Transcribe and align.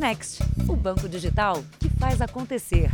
Next, 0.00 0.42
o 0.66 0.74
banco 0.74 1.06
digital 1.06 1.62
que 1.78 1.90
faz 1.90 2.22
acontecer. 2.22 2.90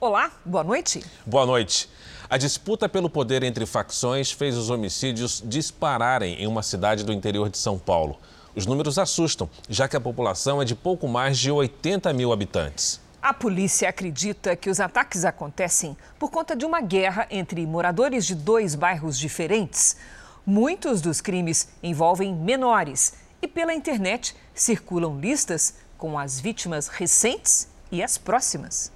Olá, 0.00 0.32
boa 0.42 0.64
noite. 0.64 1.04
Boa 1.26 1.44
noite. 1.44 1.90
A 2.30 2.38
disputa 2.38 2.88
pelo 2.88 3.10
poder 3.10 3.42
entre 3.42 3.66
facções 3.66 4.32
fez 4.32 4.56
os 4.56 4.70
homicídios 4.70 5.42
dispararem 5.44 6.36
em 6.36 6.46
uma 6.46 6.62
cidade 6.62 7.04
do 7.04 7.12
interior 7.12 7.50
de 7.50 7.58
São 7.58 7.78
Paulo. 7.78 8.16
Os 8.56 8.64
números 8.64 8.98
assustam, 8.98 9.46
já 9.68 9.86
que 9.86 9.94
a 9.94 10.00
população 10.00 10.62
é 10.62 10.64
de 10.64 10.74
pouco 10.74 11.06
mais 11.06 11.38
de 11.38 11.50
80 11.50 12.14
mil 12.14 12.32
habitantes. 12.32 12.98
A 13.20 13.34
polícia 13.34 13.90
acredita 13.90 14.56
que 14.56 14.70
os 14.70 14.80
ataques 14.80 15.26
acontecem 15.26 15.94
por 16.18 16.30
conta 16.30 16.56
de 16.56 16.64
uma 16.64 16.80
guerra 16.80 17.26
entre 17.30 17.66
moradores 17.66 18.24
de 18.24 18.34
dois 18.34 18.74
bairros 18.74 19.18
diferentes. 19.18 19.98
Muitos 20.46 21.02
dos 21.02 21.20
crimes 21.20 21.68
envolvem 21.82 22.34
menores 22.34 23.27
e 23.40 23.48
pela 23.48 23.74
internet 23.74 24.34
circulam 24.54 25.18
listas 25.18 25.74
com 25.96 26.18
as 26.18 26.40
vítimas 26.40 26.88
recentes 26.88 27.68
e 27.90 28.02
as 28.02 28.16
próximas. 28.18 28.92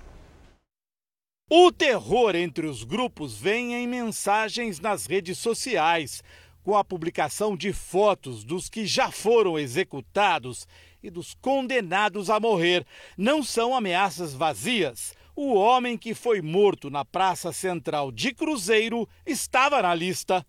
O 1.50 1.70
terror 1.70 2.34
entre 2.34 2.66
os 2.66 2.82
grupos 2.82 3.36
vem 3.36 3.74
em 3.74 3.86
mensagens 3.86 4.80
nas 4.80 5.04
redes 5.06 5.38
sociais, 5.38 6.22
com 6.62 6.76
a 6.76 6.84
publicação 6.84 7.56
de 7.56 7.72
fotos 7.72 8.44
dos 8.44 8.68
que 8.70 8.86
já 8.86 9.10
foram 9.10 9.58
executados 9.58 10.66
e 11.02 11.10
dos 11.10 11.34
condenados 11.34 12.30
a 12.30 12.38
morrer. 12.38 12.86
Não 13.18 13.42
são 13.42 13.74
ameaças 13.74 14.32
vazias. 14.32 15.14
O 15.34 15.54
homem 15.54 15.98
que 15.98 16.14
foi 16.14 16.40
morto 16.40 16.88
na 16.88 17.04
Praça 17.04 17.52
Central 17.52 18.12
de 18.12 18.32
Cruzeiro 18.32 19.08
estava 19.26 19.82
na 19.82 19.94
lista. 19.94 20.46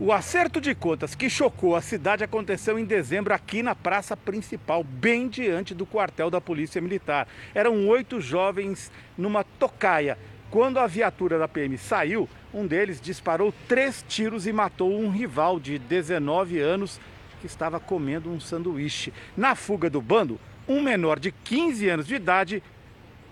O 0.00 0.12
acerto 0.12 0.60
de 0.60 0.74
contas 0.74 1.14
que 1.14 1.30
chocou 1.30 1.76
a 1.76 1.80
cidade 1.80 2.24
aconteceu 2.24 2.76
em 2.76 2.84
dezembro 2.84 3.32
aqui 3.32 3.62
na 3.62 3.76
praça 3.76 4.16
principal, 4.16 4.82
bem 4.82 5.28
diante 5.28 5.72
do 5.72 5.86
quartel 5.86 6.28
da 6.28 6.40
Polícia 6.40 6.80
Militar. 6.80 7.28
Eram 7.54 7.86
oito 7.86 8.20
jovens 8.20 8.90
numa 9.16 9.44
tocaia. 9.44 10.18
Quando 10.50 10.80
a 10.80 10.88
viatura 10.88 11.38
da 11.38 11.46
PM 11.46 11.78
saiu, 11.78 12.28
um 12.52 12.66
deles 12.66 13.00
disparou 13.00 13.54
três 13.68 14.04
tiros 14.08 14.48
e 14.48 14.52
matou 14.52 14.92
um 14.92 15.10
rival 15.10 15.60
de 15.60 15.78
19 15.78 16.58
anos 16.58 17.00
que 17.40 17.46
estava 17.46 17.78
comendo 17.78 18.32
um 18.32 18.40
sanduíche. 18.40 19.12
Na 19.36 19.54
fuga 19.54 19.88
do 19.88 20.02
bando, 20.02 20.40
um 20.66 20.82
menor 20.82 21.20
de 21.20 21.30
15 21.30 21.88
anos 21.88 22.06
de 22.08 22.16
idade 22.16 22.60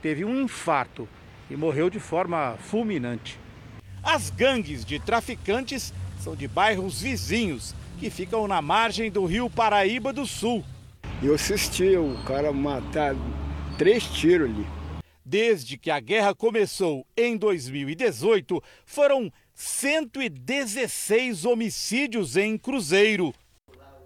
teve 0.01 0.25
um 0.25 0.43
infarto 0.43 1.09
e 1.51 1.57
morreu 1.57 1.91
de 1.91 1.99
forma 1.99 2.57
fulminante. 2.61 3.37
As 4.01 4.31
gangues 4.31 4.85
de 4.85 5.01
traficantes 5.01 5.93
são 6.23 6.37
de 6.37 6.47
bairros 6.47 7.03
vizinhos 7.03 7.75
que 7.98 8.09
ficam 8.09 8.47
na 8.47 8.62
margem 8.62 9.11
do 9.11 9.25
rio 9.25 9.51
Paraíba 9.51 10.12
do 10.12 10.25
Sul. 10.25 10.64
Eu 11.20 11.34
assisti 11.34 11.97
o 11.97 12.17
cara 12.25 12.53
matar 12.53 13.17
três 13.77 14.05
tiros 14.05 14.48
ali. 14.48 14.64
Desde 15.25 15.77
que 15.77 15.91
a 15.91 15.98
guerra 15.98 16.33
começou 16.34 17.05
em 17.17 17.37
2018, 17.37 18.62
foram 18.84 19.33
116 19.55 21.45
homicídios 21.45 22.36
em 22.36 22.57
Cruzeiro. 22.57 23.34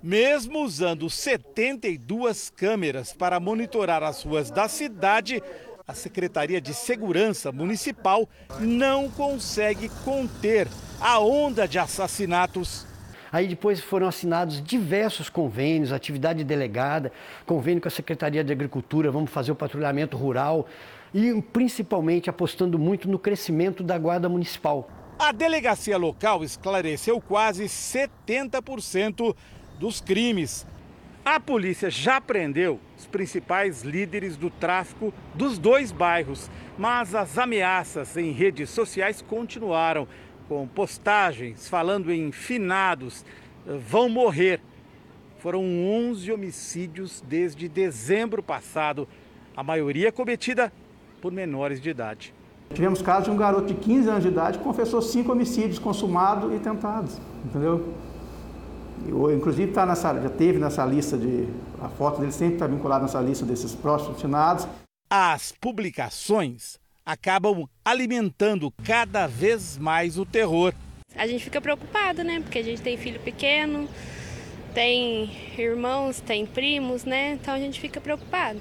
Mesmo 0.03 0.63
usando 0.63 1.11
72 1.11 2.51
câmeras 2.51 3.13
para 3.13 3.41
monitorar 3.41 4.03
as 4.03 4.23
ruas 4.23 4.51
da 4.51 4.69
cidade, 4.69 5.43
a 5.87 5.93
Secretaria 5.93 6.61
de 6.61 6.73
Segurança 6.73 7.53
Municipal 7.53 8.29
não 8.61 9.11
consegue 9.11 9.91
conter 10.05 10.69
a 11.01 11.19
onda 11.19 11.67
de 11.67 11.79
assassinatos. 11.79 12.87
Aí 13.33 13.49
depois 13.49 13.81
foram 13.81 14.07
assinados 14.07 14.63
diversos 14.63 15.29
convênios, 15.29 15.93
atividade 15.93 16.45
delegada, 16.45 17.13
convênio 17.45 17.83
com 17.83 17.89
a 17.89 17.91
Secretaria 17.91 18.43
de 18.43 18.53
Agricultura, 18.53 19.11
vamos 19.11 19.31
fazer 19.31 19.53
o 19.53 19.57
patrulhamento 19.57 20.17
rural 20.17 20.67
e 21.13 21.41
principalmente 21.53 22.31
apostando 22.31 22.79
muito 22.79 23.09
no 23.09 23.19
crescimento 23.19 23.83
da 23.83 23.99
Guarda 23.99 24.29
Municipal. 24.29 24.89
A 25.19 25.33
delegacia 25.33 25.97
local 25.97 26.45
esclareceu 26.45 27.21
quase 27.21 27.65
70% 27.65 29.35
dos 29.79 30.01
crimes. 30.01 30.67
A 31.25 31.41
polícia 31.41 31.91
já 31.91 32.21
prendeu 32.21 32.79
os 32.97 33.07
principais 33.07 33.83
líderes 33.83 34.37
do 34.37 34.49
tráfico 34.49 35.13
dos 35.35 35.59
dois 35.59 35.91
bairros, 35.91 36.49
mas 36.79 37.17
as 37.17 37.37
ameaças 37.37 38.17
em 38.17 38.31
redes 38.31 38.71
sociais 38.71 39.21
continuaram, 39.23 40.07
com 40.49 40.67
postagens 40.67 41.69
falando 41.69 42.13
em 42.13 42.31
finados 42.33 43.25
eh, 43.67 43.79
vão 43.89 44.09
morrer. 44.09 44.61
Foram 45.39 45.63
11 45.63 46.33
homicídios 46.33 47.23
desde 47.29 47.69
dezembro 47.69 48.43
passado, 48.43 49.07
a 49.57 49.63
maioria 49.63 50.11
cometida 50.11 50.73
por 51.21 51.31
menores 51.31 51.81
de 51.81 51.91
idade. 51.91 52.35
Tivemos 52.75 53.01
casos 53.01 53.25
de 53.25 53.31
um 53.31 53.37
garoto 53.37 53.67
de 53.67 53.75
15 53.75 54.09
anos 54.09 54.23
de 54.23 54.29
idade 54.29 54.59
que 54.59 54.65
confessou 54.65 55.01
cinco 55.01 55.33
homicídios 55.33 55.79
consumados 55.79 56.53
e 56.53 56.59
tentados, 56.59 57.21
entendeu? 57.45 57.95
Inclusive 59.37 59.73
tá 59.73 59.87
nessa, 59.87 60.21
já 60.21 60.29
teve 60.29 60.59
nessa 60.59 60.85
lista 60.85 61.17
de. 61.17 61.49
A 61.81 61.89
foto 61.89 62.21
dele 62.21 62.33
sempre 62.33 62.55
está 62.55 62.67
vinculada 62.67 63.03
nessa 63.03 63.21
lista 63.21 63.45
desses 63.45 63.75
próximos 63.75 64.21
finados. 64.21 64.67
As 65.09 65.53
publicações 65.53 66.81
acabam 67.07 67.69
alimentando 67.85 68.73
cada 68.83 69.29
vez 69.29 69.79
mais 69.79 70.19
o 70.19 70.27
terror. 70.27 70.75
A 71.15 71.27
gente 71.27 71.45
fica 71.45 71.61
preocupado, 71.61 72.25
né? 72.25 72.41
Porque 72.41 72.59
a 72.59 72.65
gente 72.65 72.83
tem 72.83 72.99
filho 72.99 73.21
pequeno, 73.21 73.89
tem 74.75 75.31
irmãos, 75.57 76.21
tem 76.21 76.45
primos, 76.45 77.05
né? 77.05 77.39
Então 77.41 77.55
a 77.55 77.59
gente 77.59 77.81
fica 77.81 78.01
preocupado. 78.01 78.61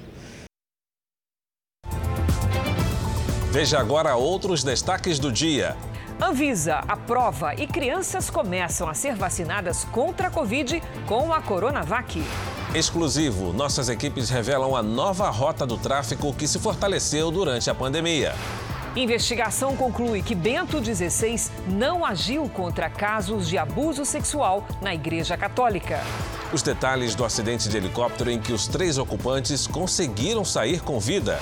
Veja 3.50 3.78
agora 3.78 4.14
outros 4.14 4.62
destaques 4.62 5.18
do 5.18 5.32
dia. 5.32 5.76
Anvisa 6.20 6.76
aprova 6.88 7.54
e 7.54 7.66
crianças 7.66 8.30
começam 8.30 8.88
a 8.88 8.94
ser 8.94 9.14
vacinadas 9.14 9.84
contra 9.84 10.28
a 10.28 10.30
Covid 10.30 10.82
com 11.06 11.32
a 11.32 11.42
Coronavac. 11.42 12.22
Exclusivo, 12.76 13.54
nossas 13.54 13.88
equipes 13.88 14.28
revelam 14.28 14.76
a 14.76 14.82
nova 14.82 15.30
rota 15.30 15.64
do 15.64 15.78
tráfico 15.78 16.30
que 16.34 16.46
se 16.46 16.58
fortaleceu 16.58 17.30
durante 17.30 17.70
a 17.70 17.74
pandemia. 17.74 18.34
Investigação 18.94 19.74
conclui 19.74 20.20
que 20.20 20.34
Bento 20.34 20.84
XVI 20.84 21.50
não 21.66 22.04
agiu 22.04 22.46
contra 22.50 22.90
casos 22.90 23.48
de 23.48 23.56
abuso 23.56 24.04
sexual 24.04 24.68
na 24.82 24.94
Igreja 24.94 25.38
Católica. 25.38 26.02
Os 26.52 26.60
detalhes 26.60 27.14
do 27.14 27.24
acidente 27.24 27.66
de 27.66 27.78
helicóptero 27.78 28.30
em 28.30 28.38
que 28.38 28.52
os 28.52 28.68
três 28.68 28.98
ocupantes 28.98 29.66
conseguiram 29.66 30.44
sair 30.44 30.82
com 30.82 31.00
vida. 31.00 31.40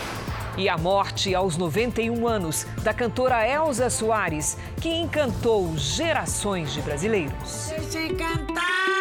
E 0.56 0.69
a 0.69 0.78
morte 0.78 1.34
aos 1.34 1.56
91 1.56 2.28
anos 2.28 2.65
da 2.84 2.95
cantora 2.95 3.45
Elza 3.45 3.91
Soares, 3.91 4.56
que 4.81 4.89
encantou 4.89 5.77
gerações 5.77 6.72
de 6.72 6.81
brasileiros. 6.81 7.72
Deixa 7.77 8.15
cantar, 8.15 8.94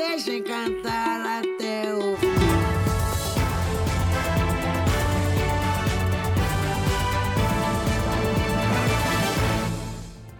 me 0.00 0.08
deixa 0.08 0.40
cantar 0.42 1.40
até 1.40 1.94
o 1.94 2.16
fim. 2.16 2.28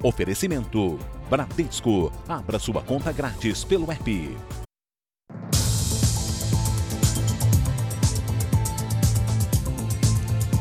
Oferecimento 0.02 0.98
Bradesco. 1.28 2.10
Abra 2.26 2.58
sua 2.58 2.82
conta 2.82 3.12
grátis 3.12 3.62
pelo 3.62 3.90
app. 3.92 4.59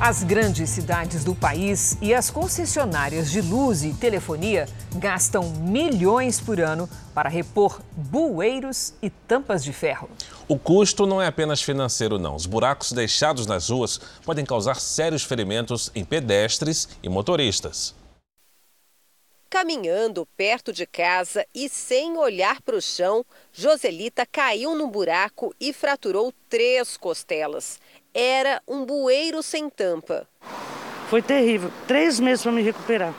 As 0.02 0.24
grandes 0.24 0.70
cidades 0.70 1.26
do 1.26 1.36
país 1.36 1.98
e 2.02 2.14
as 2.14 2.30
concessionárias 2.30 3.30
de 3.30 3.42
luz 3.42 3.84
e 3.84 3.94
telefonia 3.94 4.66
gastam 4.96 5.50
milhões 5.50 6.40
por 6.40 6.62
ano 6.62 6.90
para 7.14 7.28
repor 7.28 7.82
bueiros 7.98 8.94
e 9.02 9.10
tampas 9.10 9.62
de 9.62 9.74
ferro. 9.74 10.10
O 10.48 10.58
custo 10.58 11.06
não 11.06 11.22
é 11.22 11.28
apenas 11.28 11.62
financeiro, 11.62 12.18
não. 12.18 12.34
Os 12.34 12.46
buracos 12.46 12.94
deixados 12.94 13.46
nas 13.46 13.70
ruas 13.70 14.00
podem 14.24 14.46
causar 14.46 14.80
sérios 14.80 15.24
ferimentos 15.24 15.92
em 15.94 16.06
pedestres 16.06 16.88
e 17.04 17.10
motoristas. 17.10 17.94
Caminhando 19.50 20.26
perto 20.38 20.72
de 20.72 20.86
casa 20.86 21.46
e 21.54 21.68
sem 21.68 22.16
olhar 22.16 22.62
para 22.62 22.78
o 22.78 22.82
chão, 22.82 23.26
Joselita 23.52 24.26
caiu 24.26 24.76
num 24.76 24.88
buraco 24.88 25.54
e 25.60 25.74
fraturou 25.74 26.32
três 26.48 26.96
costelas 26.96 27.80
era 28.20 28.62
um 28.68 28.84
bueiro 28.84 29.42
sem 29.42 29.70
tampa. 29.70 30.28
Foi 31.10 31.22
terrível. 31.22 31.72
Três 31.88 32.20
meses 32.20 32.44
para 32.44 32.52
me 32.52 32.62
recuperar. 32.62 33.14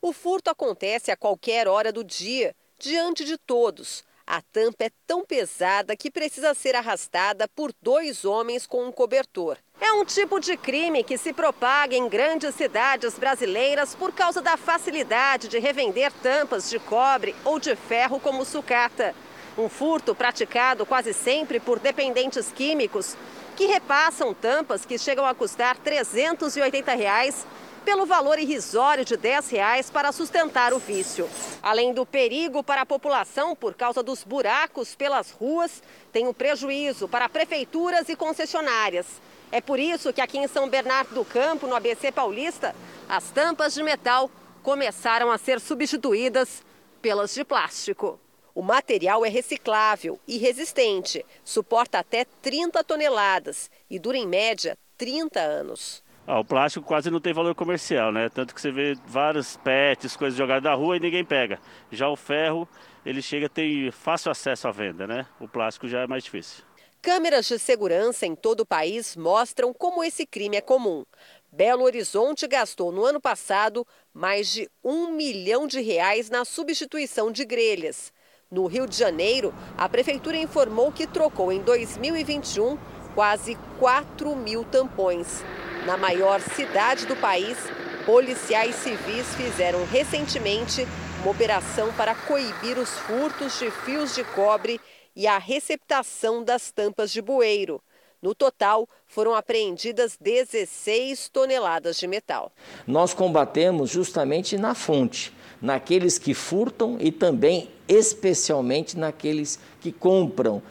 O 0.00 0.14
furto 0.14 0.48
acontece 0.48 1.10
a 1.10 1.16
qualquer 1.16 1.68
hora 1.68 1.92
do 1.92 2.02
dia, 2.02 2.56
diante 2.78 3.22
de 3.22 3.36
todos. 3.36 4.02
A 4.26 4.40
tampa 4.40 4.84
é 4.84 4.90
tão 5.06 5.26
pesada 5.26 5.94
que 5.94 6.10
precisa 6.10 6.54
ser 6.54 6.74
arrastada 6.74 7.46
por 7.48 7.70
dois 7.82 8.24
homens 8.24 8.66
com 8.66 8.86
um 8.86 8.92
cobertor. 8.92 9.58
É 9.78 9.92
um 9.92 10.04
tipo 10.04 10.40
de 10.40 10.56
crime 10.56 11.04
que 11.04 11.18
se 11.18 11.32
propaga 11.32 11.94
em 11.94 12.08
grandes 12.08 12.54
cidades 12.54 13.18
brasileiras 13.18 13.94
por 13.94 14.12
causa 14.12 14.40
da 14.40 14.56
facilidade 14.56 15.48
de 15.48 15.58
revender 15.58 16.12
tampas 16.22 16.70
de 16.70 16.78
cobre 16.78 17.34
ou 17.44 17.58
de 17.58 17.76
ferro 17.76 18.18
como 18.18 18.44
sucata. 18.44 19.14
Um 19.58 19.68
furto 19.68 20.14
praticado 20.14 20.86
quase 20.86 21.12
sempre 21.12 21.60
por 21.60 21.78
dependentes 21.78 22.50
químicos 22.52 23.16
que 23.60 23.66
repassam 23.66 24.32
tampas 24.32 24.86
que 24.86 24.96
chegam 24.96 25.26
a 25.26 25.34
custar 25.34 25.76
380 25.76 26.94
reais 26.94 27.46
pelo 27.84 28.06
valor 28.06 28.38
irrisório 28.38 29.04
de 29.04 29.18
10 29.18 29.50
reais 29.50 29.90
para 29.90 30.12
sustentar 30.12 30.72
o 30.72 30.78
vício. 30.78 31.28
Além 31.62 31.92
do 31.92 32.06
perigo 32.06 32.64
para 32.64 32.80
a 32.80 32.86
população 32.86 33.54
por 33.54 33.74
causa 33.74 34.02
dos 34.02 34.24
buracos 34.24 34.94
pelas 34.94 35.30
ruas, 35.30 35.82
tem 36.10 36.26
o 36.26 36.30
um 36.30 36.32
prejuízo 36.32 37.06
para 37.06 37.28
prefeituras 37.28 38.08
e 38.08 38.16
concessionárias. 38.16 39.04
É 39.52 39.60
por 39.60 39.78
isso 39.78 40.10
que 40.10 40.22
aqui 40.22 40.38
em 40.38 40.48
São 40.48 40.66
Bernardo 40.66 41.14
do 41.14 41.22
Campo, 41.22 41.66
no 41.66 41.76
ABC 41.76 42.10
Paulista, 42.10 42.74
as 43.06 43.30
tampas 43.30 43.74
de 43.74 43.82
metal 43.82 44.30
começaram 44.62 45.30
a 45.30 45.36
ser 45.36 45.60
substituídas 45.60 46.62
pelas 47.02 47.34
de 47.34 47.44
plástico. 47.44 48.18
O 48.54 48.62
material 48.62 49.24
é 49.24 49.28
reciclável 49.28 50.18
e 50.26 50.38
resistente, 50.38 51.24
suporta 51.44 51.98
até 51.98 52.24
30 52.24 52.82
toneladas 52.82 53.70
e 53.88 53.98
dura 53.98 54.16
em 54.16 54.26
média 54.26 54.76
30 54.98 55.40
anos. 55.40 56.02
Ah, 56.26 56.38
o 56.38 56.44
plástico 56.44 56.86
quase 56.86 57.10
não 57.10 57.20
tem 57.20 57.32
valor 57.32 57.54
comercial, 57.54 58.12
né? 58.12 58.28
Tanto 58.28 58.54
que 58.54 58.60
você 58.60 58.70
vê 58.70 58.94
vários 59.06 59.56
pets, 59.56 60.16
coisas 60.16 60.38
jogadas 60.38 60.62
na 60.62 60.74
rua 60.74 60.96
e 60.96 61.00
ninguém 61.00 61.24
pega. 61.24 61.58
Já 61.90 62.08
o 62.08 62.16
ferro, 62.16 62.68
ele 63.04 63.22
chega 63.22 63.46
a 63.46 63.48
ter 63.48 63.90
fácil 63.90 64.30
acesso 64.30 64.68
à 64.68 64.70
venda, 64.70 65.06
né? 65.06 65.26
O 65.40 65.48
plástico 65.48 65.88
já 65.88 66.02
é 66.02 66.06
mais 66.06 66.22
difícil. 66.22 66.64
Câmeras 67.02 67.46
de 67.46 67.58
segurança 67.58 68.26
em 68.26 68.34
todo 68.36 68.60
o 68.60 68.66
país 68.66 69.16
mostram 69.16 69.72
como 69.72 70.04
esse 70.04 70.26
crime 70.26 70.58
é 70.58 70.60
comum. 70.60 71.04
Belo 71.50 71.82
Horizonte 71.82 72.46
gastou 72.46 72.92
no 72.92 73.04
ano 73.04 73.20
passado 73.20 73.86
mais 74.12 74.52
de 74.52 74.70
um 74.84 75.10
milhão 75.10 75.66
de 75.66 75.80
reais 75.80 76.28
na 76.28 76.44
substituição 76.44 77.32
de 77.32 77.44
grelhas. 77.44 78.12
No 78.52 78.66
Rio 78.66 78.84
de 78.84 78.96
Janeiro, 78.96 79.54
a 79.78 79.88
prefeitura 79.88 80.36
informou 80.36 80.90
que 80.90 81.06
trocou 81.06 81.52
em 81.52 81.60
2021 81.60 82.76
quase 83.14 83.56
4 83.78 84.34
mil 84.34 84.64
tampões. 84.64 85.44
Na 85.86 85.96
maior 85.96 86.40
cidade 86.40 87.06
do 87.06 87.14
país, 87.14 87.56
policiais 88.04 88.74
civis 88.74 89.32
fizeram 89.36 89.84
recentemente 89.84 90.84
uma 91.22 91.30
operação 91.30 91.92
para 91.92 92.12
coibir 92.12 92.76
os 92.76 92.90
furtos 92.90 93.56
de 93.56 93.70
fios 93.70 94.16
de 94.16 94.24
cobre 94.24 94.80
e 95.14 95.28
a 95.28 95.38
receptação 95.38 96.42
das 96.42 96.72
tampas 96.72 97.12
de 97.12 97.22
bueiro. 97.22 97.80
No 98.20 98.34
total, 98.34 98.88
foram 99.06 99.32
apreendidas 99.32 100.18
16 100.20 101.28
toneladas 101.28 101.96
de 101.98 102.08
metal. 102.08 102.50
Nós 102.84 103.14
combatemos 103.14 103.90
justamente 103.90 104.58
na 104.58 104.74
fonte, 104.74 105.32
naqueles 105.60 106.18
que 106.18 106.34
furtam 106.34 106.96
e 106.98 107.12
também, 107.12 107.70
especialmente, 107.88 108.98
naqueles 108.98 109.58
que 109.80 109.92
compram 109.92 110.62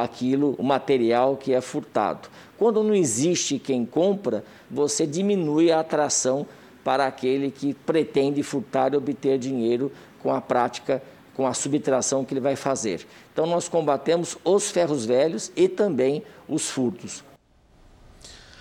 aquilo, 0.00 0.54
o 0.58 0.62
material 0.62 1.36
que 1.36 1.52
é 1.52 1.60
furtado. 1.60 2.28
Quando 2.56 2.82
não 2.82 2.94
existe 2.94 3.58
quem 3.58 3.84
compra, 3.84 4.44
você 4.70 5.06
diminui 5.06 5.70
a 5.70 5.80
atração 5.80 6.46
para 6.82 7.06
aquele 7.06 7.50
que 7.50 7.74
pretende 7.74 8.42
furtar 8.42 8.94
e 8.94 8.96
obter 8.96 9.38
dinheiro 9.38 9.92
com 10.22 10.32
a 10.32 10.40
prática, 10.40 11.02
com 11.34 11.46
a 11.46 11.52
subtração 11.52 12.24
que 12.24 12.32
ele 12.32 12.40
vai 12.40 12.56
fazer. 12.56 13.06
Então, 13.32 13.44
nós 13.44 13.68
combatemos 13.68 14.38
os 14.44 14.70
ferros 14.70 15.04
velhos 15.04 15.52
e 15.54 15.68
também 15.68 16.22
os 16.48 16.70
furtos. 16.70 17.22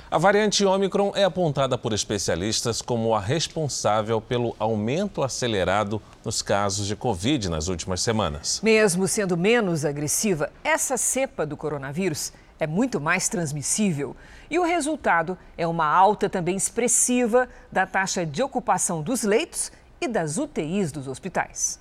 A 0.10 0.20
variante 0.20 0.64
Omicron 0.64 1.14
é 1.16 1.24
apontada 1.24 1.80
por 1.80 1.92
especialistas 1.92 2.80
como 2.80 3.16
a 3.16 3.20
responsável 3.20 4.22
pelo 4.22 4.56
aumento 4.60 5.24
acelerado 5.24 6.00
nos 6.24 6.44
casos 6.44 6.86
de 6.86 6.96
Covid 6.96 7.50
nas 7.50 7.68
últimas 7.70 8.02
semanas. 8.02 8.62
Mesmo 8.62 9.08
sendo 9.08 9.36
menos 9.36 9.84
agressiva, 9.84 10.52
essa 10.64 10.96
cepa 10.96 11.44
do 11.44 11.58
coronavírus 11.58 12.32
é 12.60 12.68
muito 12.68 13.02
mais 13.02 13.28
transmissível. 13.28 14.16
E 14.48 14.60
o 14.60 14.64
resultado 14.64 15.36
é 15.58 15.66
uma 15.66 15.88
alta 15.88 16.30
também 16.30 16.56
expressiva 16.56 17.50
da 17.72 17.88
taxa 17.88 18.24
de 18.24 18.44
ocupação 18.44 19.02
dos 19.02 19.24
leitos 19.24 19.72
e 20.00 20.08
das 20.08 20.38
UTIs 20.38 20.92
dos 20.92 21.08
hospitais. 21.08 21.80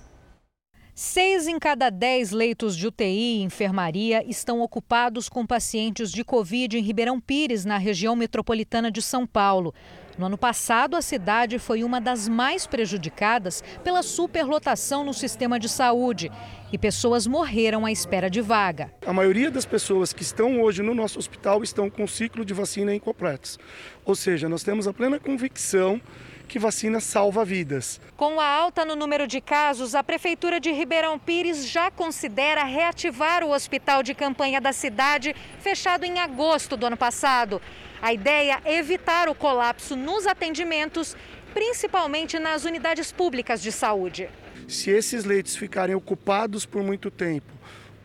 Seis 0.97 1.45
em 1.45 1.59
cada 1.59 1.89
dez 1.89 2.31
leitos 2.31 2.73
de 2.73 2.87
UTI 2.87 3.39
e 3.39 3.43
enfermaria 3.43 4.23
estão 4.25 4.61
ocupados 4.61 5.27
com 5.27 5.45
pacientes 5.45 6.09
de 6.09 6.23
Covid 6.23 6.77
em 6.77 6.81
Ribeirão 6.81 7.19
Pires, 7.19 7.65
na 7.65 7.77
região 7.77 8.15
metropolitana 8.15 8.89
de 8.89 9.01
São 9.01 9.27
Paulo. 9.27 9.73
No 10.17 10.27
ano 10.27 10.37
passado, 10.37 10.95
a 10.95 11.01
cidade 11.01 11.59
foi 11.59 11.83
uma 11.83 11.99
das 11.99 12.29
mais 12.29 12.65
prejudicadas 12.65 13.61
pela 13.83 14.01
superlotação 14.01 15.03
no 15.03 15.13
sistema 15.13 15.59
de 15.59 15.67
saúde 15.67 16.31
e 16.71 16.77
pessoas 16.77 17.27
morreram 17.27 17.85
à 17.85 17.91
espera 17.91 18.29
de 18.29 18.39
vaga. 18.39 18.89
A 19.05 19.11
maioria 19.11 19.51
das 19.51 19.65
pessoas 19.65 20.13
que 20.13 20.23
estão 20.23 20.61
hoje 20.61 20.81
no 20.81 20.95
nosso 20.95 21.19
hospital 21.19 21.61
estão 21.61 21.89
com 21.89 22.07
ciclo 22.07 22.45
de 22.45 22.53
vacina 22.53 22.95
incompletos. 22.95 23.59
Ou 24.05 24.15
seja, 24.15 24.47
nós 24.47 24.63
temos 24.63 24.87
a 24.87 24.93
plena 24.93 25.19
convicção 25.19 25.99
que 26.45 26.59
vacina 26.59 26.99
salva 26.99 27.43
vidas. 27.43 27.99
Com 28.15 28.39
a 28.39 28.45
alta 28.47 28.85
no 28.85 28.95
número 28.95 29.27
de 29.27 29.41
casos, 29.41 29.95
a 29.95 30.03
Prefeitura 30.03 30.59
de 30.59 30.71
Ribeirão 30.71 31.17
Pires 31.17 31.67
já 31.67 31.89
considera 31.89 32.63
reativar 32.63 33.43
o 33.43 33.51
hospital 33.51 34.03
de 34.03 34.13
campanha 34.13 34.61
da 34.61 34.71
cidade, 34.71 35.35
fechado 35.59 36.05
em 36.05 36.19
agosto 36.19 36.77
do 36.77 36.85
ano 36.85 36.97
passado. 36.97 37.61
A 38.01 38.13
ideia 38.13 38.61
é 38.63 38.77
evitar 38.77 39.27
o 39.27 39.35
colapso 39.35 39.95
nos 39.95 40.27
atendimentos, 40.27 41.15
principalmente 41.53 42.37
nas 42.37 42.65
unidades 42.65 43.11
públicas 43.11 43.61
de 43.61 43.71
saúde. 43.71 44.29
Se 44.67 44.91
esses 44.91 45.25
leitos 45.25 45.55
ficarem 45.55 45.95
ocupados 45.95 46.65
por 46.65 46.83
muito 46.83 47.09
tempo, 47.09 47.54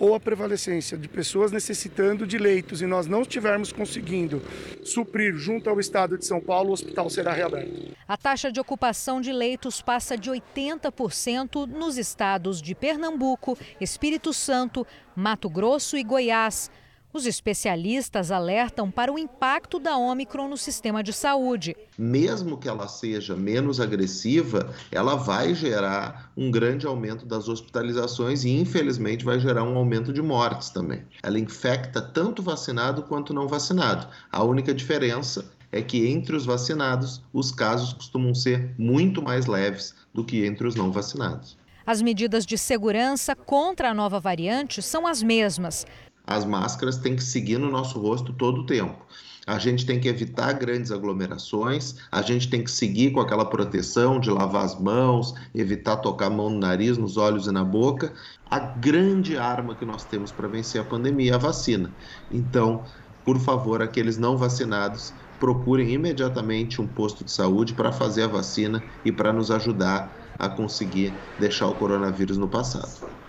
ou 0.00 0.14
a 0.14 0.19
prevalecência 0.19 0.97
de 0.97 1.06
pessoas 1.06 1.52
necessitando 1.52 2.26
de 2.26 2.38
leitos 2.38 2.81
e 2.81 2.87
nós 2.87 3.06
não 3.06 3.20
estivermos 3.20 3.70
conseguindo 3.70 4.43
suprir 4.82 5.35
junto 5.35 5.69
ao 5.69 5.79
Estado 5.79 6.17
de 6.17 6.25
São 6.25 6.41
Paulo, 6.41 6.70
o 6.70 6.73
hospital 6.73 7.11
será 7.11 7.32
reaberto. 7.32 7.94
A 8.08 8.17
taxa 8.17 8.50
de 8.50 8.58
ocupação 8.58 9.20
de 9.20 9.31
leitos 9.31 9.82
passa 9.82 10.17
de 10.17 10.31
80% 10.31 11.67
nos 11.67 11.99
estados 11.99 12.62
de 12.62 12.75
Pernambuco, 12.75 13.58
Espírito 13.79 14.32
Santo, 14.32 14.87
Mato 15.14 15.50
Grosso 15.50 15.99
e 15.99 16.02
Goiás. 16.02 16.70
Os 17.12 17.26
especialistas 17.26 18.30
alertam 18.30 18.88
para 18.88 19.12
o 19.12 19.18
impacto 19.18 19.80
da 19.80 19.96
Omicron 19.96 20.48
no 20.48 20.56
sistema 20.56 21.02
de 21.02 21.12
saúde. 21.12 21.76
Mesmo 21.98 22.56
que 22.56 22.68
ela 22.68 22.86
seja 22.86 23.34
menos 23.34 23.80
agressiva, 23.80 24.72
ela 24.92 25.16
vai 25.16 25.52
gerar 25.52 26.30
um 26.36 26.52
grande 26.52 26.86
aumento 26.86 27.26
das 27.26 27.48
hospitalizações 27.48 28.44
e, 28.44 28.50
infelizmente, 28.50 29.24
vai 29.24 29.40
gerar 29.40 29.64
um 29.64 29.76
aumento 29.76 30.12
de 30.12 30.22
mortes 30.22 30.70
também. 30.70 31.02
Ela 31.20 31.40
infecta 31.40 32.00
tanto 32.00 32.44
vacinado 32.44 33.02
quanto 33.02 33.34
não 33.34 33.48
vacinado. 33.48 34.06
A 34.30 34.44
única 34.44 34.73
diferença 34.73 35.50
é 35.73 35.82
que 35.82 36.06
entre 36.06 36.37
os 36.37 36.46
vacinados, 36.46 37.20
os 37.32 37.50
casos 37.50 37.92
costumam 37.92 38.32
ser 38.32 38.73
muito 38.78 39.20
mais 39.20 39.46
leves 39.46 39.96
do 40.14 40.25
que 40.25 40.46
entre 40.46 40.64
os 40.64 40.76
não 40.76 40.92
vacinados. 40.92 41.58
As 41.85 42.02
medidas 42.02 42.46
de 42.46 42.56
segurança 42.56 43.35
contra 43.35 43.90
a 43.90 43.94
nova 43.94 44.20
variante 44.20 44.80
são 44.80 45.08
as 45.08 45.23
mesmas 45.23 45.85
as 46.26 46.44
máscaras 46.44 46.98
têm 46.98 47.16
que 47.16 47.22
seguir 47.22 47.58
no 47.58 47.70
nosso 47.70 47.98
rosto 47.98 48.32
todo 48.32 48.62
o 48.62 48.66
tempo. 48.66 49.04
A 49.46 49.58
gente 49.58 49.84
tem 49.84 49.98
que 49.98 50.06
evitar 50.06 50.52
grandes 50.52 50.92
aglomerações, 50.92 51.96
a 52.12 52.22
gente 52.22 52.48
tem 52.48 52.62
que 52.62 52.70
seguir 52.70 53.10
com 53.10 53.20
aquela 53.20 53.44
proteção 53.44 54.20
de 54.20 54.30
lavar 54.30 54.64
as 54.64 54.78
mãos, 54.78 55.34
evitar 55.54 55.96
tocar 55.96 56.26
a 56.26 56.30
mão 56.30 56.50
no 56.50 56.58
nariz, 56.58 56.98
nos 56.98 57.16
olhos 57.16 57.46
e 57.46 57.50
na 57.50 57.64
boca. 57.64 58.12
A 58.48 58.60
grande 58.60 59.36
arma 59.36 59.74
que 59.74 59.84
nós 59.84 60.04
temos 60.04 60.30
para 60.30 60.46
vencer 60.46 60.80
a 60.80 60.84
pandemia 60.84 61.32
é 61.32 61.34
a 61.34 61.38
vacina. 61.38 61.90
Então, 62.30 62.84
por 63.24 63.38
favor, 63.40 63.82
aqueles 63.82 64.18
não 64.18 64.36
vacinados, 64.36 65.12
procurem 65.38 65.90
imediatamente 65.94 66.80
um 66.80 66.86
posto 66.86 67.24
de 67.24 67.32
saúde 67.32 67.74
para 67.74 67.90
fazer 67.90 68.24
a 68.24 68.28
vacina 68.28 68.82
e 69.04 69.10
para 69.10 69.32
nos 69.32 69.50
ajudar 69.50 70.14
a 70.38 70.48
conseguir 70.48 71.12
deixar 71.38 71.66
o 71.66 71.74
coronavírus 71.74 72.36
no 72.36 72.46
passado 72.46 73.19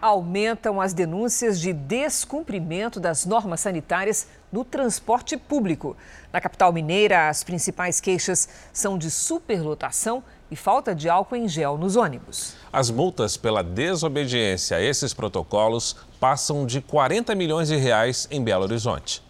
aumentam 0.00 0.80
as 0.80 0.92
denúncias 0.92 1.60
de 1.60 1.72
descumprimento 1.72 2.98
das 2.98 3.26
normas 3.26 3.60
sanitárias 3.60 4.26
no 4.50 4.64
transporte 4.64 5.36
público. 5.36 5.96
Na 6.32 6.40
capital 6.40 6.72
mineira, 6.72 7.28
as 7.28 7.44
principais 7.44 8.00
queixas 8.00 8.48
são 8.72 8.96
de 8.96 9.10
superlotação 9.10 10.22
e 10.50 10.56
falta 10.56 10.94
de 10.94 11.08
álcool 11.08 11.36
em 11.36 11.48
gel 11.48 11.78
nos 11.78 11.96
ônibus. 11.96 12.54
As 12.72 12.90
multas 12.90 13.36
pela 13.36 13.62
desobediência 13.62 14.76
a 14.76 14.82
esses 14.82 15.14
protocolos 15.14 15.96
passam 16.18 16.66
de 16.66 16.80
40 16.80 17.34
milhões 17.34 17.68
de 17.68 17.76
reais 17.76 18.26
em 18.30 18.42
Belo 18.42 18.64
Horizonte. 18.64 19.22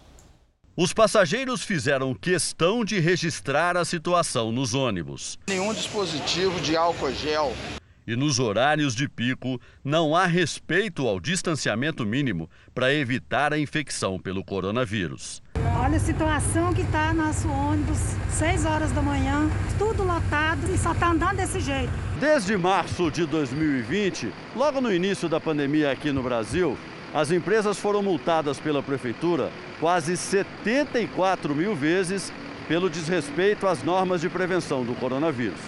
Os 0.75 0.93
passageiros 0.93 1.61
fizeram 1.63 2.13
questão 2.15 2.83
de 2.83 2.99
registrar 2.99 3.75
a 3.75 3.83
situação 3.83 4.51
nos 4.51 4.73
ônibus. 4.73 5.37
Nenhum 5.47 5.73
dispositivo 5.73 6.59
de 6.61 6.77
álcool 6.77 7.11
gel 7.11 7.51
e 8.05 8.15
nos 8.15 8.39
horários 8.39 8.95
de 8.95 9.07
pico 9.07 9.59
não 9.83 10.15
há 10.15 10.25
respeito 10.25 11.07
ao 11.07 11.19
distanciamento 11.19 12.05
mínimo 12.05 12.49
para 12.73 12.93
evitar 12.93 13.53
a 13.53 13.59
infecção 13.59 14.19
pelo 14.19 14.43
coronavírus. 14.43 15.41
Olha 15.79 15.97
a 15.97 15.99
situação 15.99 16.73
que 16.73 16.81
está 16.81 17.13
nosso 17.13 17.47
ônibus, 17.49 17.99
6 18.29 18.65
horas 18.65 18.91
da 18.91 19.01
manhã, 19.01 19.49
tudo 19.77 20.03
lotado 20.03 20.71
e 20.73 20.77
só 20.77 20.91
está 20.91 21.11
andando 21.11 21.37
desse 21.37 21.59
jeito. 21.59 21.91
Desde 22.19 22.55
março 22.57 23.09
de 23.09 23.25
2020, 23.25 24.31
logo 24.55 24.79
no 24.81 24.93
início 24.93 25.27
da 25.27 25.39
pandemia 25.39 25.91
aqui 25.91 26.11
no 26.11 26.21
Brasil, 26.21 26.77
as 27.13 27.31
empresas 27.31 27.77
foram 27.77 28.01
multadas 28.01 28.59
pela 28.59 28.81
prefeitura 28.81 29.51
quase 29.79 30.15
74 30.15 31.53
mil 31.55 31.75
vezes 31.75 32.31
pelo 32.67 32.89
desrespeito 32.89 33.67
às 33.67 33.83
normas 33.83 34.21
de 34.21 34.29
prevenção 34.29 34.83
do 34.83 34.93
coronavírus. 34.95 35.59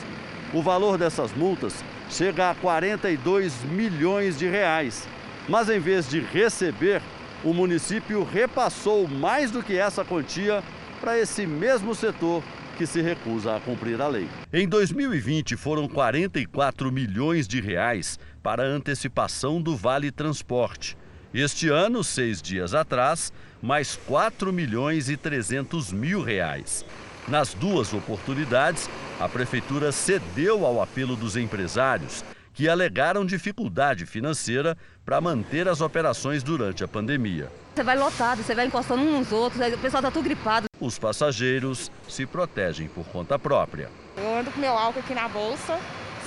O 0.54 0.62
valor 0.62 0.98
dessas 0.98 1.34
multas 1.34 1.74
chega 2.14 2.52
a 2.52 2.56
42 2.56 3.64
milhões 3.64 4.38
de 4.38 4.48
reais. 4.48 5.08
Mas 5.50 5.70
em 5.70 5.80
vez 5.80 6.08
de 6.08 6.20
receber, 6.20 7.02
o 7.44 7.54
município 7.54 8.24
repassou 8.24 9.08
mais 9.08 9.52
do 9.52 9.64
que 9.64 9.78
essa 9.78 10.06
quantia 10.06 10.64
para 11.02 11.18
esse 11.20 11.46
mesmo 11.46 11.94
setor 11.94 12.44
que 12.78 12.86
se 12.86 13.02
recusa 13.02 13.56
a 13.56 13.60
cumprir 13.60 14.02
a 14.02 14.08
lei. 14.08 14.28
Em 14.52 14.68
2020 14.68 15.58
foram 15.58 15.88
44 15.88 16.92
milhões 16.92 17.48
de 17.48 17.60
reais 17.60 18.20
para 18.42 18.64
a 18.64 18.68
antecipação 18.68 19.62
do 19.62 19.76
Vale 19.76 20.12
Transporte. 20.12 20.98
Este 21.34 21.68
ano, 21.68 22.04
seis 22.04 22.42
dias 22.42 22.74
atrás, 22.74 23.34
mais 23.62 23.96
4 24.06 24.54
milhões 24.54 25.10
e 25.10 25.18
300 25.18 25.92
mil 25.92 26.22
reais. 26.22 26.86
Nas 27.28 27.54
duas 27.54 27.94
oportunidades, 27.94 28.90
a 29.20 29.30
prefeitura 29.30 29.92
cedeu 29.92 30.66
ao 30.66 30.82
apelo 30.82 31.16
dos 31.16 31.38
empresários 31.38 32.24
que 32.54 32.68
alegaram 32.68 33.26
dificuldade 33.26 34.06
financeira 34.06 34.78
para 35.06 35.20
manter 35.22 35.68
as 35.68 35.82
operações 35.82 36.44
durante 36.44 36.84
a 36.84 36.88
pandemia. 36.88 37.50
Você 37.74 37.84
vai 37.84 37.98
lotado, 37.98 38.44
você 38.44 38.54
vai 38.54 38.68
encostando 38.68 39.02
uns 39.02 39.20
nos 39.20 39.32
outros, 39.32 39.60
o 39.60 39.78
pessoal 39.80 40.02
está 40.02 40.12
tudo 40.12 40.24
gripado. 40.24 40.68
Os 40.80 41.00
passageiros 41.00 41.90
se 42.08 42.26
protegem 42.26 42.88
por 42.88 43.06
conta 43.06 43.40
própria. 43.40 43.90
Eu 44.16 44.38
ando 44.38 44.52
com 44.52 44.60
meu 44.60 44.78
álcool 44.78 45.00
aqui 45.00 45.16
na 45.16 45.28
bolsa, 45.28 45.80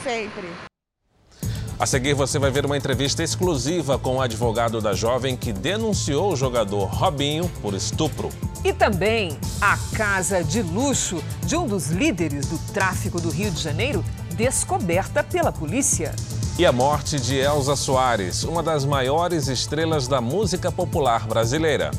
sempre. 0.03 0.49
A 1.79 1.85
seguir, 1.85 2.15
você 2.15 2.39
vai 2.39 2.51
ver 2.51 2.65
uma 2.65 2.77
entrevista 2.77 3.23
exclusiva 3.23 3.99
com 3.99 4.17
o 4.17 4.21
advogado 4.23 4.81
da 4.81 4.95
jovem 4.95 5.37
que 5.37 5.53
denunciou 5.53 6.33
o 6.33 6.37
jogador 6.37 6.87
Robinho 6.87 7.51
por 7.61 7.75
estupro. 7.75 8.31
E 8.65 8.73
também 8.73 9.37
a 9.61 9.77
casa 9.95 10.43
de 10.43 10.63
luxo 10.63 11.23
de 11.45 11.55
um 11.55 11.67
dos 11.67 11.89
líderes 11.89 12.47
do 12.47 12.59
tráfico 12.73 13.21
do 13.21 13.29
Rio 13.29 13.51
de 13.51 13.61
Janeiro 13.61 14.03
descoberta 14.35 15.23
pela 15.23 15.53
polícia. 15.53 16.15
E 16.59 16.65
a 16.65 16.73
morte 16.73 17.21
de 17.21 17.37
Elza 17.37 17.77
Soares, 17.77 18.43
uma 18.45 18.63
das 18.63 18.87
maiores 18.87 19.47
estrelas 19.47 20.09
da 20.09 20.19
música 20.19 20.73
popular 20.73 21.27
brasileira. 21.27 21.91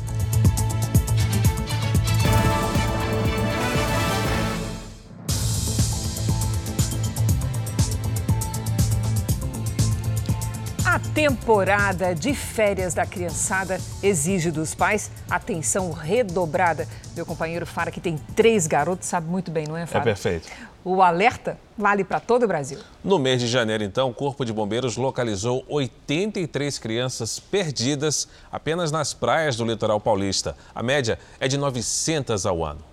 Temporada 11.18 12.14
de 12.14 12.32
férias 12.32 12.94
da 12.94 13.04
criançada 13.04 13.80
exige 14.00 14.52
dos 14.52 14.72
pais 14.72 15.10
atenção 15.28 15.90
redobrada. 15.90 16.86
Meu 17.16 17.26
companheiro 17.26 17.66
Fara, 17.66 17.90
que 17.90 18.00
tem 18.00 18.16
três 18.36 18.68
garotos, 18.68 19.08
sabe 19.08 19.28
muito 19.28 19.50
bem, 19.50 19.66
não 19.66 19.76
é, 19.76 19.84
Fara? 19.84 19.98
É 19.98 20.04
perfeito. 20.04 20.48
O 20.84 21.02
alerta 21.02 21.58
vale 21.76 22.04
para 22.04 22.20
todo 22.20 22.44
o 22.44 22.46
Brasil. 22.46 22.78
No 23.02 23.18
mês 23.18 23.40
de 23.40 23.48
janeiro, 23.48 23.82
então, 23.82 24.08
o 24.08 24.14
Corpo 24.14 24.44
de 24.44 24.52
Bombeiros 24.52 24.96
localizou 24.96 25.64
83 25.68 26.78
crianças 26.78 27.40
perdidas 27.40 28.28
apenas 28.52 28.92
nas 28.92 29.12
praias 29.12 29.56
do 29.56 29.64
litoral 29.64 29.98
paulista. 29.98 30.56
A 30.72 30.84
média 30.84 31.18
é 31.40 31.48
de 31.48 31.58
900 31.58 32.46
ao 32.46 32.64
ano. 32.64 32.87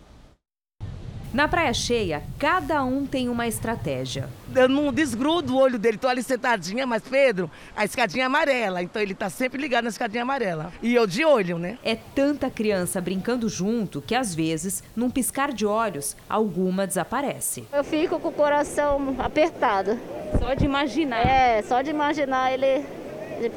Na 1.36 1.50
praia 1.50 1.74
cheia, 1.74 2.24
cada 2.40 2.82
um 2.86 3.06
tem 3.06 3.28
uma 3.28 3.46
estratégia. 3.46 4.30
Eu 4.56 4.70
não 4.70 4.94
desgrudo 4.94 5.54
o 5.54 5.60
olho 5.60 5.78
dele, 5.78 5.98
tô 5.98 6.08
ali 6.08 6.24
sentadinha, 6.24 6.88
mas 6.88 7.04
Pedro, 7.04 7.52
a 7.76 7.84
escadinha 7.84 8.24
é 8.24 8.26
amarela, 8.26 8.82
então 8.82 9.02
ele 9.02 9.14
tá 9.14 9.30
sempre 9.30 9.62
ligado 9.62 9.84
na 9.84 9.90
escadinha 9.90 10.24
amarela. 10.24 10.72
E 10.82 10.96
eu 10.96 11.06
de 11.06 11.26
olho, 11.26 11.60
né? 11.60 11.78
É 11.84 11.94
tanta 11.94 12.50
criança 12.50 13.02
brincando 13.02 13.50
junto 13.50 14.02
que 14.02 14.16
às 14.16 14.34
vezes, 14.34 14.82
num 14.96 15.10
piscar 15.10 15.52
de 15.52 15.66
olhos, 15.66 16.16
alguma 16.30 16.88
desaparece. 16.88 17.66
Eu 17.74 17.84
fico 17.84 18.18
com 18.18 18.30
o 18.30 18.32
coração 18.32 19.18
apertado. 19.20 20.00
Só 20.40 20.54
de 20.54 20.64
imaginar. 20.64 21.20
É, 21.20 21.62
só 21.64 21.82
de 21.82 21.90
imaginar 21.90 22.54
ele 22.54 22.86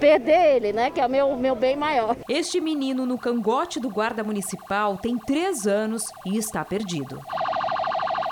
perder 0.00 0.56
ele, 0.56 0.72
né? 0.72 0.90
Que 0.90 1.00
é 1.00 1.06
o 1.06 1.08
meu, 1.08 1.36
meu 1.36 1.54
bem 1.54 1.76
maior. 1.76 2.16
Este 2.28 2.60
menino 2.60 3.06
no 3.06 3.16
cangote 3.16 3.78
do 3.78 3.88
guarda 3.88 4.24
municipal 4.24 4.98
tem 4.98 5.16
três 5.16 5.64
anos 5.64 6.06
e 6.26 6.36
está 6.36 6.64
perdido. 6.64 7.20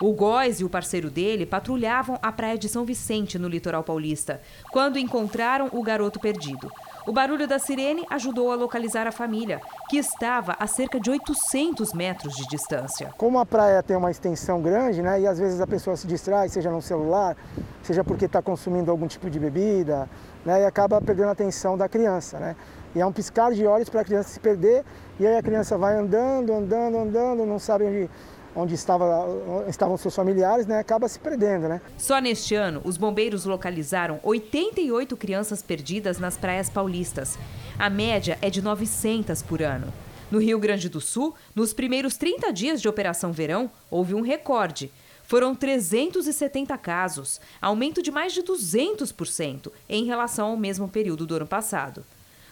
O 0.02 0.12
Góis 0.12 0.60
e 0.60 0.64
o 0.64 0.68
parceiro 0.68 1.08
dele 1.08 1.46
patrulhavam 1.46 2.18
a 2.22 2.30
praia 2.30 2.58
de 2.58 2.68
São 2.68 2.84
Vicente, 2.84 3.38
no 3.38 3.48
litoral 3.48 3.82
paulista, 3.82 4.42
quando 4.70 4.98
encontraram 4.98 5.70
o 5.72 5.82
garoto 5.82 6.20
perdido. 6.20 6.70
O 7.06 7.12
barulho 7.12 7.48
da 7.48 7.58
sirene 7.58 8.04
ajudou 8.10 8.52
a 8.52 8.56
localizar 8.56 9.06
a 9.06 9.12
família, 9.12 9.58
que 9.88 9.96
estava 9.96 10.54
a 10.58 10.66
cerca 10.66 11.00
de 11.00 11.10
800 11.10 11.94
metros 11.94 12.34
de 12.34 12.46
distância. 12.46 13.10
Como 13.16 13.38
a 13.38 13.46
praia 13.46 13.82
tem 13.82 13.96
uma 13.96 14.10
extensão 14.10 14.60
grande, 14.60 15.00
né, 15.00 15.20
e 15.20 15.26
às 15.26 15.38
vezes 15.38 15.62
a 15.62 15.66
pessoa 15.66 15.96
se 15.96 16.06
distrai, 16.06 16.50
seja 16.50 16.70
no 16.70 16.82
celular, 16.82 17.34
seja 17.82 18.04
porque 18.04 18.26
está 18.26 18.42
consumindo 18.42 18.90
algum 18.90 19.06
tipo 19.06 19.30
de 19.30 19.38
bebida, 19.38 20.10
né, 20.44 20.60
e 20.60 20.66
acaba 20.66 21.00
perdendo 21.00 21.28
a 21.28 21.32
atenção 21.32 21.78
da 21.78 21.88
criança. 21.88 22.38
Né? 22.38 22.54
E 22.94 23.00
é 23.00 23.06
um 23.06 23.12
piscar 23.12 23.50
de 23.52 23.66
olhos 23.66 23.88
para 23.88 24.02
a 24.02 24.04
criança 24.04 24.28
se 24.28 24.40
perder, 24.40 24.84
e 25.18 25.26
aí 25.26 25.38
a 25.38 25.42
criança 25.42 25.78
vai 25.78 25.96
andando, 25.96 26.52
andando, 26.52 26.98
andando, 26.98 27.46
não 27.46 27.58
sabe 27.58 27.84
onde 27.84 28.10
onde 28.56 28.75
estava, 28.75 29.64
estavam 29.68 29.96
seus 29.96 30.14
familiares, 30.14 30.66
né, 30.66 30.78
acaba 30.78 31.06
se 31.08 31.18
perdendo, 31.18 31.68
né? 31.68 31.80
Só 31.98 32.18
neste 32.18 32.54
ano, 32.54 32.80
os 32.84 32.96
bombeiros 32.96 33.44
localizaram 33.44 34.18
88 34.22 35.16
crianças 35.16 35.62
perdidas 35.62 36.18
nas 36.18 36.36
praias 36.36 36.70
paulistas. 36.70 37.38
A 37.78 37.90
média 37.90 38.38
é 38.40 38.48
de 38.48 38.62
900 38.62 39.42
por 39.42 39.62
ano. 39.62 39.92
No 40.30 40.40
Rio 40.40 40.58
Grande 40.58 40.88
do 40.88 41.00
Sul, 41.00 41.34
nos 41.54 41.72
primeiros 41.72 42.16
30 42.16 42.52
dias 42.52 42.80
de 42.80 42.88
Operação 42.88 43.30
Verão, 43.30 43.70
houve 43.90 44.14
um 44.14 44.22
recorde. 44.22 44.90
Foram 45.22 45.54
370 45.54 46.76
casos, 46.78 47.40
aumento 47.60 48.02
de 48.02 48.10
mais 48.10 48.32
de 48.32 48.42
200% 48.42 49.70
em 49.88 50.04
relação 50.04 50.48
ao 50.48 50.56
mesmo 50.56 50.88
período 50.88 51.26
do 51.26 51.36
ano 51.36 51.46
passado. 51.46 52.04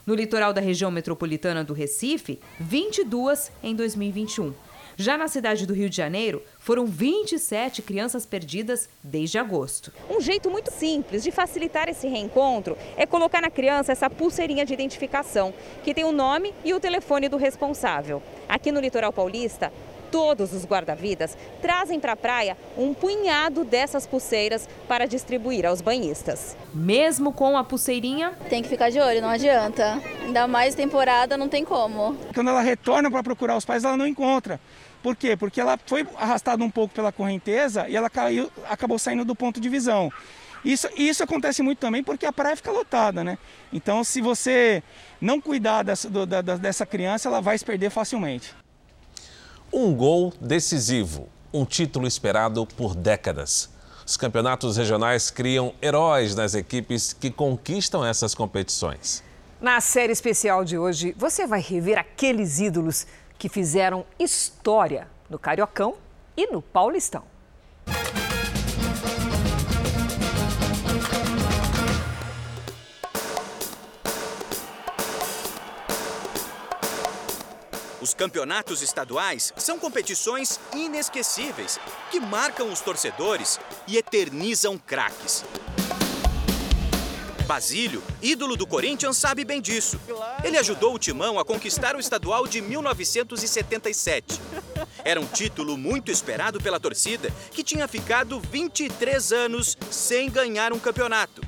No 0.06 0.14
litoral 0.14 0.52
da 0.52 0.60
região 0.60 0.90
metropolitana 0.90 1.64
do 1.64 1.72
Recife, 1.72 2.38
22 2.60 3.50
em 3.62 3.74
2021. 3.74 4.52
Já 4.96 5.18
na 5.18 5.26
cidade 5.26 5.66
do 5.66 5.74
Rio 5.74 5.90
de 5.90 5.96
Janeiro, 5.96 6.42
foram 6.58 6.86
27 6.86 7.82
crianças 7.82 8.24
perdidas 8.24 8.88
desde 9.02 9.38
agosto. 9.38 9.92
Um 10.08 10.20
jeito 10.20 10.48
muito 10.48 10.70
simples 10.70 11.24
de 11.24 11.32
facilitar 11.32 11.88
esse 11.88 12.06
reencontro 12.06 12.78
é 12.96 13.04
colocar 13.04 13.42
na 13.42 13.50
criança 13.50 13.90
essa 13.90 14.08
pulseirinha 14.08 14.64
de 14.64 14.72
identificação, 14.72 15.52
que 15.82 15.92
tem 15.92 16.04
o 16.04 16.12
nome 16.12 16.54
e 16.64 16.72
o 16.72 16.78
telefone 16.78 17.28
do 17.28 17.36
responsável. 17.36 18.22
Aqui 18.48 18.70
no 18.70 18.80
litoral 18.80 19.12
paulista, 19.12 19.72
todos 20.14 20.52
os 20.52 20.64
guarda-vidas 20.64 21.36
trazem 21.60 21.98
para 21.98 22.12
a 22.12 22.16
praia 22.16 22.56
um 22.78 22.94
punhado 22.94 23.64
dessas 23.64 24.06
pulseiras 24.06 24.68
para 24.86 25.06
distribuir 25.06 25.66
aos 25.66 25.80
banhistas. 25.80 26.56
Mesmo 26.72 27.32
com 27.32 27.58
a 27.58 27.64
pulseirinha, 27.64 28.32
tem 28.48 28.62
que 28.62 28.68
ficar 28.68 28.90
de 28.90 29.00
olho, 29.00 29.20
não 29.20 29.28
adianta. 29.28 30.00
Ainda 30.22 30.46
mais 30.46 30.76
temporada, 30.76 31.36
não 31.36 31.48
tem 31.48 31.64
como. 31.64 32.16
Quando 32.32 32.50
ela 32.50 32.60
retorna 32.60 33.10
para 33.10 33.24
procurar 33.24 33.56
os 33.56 33.64
pais, 33.64 33.82
ela 33.82 33.96
não 33.96 34.06
encontra. 34.06 34.60
Por 35.04 35.14
quê? 35.14 35.36
Porque 35.36 35.60
ela 35.60 35.78
foi 35.84 36.08
arrastada 36.16 36.64
um 36.64 36.70
pouco 36.70 36.94
pela 36.94 37.12
correnteza 37.12 37.86
e 37.90 37.94
ela 37.94 38.08
caiu, 38.08 38.50
acabou 38.70 38.98
saindo 38.98 39.22
do 39.22 39.34
ponto 39.34 39.60
de 39.60 39.68
visão. 39.68 40.10
Isso, 40.64 40.88
isso 40.96 41.22
acontece 41.22 41.62
muito 41.62 41.76
também 41.78 42.02
porque 42.02 42.24
a 42.24 42.32
praia 42.32 42.56
fica 42.56 42.70
lotada, 42.70 43.22
né? 43.22 43.36
Então, 43.70 44.02
se 44.02 44.22
você 44.22 44.82
não 45.20 45.42
cuidar 45.42 45.82
dessa, 45.82 46.08
do, 46.08 46.24
da, 46.24 46.40
dessa 46.40 46.86
criança, 46.86 47.28
ela 47.28 47.42
vai 47.42 47.58
se 47.58 47.66
perder 47.66 47.90
facilmente. 47.90 48.54
Um 49.70 49.94
gol 49.94 50.32
decisivo, 50.40 51.28
um 51.52 51.66
título 51.66 52.06
esperado 52.06 52.64
por 52.64 52.94
décadas. 52.94 53.68
Os 54.06 54.16
campeonatos 54.16 54.78
regionais 54.78 55.30
criam 55.30 55.74
heróis 55.82 56.34
nas 56.34 56.54
equipes 56.54 57.12
que 57.12 57.30
conquistam 57.30 58.02
essas 58.06 58.34
competições. 58.34 59.22
Na 59.60 59.82
série 59.82 60.12
especial 60.12 60.64
de 60.64 60.78
hoje, 60.78 61.14
você 61.16 61.46
vai 61.46 61.60
rever 61.60 61.98
aqueles 61.98 62.58
ídolos 62.58 63.06
que 63.38 63.48
fizeram 63.48 64.04
história 64.18 65.08
no 65.28 65.38
Cariocão 65.38 65.96
e 66.36 66.46
no 66.46 66.62
Paulistão. 66.62 67.24
Os 78.04 78.12
campeonatos 78.12 78.82
estaduais 78.82 79.50
são 79.56 79.78
competições 79.78 80.60
inesquecíveis 80.74 81.80
que 82.10 82.20
marcam 82.20 82.70
os 82.70 82.82
torcedores 82.82 83.58
e 83.88 83.96
eternizam 83.96 84.76
craques. 84.76 85.42
Basílio, 87.44 88.02
ídolo 88.22 88.56
do 88.56 88.66
Corinthians, 88.66 89.18
sabe 89.18 89.44
bem 89.44 89.60
disso. 89.60 90.00
Ele 90.42 90.56
ajudou 90.56 90.94
o 90.94 90.98
Timão 90.98 91.38
a 91.38 91.44
conquistar 91.44 91.94
o 91.94 92.00
estadual 92.00 92.46
de 92.46 92.62
1977. 92.62 94.40
Era 95.04 95.20
um 95.20 95.26
título 95.26 95.76
muito 95.76 96.10
esperado 96.10 96.58
pela 96.58 96.80
torcida, 96.80 97.30
que 97.50 97.62
tinha 97.62 97.86
ficado 97.86 98.40
23 98.40 99.32
anos 99.32 99.76
sem 99.90 100.30
ganhar 100.30 100.72
um 100.72 100.78
campeonato. 100.78 101.42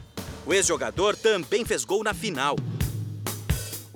O 0.44 0.52
ex-jogador 0.52 1.16
também 1.16 1.64
fez 1.64 1.84
gol 1.84 2.04
na 2.04 2.12
final. 2.12 2.56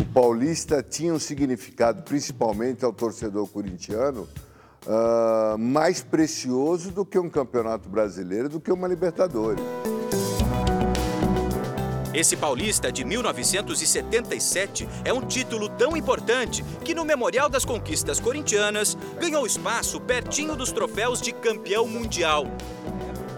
O 0.01 0.05
Paulista 0.07 0.83
tinha 0.83 1.13
um 1.13 1.19
significado, 1.19 2.03
principalmente 2.03 2.85
ao 2.85 2.93
torcedor 2.93 3.47
corintiano, 3.47 4.27
uh, 4.87 5.59
mais 5.59 6.03
precioso 6.03 6.91
do 6.91 7.05
que 7.05 7.19
um 7.19 7.29
campeonato 7.29 7.89
brasileiro, 7.89 8.49
do 8.49 8.59
que 8.59 8.73
uma 8.73 8.89
Libertadores. 8.89 9.63
Esse 12.13 12.37
Paulista 12.37 12.91
de 12.91 13.05
1977 13.05 14.89
é 15.05 15.13
um 15.13 15.21
título 15.21 15.69
tão 15.69 15.97
importante 15.97 16.65
que 16.85 16.93
no 16.93 17.05
Memorial 17.05 17.49
das 17.49 17.65
Conquistas 17.65 18.19
Corintianas 18.19 18.99
ganhou 19.21 19.47
espaço 19.47 20.01
pertinho 20.01 20.57
dos 20.57 20.73
troféus 20.73 21.21
de 21.21 21.31
campeão 21.31 21.87
mundial. 21.87 22.47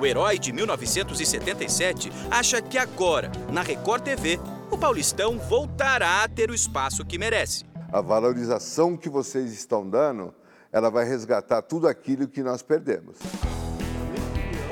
O 0.01 0.07
herói 0.07 0.39
de 0.39 0.55
1977 0.55 2.11
acha 2.31 2.63
que 2.63 2.79
agora, 2.79 3.31
na 3.53 3.61
Record 3.61 4.05
TV, 4.05 4.41
o 4.71 4.79
Paulistão 4.79 5.39
voltará 5.39 6.25
a 6.25 6.29
ter 6.29 6.51
o 6.51 6.55
espaço 6.55 7.05
que 7.05 7.19
merece. 7.19 7.67
A 7.93 8.01
valorização 8.01 8.97
que 8.97 9.11
vocês 9.11 9.53
estão 9.53 9.89
dando, 9.89 10.35
ela 10.73 10.91
vai 10.91 11.05
resgatar 11.05 11.61
tudo 11.61 11.87
aquilo 11.87 12.27
que 12.27 12.43
nós 12.43 12.63
perdemos. 12.63 13.19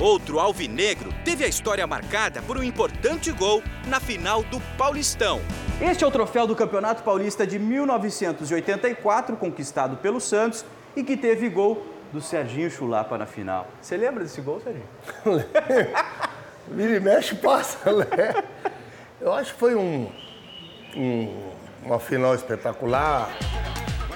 Outro 0.00 0.40
alvinegro 0.40 1.12
teve 1.26 1.44
a 1.44 1.46
história 1.46 1.86
marcada 1.86 2.40
por 2.40 2.56
um 2.56 2.62
importante 2.62 3.30
gol 3.32 3.62
na 3.86 4.00
final 4.00 4.42
do 4.44 4.58
Paulistão. 4.78 5.42
Este 5.78 6.04
é 6.04 6.06
o 6.06 6.10
troféu 6.10 6.46
do 6.46 6.56
Campeonato 6.56 7.02
Paulista 7.02 7.46
de 7.46 7.58
1984, 7.58 9.36
conquistado 9.36 9.98
pelo 9.98 10.18
Santos 10.18 10.64
e 10.96 11.04
que 11.04 11.18
teve 11.18 11.50
gol 11.50 11.86
do 12.14 12.22
Serginho 12.22 12.70
Chulapa 12.70 13.18
na 13.18 13.26
final. 13.26 13.68
Você 13.82 13.94
lembra 13.94 14.24
desse 14.24 14.40
gol, 14.40 14.62
Serginho? 14.62 14.88
Vira 16.66 16.96
e 16.96 17.00
mexe, 17.00 17.34
passa, 17.34 17.78
né? 17.92 18.42
Eu 19.20 19.34
acho 19.34 19.52
que 19.52 19.60
foi 19.60 19.74
um, 19.74 20.10
um, 20.96 21.50
uma 21.84 22.00
final 22.00 22.34
espetacular. 22.34 23.28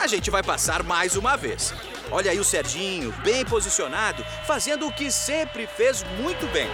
A 0.01 0.07
gente 0.07 0.31
vai 0.31 0.43
passar 0.43 0.83
mais 0.83 1.15
uma 1.15 1.37
vez. 1.37 1.75
Olha 2.11 2.31
aí 2.31 2.39
o 2.39 2.45
Serginho, 2.45 3.13
bem 3.25 3.45
posicionado, 3.45 4.25
fazendo 4.47 4.87
o 4.87 4.93
que 4.93 5.11
sempre 5.11 5.67
fez 5.67 6.05
muito 6.21 6.47
bem. 6.53 6.69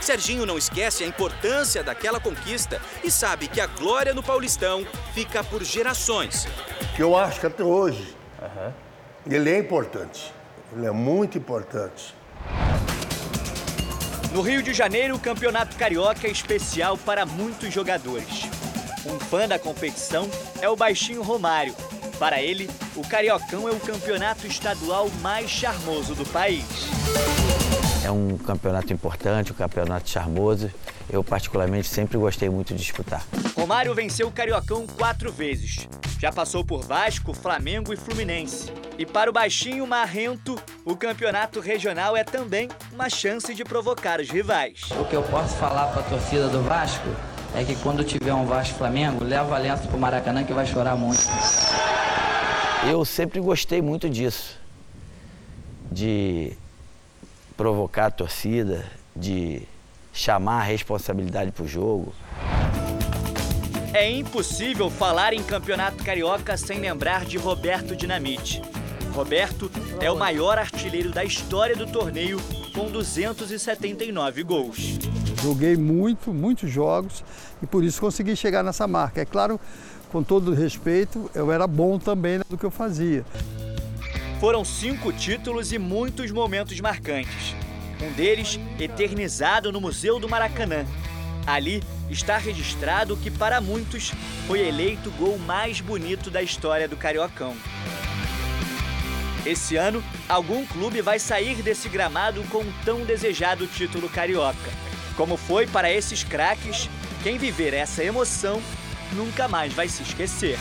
Serginho 0.00 0.44
não 0.44 0.58
esquece 0.58 1.04
a 1.04 1.06
importância 1.06 1.84
daquela 1.84 2.18
conquista 2.18 2.80
e 3.04 3.10
sabe 3.10 3.46
que 3.46 3.60
a 3.60 3.66
glória 3.66 4.12
no 4.12 4.22
Paulistão 4.22 4.84
fica 5.14 5.44
por 5.44 5.62
gerações. 5.62 6.48
Que 6.96 7.02
eu 7.02 7.16
acho 7.16 7.38
que 7.38 7.46
até 7.46 7.62
hoje 7.62 8.16
uhum. 8.40 8.72
ele 9.30 9.50
é 9.50 9.58
importante. 9.58 10.32
Ele 10.72 10.86
é 10.86 10.90
muito 10.90 11.38
importante. 11.38 12.14
No 14.32 14.42
Rio 14.42 14.62
de 14.62 14.72
Janeiro, 14.72 15.16
o 15.16 15.18
Campeonato 15.18 15.76
Carioca 15.76 16.26
é 16.26 16.30
especial 16.30 16.96
para 16.96 17.26
muitos 17.26 17.72
jogadores. 17.72 18.48
Um 19.04 19.18
fã 19.18 19.48
da 19.48 19.58
competição 19.58 20.28
é 20.60 20.68
o 20.68 20.76
baixinho 20.76 21.22
Romário. 21.22 21.74
Para 22.18 22.42
ele, 22.42 22.68
o 22.94 23.00
Cariocão 23.00 23.66
é 23.66 23.72
o 23.72 23.80
campeonato 23.80 24.46
estadual 24.46 25.08
mais 25.22 25.48
charmoso 25.48 26.14
do 26.14 26.26
país. 26.26 26.64
É 28.04 28.10
um 28.10 28.36
campeonato 28.36 28.92
importante, 28.92 29.52
um 29.52 29.54
campeonato 29.54 30.10
charmoso. 30.10 30.70
Eu, 31.08 31.24
particularmente, 31.24 31.88
sempre 31.88 32.18
gostei 32.18 32.50
muito 32.50 32.74
de 32.74 32.80
disputar. 32.80 33.24
Romário 33.56 33.94
venceu 33.94 34.28
o 34.28 34.32
Cariocão 34.32 34.86
quatro 34.86 35.32
vezes. 35.32 35.88
Já 36.18 36.30
passou 36.30 36.62
por 36.62 36.82
Vasco, 36.82 37.32
Flamengo 37.32 37.94
e 37.94 37.96
Fluminense. 37.96 38.70
E 38.98 39.06
para 39.06 39.30
o 39.30 39.32
baixinho 39.32 39.86
marrento, 39.86 40.60
o 40.84 40.94
campeonato 40.94 41.58
regional 41.58 42.14
é 42.14 42.22
também 42.22 42.68
uma 42.92 43.08
chance 43.08 43.54
de 43.54 43.64
provocar 43.64 44.20
os 44.20 44.28
rivais. 44.28 44.82
O 45.00 45.06
que 45.06 45.16
eu 45.16 45.22
posso 45.22 45.56
falar 45.56 45.86
para 45.86 46.02
a 46.02 46.04
torcida 46.04 46.48
do 46.48 46.62
Vasco 46.62 47.08
é 47.54 47.64
que 47.64 47.74
quando 47.76 48.04
tiver 48.04 48.32
um 48.32 48.46
Vasco 48.46 48.76
Flamengo, 48.76 49.24
leva 49.24 49.56
a 49.56 49.58
lenço 49.58 49.88
pro 49.88 49.98
Maracanã 49.98 50.44
que 50.44 50.52
vai 50.52 50.66
chorar 50.66 50.96
muito. 50.96 51.20
Eu 52.88 53.04
sempre 53.04 53.40
gostei 53.40 53.82
muito 53.82 54.08
disso. 54.08 54.58
De 55.90 56.56
provocar 57.56 58.06
a 58.06 58.10
torcida, 58.10 58.84
de 59.14 59.62
chamar 60.12 60.60
a 60.60 60.64
responsabilidade 60.64 61.50
pro 61.50 61.66
jogo. 61.66 62.14
É 63.92 64.08
impossível 64.08 64.88
falar 64.88 65.32
em 65.32 65.42
campeonato 65.42 66.02
carioca 66.04 66.56
sem 66.56 66.78
lembrar 66.78 67.24
de 67.24 67.36
Roberto 67.36 67.96
Dinamite. 67.96 68.62
Roberto 69.10 69.70
é 70.00 70.10
o 70.10 70.16
maior 70.16 70.58
artilheiro 70.58 71.10
da 71.10 71.24
história 71.24 71.76
do 71.76 71.86
torneio, 71.86 72.40
com 72.74 72.90
279 72.90 74.42
gols. 74.42 74.98
Joguei 75.42 75.76
muito, 75.76 76.32
muitos 76.32 76.70
jogos 76.70 77.24
e 77.62 77.66
por 77.66 77.82
isso 77.82 78.00
consegui 78.00 78.36
chegar 78.36 78.62
nessa 78.62 78.86
marca. 78.86 79.20
É 79.20 79.24
claro, 79.24 79.60
com 80.10 80.22
todo 80.22 80.54
respeito, 80.54 81.30
eu 81.34 81.50
era 81.50 81.66
bom 81.66 81.98
também 81.98 82.40
do 82.48 82.56
que 82.56 82.64
eu 82.64 82.70
fazia. 82.70 83.24
Foram 84.38 84.64
cinco 84.64 85.12
títulos 85.12 85.72
e 85.72 85.78
muitos 85.78 86.30
momentos 86.30 86.78
marcantes. 86.80 87.54
Um 88.02 88.12
deles 88.12 88.58
eternizado 88.78 89.70
no 89.70 89.80
Museu 89.80 90.18
do 90.18 90.28
Maracanã. 90.28 90.86
Ali 91.46 91.82
está 92.08 92.38
registrado 92.38 93.16
que, 93.16 93.30
para 93.30 93.60
muitos, 93.60 94.12
foi 94.46 94.66
eleito 94.66 95.10
o 95.10 95.12
gol 95.12 95.38
mais 95.38 95.80
bonito 95.80 96.30
da 96.30 96.42
história 96.42 96.88
do 96.88 96.96
Cariocão. 96.96 97.54
Esse 99.44 99.74
ano, 99.76 100.04
algum 100.28 100.66
clube 100.66 101.00
vai 101.00 101.18
sair 101.18 101.62
desse 101.62 101.88
gramado 101.88 102.44
com 102.50 102.58
o 102.58 102.74
tão 102.84 103.04
desejado 103.06 103.66
título 103.66 104.06
carioca. 104.08 104.70
Como 105.16 105.36
foi 105.38 105.66
para 105.66 105.90
esses 105.90 106.22
craques, 106.22 106.90
quem 107.22 107.38
viver 107.38 107.72
essa 107.72 108.04
emoção 108.04 108.60
nunca 109.14 109.48
mais 109.48 109.72
vai 109.72 109.88
se 109.88 110.02
esquecer. 110.02 110.58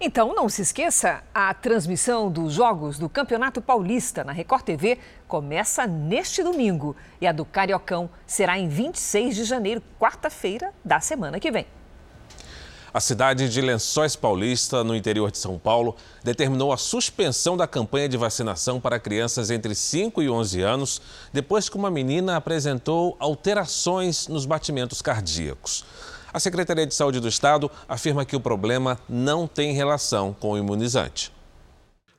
Então, 0.00 0.34
não 0.34 0.48
se 0.48 0.62
esqueça, 0.62 1.22
a 1.32 1.52
transmissão 1.52 2.30
dos 2.30 2.54
jogos 2.54 2.98
do 2.98 3.08
Campeonato 3.08 3.60
Paulista 3.60 4.24
na 4.24 4.32
Record 4.32 4.62
TV 4.62 4.98
começa 5.28 5.86
neste 5.86 6.42
domingo 6.42 6.96
e 7.20 7.26
a 7.26 7.32
do 7.32 7.44
Cariocão 7.44 8.10
será 8.26 8.58
em 8.58 8.66
26 8.66 9.36
de 9.36 9.44
janeiro, 9.44 9.82
quarta-feira 9.98 10.72
da 10.84 11.00
semana 11.00 11.38
que 11.38 11.50
vem. 11.50 11.66
A 12.94 13.00
cidade 13.00 13.48
de 13.48 13.60
Lençóis 13.60 14.14
Paulista, 14.14 14.84
no 14.84 14.94
interior 14.94 15.28
de 15.28 15.38
São 15.38 15.58
Paulo, 15.58 15.96
determinou 16.22 16.72
a 16.72 16.76
suspensão 16.76 17.56
da 17.56 17.66
campanha 17.66 18.08
de 18.08 18.16
vacinação 18.16 18.80
para 18.80 19.00
crianças 19.00 19.50
entre 19.50 19.74
5 19.74 20.22
e 20.22 20.30
11 20.30 20.60
anos, 20.60 21.02
depois 21.32 21.68
que 21.68 21.76
uma 21.76 21.90
menina 21.90 22.36
apresentou 22.36 23.16
alterações 23.18 24.28
nos 24.28 24.46
batimentos 24.46 25.02
cardíacos. 25.02 25.84
A 26.32 26.38
Secretaria 26.38 26.86
de 26.86 26.94
Saúde 26.94 27.18
do 27.18 27.26
Estado 27.26 27.68
afirma 27.88 28.24
que 28.24 28.36
o 28.36 28.40
problema 28.40 28.96
não 29.08 29.48
tem 29.48 29.72
relação 29.72 30.32
com 30.32 30.52
o 30.52 30.56
imunizante. 30.56 31.32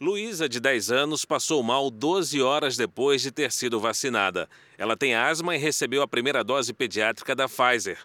Luísa, 0.02 0.50
de 0.50 0.60
10 0.60 0.92
anos, 0.92 1.24
passou 1.24 1.64
mal 1.64 1.90
12 1.90 2.42
horas 2.42 2.76
depois 2.76 3.22
de 3.22 3.32
ter 3.32 3.50
sido 3.54 3.80
vacinada. 3.80 4.50
Ela 4.78 4.98
tem 4.98 5.16
asma 5.16 5.56
e 5.56 5.58
recebeu 5.58 6.02
a 6.02 6.08
primeira 6.08 6.44
dose 6.44 6.74
pediátrica 6.74 7.34
da 7.34 7.48
Pfizer. 7.48 7.98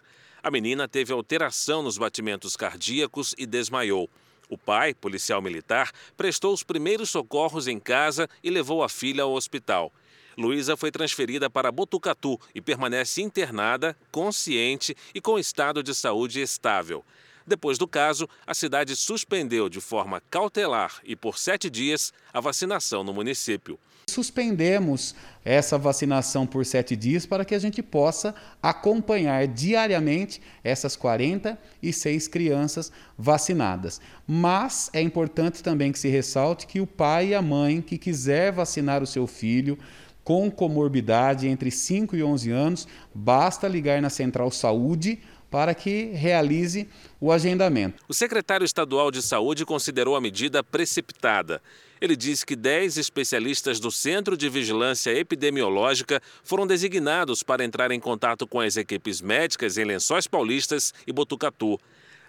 A 0.43 0.49
menina 0.49 0.87
teve 0.87 1.13
alteração 1.13 1.83
nos 1.83 1.99
batimentos 1.99 2.55
cardíacos 2.55 3.35
e 3.37 3.45
desmaiou. 3.45 4.09
O 4.49 4.57
pai, 4.57 4.93
policial 4.93 5.39
militar, 5.39 5.91
prestou 6.17 6.51
os 6.51 6.63
primeiros 6.63 7.11
socorros 7.11 7.67
em 7.67 7.79
casa 7.79 8.27
e 8.43 8.49
levou 8.49 8.83
a 8.83 8.89
filha 8.89 9.23
ao 9.23 9.33
hospital. 9.33 9.93
Luísa 10.35 10.75
foi 10.75 10.91
transferida 10.91 11.47
para 11.47 11.71
Botucatu 11.71 12.39
e 12.55 12.59
permanece 12.59 13.21
internada, 13.21 13.95
consciente 14.11 14.95
e 15.13 15.21
com 15.21 15.37
estado 15.37 15.83
de 15.83 15.93
saúde 15.93 16.41
estável. 16.41 17.05
Depois 17.45 17.77
do 17.77 17.87
caso, 17.87 18.27
a 18.45 18.53
cidade 18.53 18.95
suspendeu 18.95 19.69
de 19.69 19.79
forma 19.79 20.21
cautelar 20.29 21.01
e 21.03 21.15
por 21.15 21.37
sete 21.37 21.69
dias 21.69 22.11
a 22.33 22.39
vacinação 22.39 23.03
no 23.03 23.13
município. 23.13 23.79
Suspendemos 24.11 25.15
essa 25.43 25.77
vacinação 25.77 26.45
por 26.45 26.65
sete 26.65 26.95
dias 26.95 27.25
para 27.25 27.43
que 27.43 27.55
a 27.55 27.59
gente 27.59 27.81
possa 27.81 28.35
acompanhar 28.61 29.47
diariamente 29.47 30.41
essas 30.63 30.95
46 30.95 32.27
crianças 32.27 32.91
vacinadas. 33.17 33.99
Mas 34.27 34.89
é 34.93 35.01
importante 35.01 35.63
também 35.63 35.91
que 35.91 35.99
se 35.99 36.09
ressalte 36.09 36.67
que 36.67 36.79
o 36.79 36.87
pai 36.87 37.29
e 37.29 37.35
a 37.35 37.41
mãe 37.41 37.81
que 37.81 37.97
quiser 37.97 38.51
vacinar 38.51 39.01
o 39.01 39.07
seu 39.07 39.25
filho 39.25 39.77
com 40.23 40.51
comorbidade 40.51 41.47
entre 41.47 41.71
5 41.71 42.15
e 42.15 42.23
11 42.23 42.51
anos, 42.51 42.87
basta 43.13 43.67
ligar 43.67 44.01
na 44.01 44.09
Central 44.09 44.51
Saúde 44.51 45.19
para 45.49 45.75
que 45.75 46.05
realize 46.13 46.87
o 47.19 47.31
agendamento. 47.31 48.01
O 48.07 48.13
secretário 48.13 48.63
estadual 48.63 49.11
de 49.11 49.21
Saúde 49.21 49.65
considerou 49.65 50.15
a 50.15 50.21
medida 50.21 50.63
precipitada. 50.63 51.61
Ele 52.01 52.15
disse 52.15 52.43
que 52.43 52.55
10 52.55 52.97
especialistas 52.97 53.79
do 53.79 53.91
Centro 53.91 54.35
de 54.35 54.49
Vigilância 54.49 55.11
Epidemiológica 55.11 56.19
foram 56.43 56.65
designados 56.65 57.43
para 57.43 57.63
entrar 57.63 57.91
em 57.91 57.99
contato 57.99 58.47
com 58.47 58.59
as 58.59 58.75
equipes 58.75 59.21
médicas 59.21 59.77
em 59.77 59.85
Lençóis 59.85 60.25
Paulistas 60.25 60.95
e 61.05 61.13
Botucatu. 61.13 61.79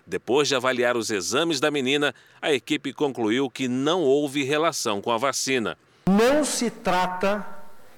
Depois 0.06 0.46
de 0.46 0.54
avaliar 0.54 0.94
os 0.94 1.10
exames 1.10 1.58
da 1.58 1.70
menina, 1.70 2.14
a 2.42 2.52
equipe 2.52 2.92
concluiu 2.92 3.48
que 3.48 3.66
não 3.66 4.02
houve 4.02 4.44
relação 4.44 5.00
com 5.00 5.10
a 5.10 5.16
vacina. 5.16 5.78
Não 6.06 6.44
se 6.44 6.68
trata 6.70 7.46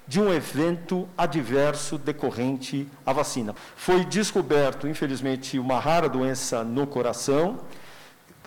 de 0.07 0.21
um 0.21 0.33
evento 0.33 1.09
adverso 1.19 1.99
decorrente 1.99 2.87
à 3.05 3.13
vacina. 3.13 3.53
Foi 3.75 4.05
descoberto, 4.05 4.87
infelizmente, 4.87 5.59
uma 5.59 5.81
rara 5.81 6.09
doença 6.09 6.63
no 6.63 6.87
coração, 6.87 7.59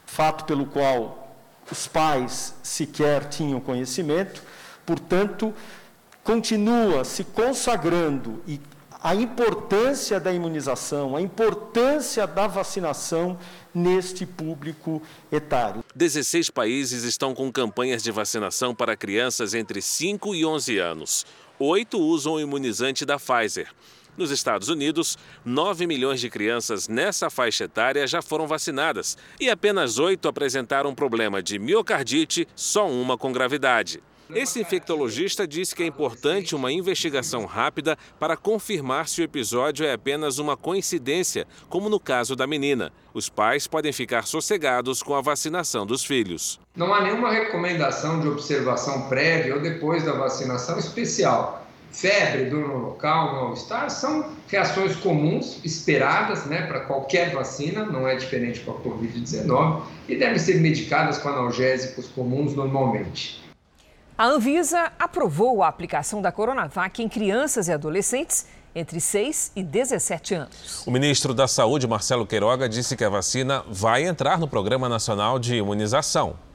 fato 0.06 0.46
pelo 0.46 0.68
qual 0.68 1.27
os 1.72 1.88
pais 1.88 2.54
sequer 2.64 3.30
tinham 3.30 3.60
conhecimento, 3.60 4.42
portanto, 4.86 5.54
continua 6.24 7.04
se 7.04 7.24
consagrando 7.24 8.42
e 8.48 8.60
a 9.02 9.14
importância 9.16 10.20
da 10.20 10.34
imunização, 10.34 11.16
a 11.16 11.22
importância 11.22 12.26
da 12.26 12.48
vacinação 12.48 13.38
neste 13.74 14.26
público 14.26 15.02
etário. 15.32 15.84
16 15.96 16.50
países 16.50 17.04
estão 17.04 17.34
com 17.34 17.52
campanhas 17.52 18.02
de 18.02 18.12
vacinação 18.12 18.74
para 18.74 18.98
crianças 18.98 19.54
entre 19.54 19.82
5 19.82 20.34
e 20.34 20.46
11 20.46 20.78
anos. 20.80 21.26
Oito 21.60 22.00
usam 22.00 22.34
o 22.34 22.40
imunizante 22.40 23.06
da 23.06 23.18
Pfizer. 23.18 23.70
Nos 24.18 24.32
Estados 24.32 24.68
Unidos, 24.68 25.16
9 25.46 25.86
milhões 25.86 26.20
de 26.20 26.28
crianças 26.28 26.88
nessa 26.88 27.30
faixa 27.30 27.66
etária 27.66 28.08
já 28.08 28.20
foram 28.20 28.48
vacinadas 28.48 29.16
e 29.40 29.48
apenas 29.48 30.00
oito 30.00 30.28
apresentaram 30.28 30.96
problema 30.96 31.42
de 31.42 31.60
miocardite, 31.60 32.48
só 32.56 32.90
uma 32.90 33.16
com 33.16 33.32
gravidade. 33.32 34.02
Esse 34.34 34.60
infectologista 34.60 35.48
disse 35.48 35.74
que 35.74 35.84
é 35.84 35.86
importante 35.86 36.56
uma 36.56 36.72
investigação 36.72 37.46
rápida 37.46 37.96
para 38.20 38.36
confirmar 38.36 39.08
se 39.08 39.22
o 39.22 39.24
episódio 39.24 39.86
é 39.86 39.94
apenas 39.94 40.38
uma 40.38 40.58
coincidência, 40.58 41.48
como 41.70 41.88
no 41.88 42.00
caso 42.00 42.36
da 42.36 42.46
menina. 42.46 42.92
Os 43.14 43.30
pais 43.30 43.68
podem 43.68 43.94
ficar 43.94 44.26
sossegados 44.26 45.02
com 45.02 45.16
a 45.16 45.22
vacinação 45.22 45.86
dos 45.86 46.04
filhos. 46.04 46.60
Não 46.76 46.94
há 46.94 47.02
nenhuma 47.02 47.32
recomendação 47.32 48.20
de 48.20 48.28
observação 48.28 49.08
prévia 49.08 49.56
ou 49.56 49.62
depois 49.62 50.04
da 50.04 50.14
vacinação 50.14 50.78
especial 50.78 51.67
febre, 51.92 52.46
dor 52.46 52.68
no 52.68 52.78
local, 52.78 53.34
mal-estar, 53.34 53.90
são 53.90 54.32
reações 54.48 54.96
comuns, 54.96 55.60
esperadas 55.64 56.46
né, 56.46 56.68
para 56.68 56.82
qualquer 56.82 57.34
vacina, 57.34 57.86
não 57.86 58.08
é 58.08 58.16
diferente 58.16 58.60
com 58.62 58.72
a 58.72 58.76
Covid-19, 58.76 59.82
e 60.08 60.16
devem 60.16 60.40
ser 60.40 60.62
medicadas 60.62 61.18
com 61.18 61.30
analgésicos 61.30 62.08
comuns 62.08 62.54
normalmente. 62.54 63.44
A 64.18 64.26
Anvisa 64.26 64.92
aprovou 64.98 65.62
a 65.62 65.68
aplicação 65.68 66.22
da 66.22 66.32
Coronavac 66.32 67.04
em 67.04 67.08
crianças 67.08 67.68
e 67.68 67.72
adolescentes 67.72 68.48
entre 68.74 69.00
6 69.00 69.54
e 69.56 69.64
17 69.64 70.36
anos. 70.36 70.84
O 70.86 70.92
ministro 70.92 71.34
da 71.34 71.48
Saúde, 71.48 71.88
Marcelo 71.88 72.26
Queiroga, 72.26 72.70
disse 72.70 72.96
que 72.96 73.04
a 73.04 73.10
vacina 73.10 73.64
vai 73.70 74.06
entrar 74.06 74.40
no 74.40 74.48
Programa 74.48 74.88
Nacional 74.88 75.40
de 75.40 75.56
Imunização. 75.56 76.47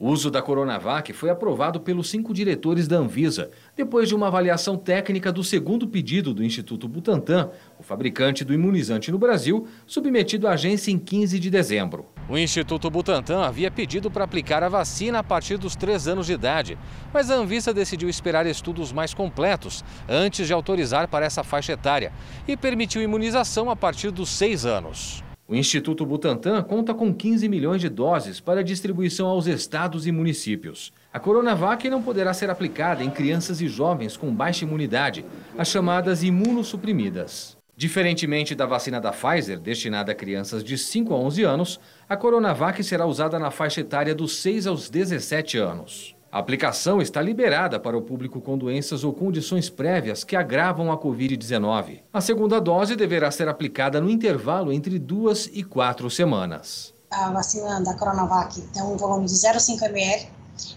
O 0.00 0.10
uso 0.10 0.30
da 0.30 0.40
Coronavac 0.40 1.12
foi 1.12 1.28
aprovado 1.28 1.80
pelos 1.80 2.08
cinco 2.08 2.32
diretores 2.32 2.86
da 2.86 2.98
Anvisa, 2.98 3.50
depois 3.76 4.08
de 4.08 4.14
uma 4.14 4.28
avaliação 4.28 4.76
técnica 4.76 5.32
do 5.32 5.42
segundo 5.42 5.88
pedido 5.88 6.32
do 6.32 6.44
Instituto 6.44 6.86
Butantan, 6.86 7.50
o 7.76 7.82
fabricante 7.82 8.44
do 8.44 8.54
imunizante 8.54 9.10
no 9.10 9.18
Brasil, 9.18 9.66
submetido 9.88 10.46
à 10.46 10.52
agência 10.52 10.92
em 10.92 10.98
15 11.00 11.40
de 11.40 11.50
dezembro. 11.50 12.06
O 12.28 12.38
Instituto 12.38 12.88
Butantan 12.88 13.42
havia 13.42 13.72
pedido 13.72 14.08
para 14.08 14.22
aplicar 14.22 14.62
a 14.62 14.68
vacina 14.68 15.18
a 15.18 15.24
partir 15.24 15.58
dos 15.58 15.74
três 15.74 16.06
anos 16.06 16.26
de 16.26 16.32
idade, 16.32 16.78
mas 17.12 17.28
a 17.28 17.34
Anvisa 17.34 17.74
decidiu 17.74 18.08
esperar 18.08 18.46
estudos 18.46 18.92
mais 18.92 19.12
completos 19.12 19.84
antes 20.08 20.46
de 20.46 20.52
autorizar 20.52 21.08
para 21.08 21.26
essa 21.26 21.42
faixa 21.42 21.72
etária 21.72 22.12
e 22.46 22.56
permitiu 22.56 23.02
imunização 23.02 23.68
a 23.68 23.74
partir 23.74 24.12
dos 24.12 24.28
seis 24.28 24.64
anos. 24.64 25.24
O 25.50 25.54
Instituto 25.54 26.04
Butantan 26.04 26.62
conta 26.62 26.92
com 26.92 27.10
15 27.10 27.48
milhões 27.48 27.80
de 27.80 27.88
doses 27.88 28.38
para 28.38 28.62
distribuição 28.62 29.26
aos 29.26 29.46
estados 29.46 30.06
e 30.06 30.12
municípios. 30.12 30.92
A 31.10 31.18
Coronavac 31.18 31.88
não 31.88 32.02
poderá 32.02 32.34
ser 32.34 32.50
aplicada 32.50 33.02
em 33.02 33.08
crianças 33.08 33.62
e 33.62 33.66
jovens 33.66 34.14
com 34.14 34.30
baixa 34.30 34.66
imunidade, 34.66 35.24
as 35.56 35.68
chamadas 35.68 36.22
imunossuprimidas. 36.22 37.56
Diferentemente 37.74 38.54
da 38.54 38.66
vacina 38.66 39.00
da 39.00 39.10
Pfizer, 39.10 39.58
destinada 39.58 40.12
a 40.12 40.14
crianças 40.14 40.62
de 40.62 40.76
5 40.76 41.14
a 41.14 41.16
11 41.16 41.42
anos, 41.44 41.80
a 42.06 42.14
Coronavac 42.14 42.84
será 42.84 43.06
usada 43.06 43.38
na 43.38 43.50
faixa 43.50 43.80
etária 43.80 44.14
dos 44.14 44.36
6 44.36 44.66
aos 44.66 44.90
17 44.90 45.56
anos. 45.56 46.14
A 46.30 46.38
aplicação 46.40 47.00
está 47.00 47.22
liberada 47.22 47.80
para 47.80 47.96
o 47.96 48.02
público 48.02 48.38
com 48.38 48.58
doenças 48.58 49.02
ou 49.02 49.14
condições 49.14 49.70
prévias 49.70 50.24
que 50.24 50.36
agravam 50.36 50.92
a 50.92 50.98
Covid-19. 50.98 52.02
A 52.12 52.20
segunda 52.20 52.60
dose 52.60 52.94
deverá 52.94 53.30
ser 53.30 53.48
aplicada 53.48 53.98
no 53.98 54.10
intervalo 54.10 54.70
entre 54.70 54.98
duas 54.98 55.48
e 55.50 55.64
quatro 55.64 56.10
semanas. 56.10 56.92
A 57.10 57.30
vacina 57.30 57.80
da 57.80 57.94
Coronavac 57.94 58.60
tem 58.60 58.82
um 58.82 58.94
volume 58.98 59.24
de 59.24 59.32
0,5 59.32 59.82
ml 59.84 60.28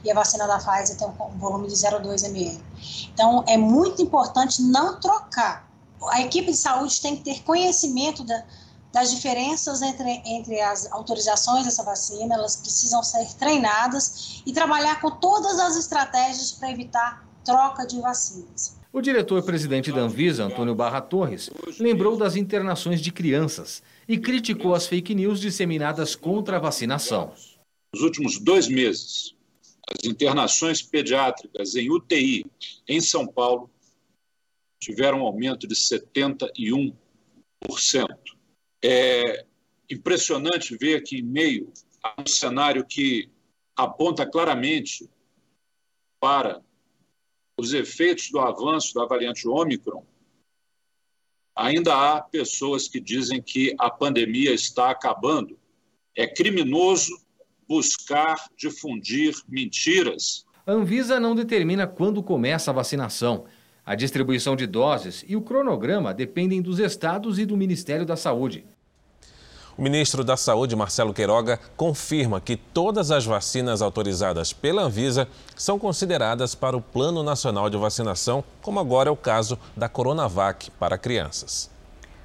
e 0.06 0.10
a 0.10 0.16
vacina 0.16 0.48
da 0.48 0.58
Pfizer 0.58 0.98
tem 0.98 1.06
um 1.06 1.38
volume 1.38 1.68
de 1.68 1.74
0,2 1.74 2.24
ml. 2.30 2.64
Então, 3.14 3.44
é 3.46 3.58
muito 3.58 4.02
importante 4.02 4.62
não 4.62 5.02
trocar. 5.02 5.70
A 6.12 6.22
equipe 6.22 6.52
de 6.52 6.58
saúde 6.58 7.02
tem 7.02 7.18
que 7.18 7.24
ter 7.26 7.44
conhecimento 7.44 8.24
da, 8.24 8.42
das 8.92 9.12
diferenças 9.12 9.82
entre, 9.82 10.22
entre 10.26 10.60
as 10.60 10.92
autorizações 10.92 11.66
dessa 11.66 11.84
vacina, 11.84 12.36
elas 12.36 12.58
precisam 12.58 13.02
ser 13.02 13.26
treinadas 13.36 14.42
e 14.46 14.52
trabalhar 14.52 15.00
com 15.00 15.12
todas 15.12 15.60
as 15.60 15.78
estratégias 15.78 16.52
para 16.52 16.72
evitar 16.72 17.26
troca 17.46 17.86
de 17.86 18.00
vacinas. 18.00 18.80
O 18.94 19.00
diretor-presidente 19.00 19.92
da 19.92 20.02
Anvisa, 20.02 20.44
Antônio 20.44 20.76
Barra 20.76 21.00
Torres, 21.00 21.50
lembrou 21.80 22.18
das 22.18 22.36
internações 22.36 23.00
de 23.02 23.12
crianças 23.12 23.82
e 24.06 24.18
criticou 24.18 24.76
as 24.76 24.86
fake 24.86 25.16
news 25.16 25.40
disseminadas 25.40 26.14
contra 26.14 26.58
a 26.58 26.60
vacinação. 26.60 27.34
Nos 27.94 28.04
últimos 28.04 28.38
dois 28.38 28.68
meses, 28.68 29.34
as 29.88 30.06
internações 30.06 30.82
pediátricas 30.82 31.76
em 31.76 31.90
UTI 31.90 32.46
em 32.88 33.00
São 33.00 33.26
Paulo 33.26 33.70
tiveram 34.78 35.22
um 35.22 35.26
aumento 35.26 35.66
de 35.66 35.76
71%. 35.76 36.94
É 38.84 39.46
impressionante 39.90 40.78
ver 40.78 41.04
que, 41.04 41.18
em 41.18 41.24
meio 41.24 41.72
a 42.04 42.22
um 42.22 42.26
cenário 42.26 42.86
que 42.86 43.30
aponta 43.76 44.26
claramente 44.26 45.10
para 46.20 46.62
os 47.58 47.74
efeitos 47.74 48.30
do 48.32 48.40
avanço 48.40 48.94
da 48.94 49.06
variante 49.06 49.48
Ômicron, 49.48 50.04
ainda 51.56 51.96
há 51.96 52.22
pessoas 52.22 52.88
que 52.88 53.00
dizem 53.00 53.42
que 53.42 53.76
a 53.78 53.90
pandemia 53.90 54.54
está 54.54 54.90
acabando. 54.90 55.60
É 56.16 56.28
criminoso 56.28 57.20
buscar 57.68 58.50
difundir 58.58 59.36
mentiras. 59.48 60.46
A 60.66 60.72
Anvisa 60.72 61.20
não 61.20 61.36
determina 61.36 61.88
quando 61.88 62.22
começa 62.22 62.72
a 62.72 62.74
vacinação. 62.74 63.46
A 63.86 63.96
distribuição 63.96 64.56
de 64.56 64.68
doses 64.68 65.26
e 65.28 65.36
o 65.36 65.42
cronograma 65.42 66.14
dependem 66.14 66.62
dos 66.62 66.78
estados 66.78 67.40
e 67.40 67.46
do 67.46 67.58
Ministério 67.58 68.06
da 68.06 68.16
Saúde. 68.16 68.64
O 69.78 69.82
ministro 69.82 70.24
da 70.24 70.38
Saúde, 70.38 70.76
Marcelo 70.76 71.14
Queiroga, 71.14 71.60
confirma 71.76 72.40
que 72.40 72.56
todas 72.56 73.10
as 73.10 73.26
vacinas 73.26 73.82
autorizadas 73.82 74.54
pela 74.54 74.84
Anvisa 74.84 75.28
são 75.56 75.80
consideradas 75.80 76.54
para 76.54 76.78
o 76.78 76.82
Plano 76.82 77.24
Nacional 77.24 77.70
de 77.70 77.78
Vacinação, 77.78 78.44
como 78.62 78.80
agora 78.80 79.10
é 79.10 79.12
o 79.12 79.18
caso 79.18 79.58
da 79.76 79.90
Coronavac 79.90 80.70
para 80.72 80.98
crianças. 80.98 81.72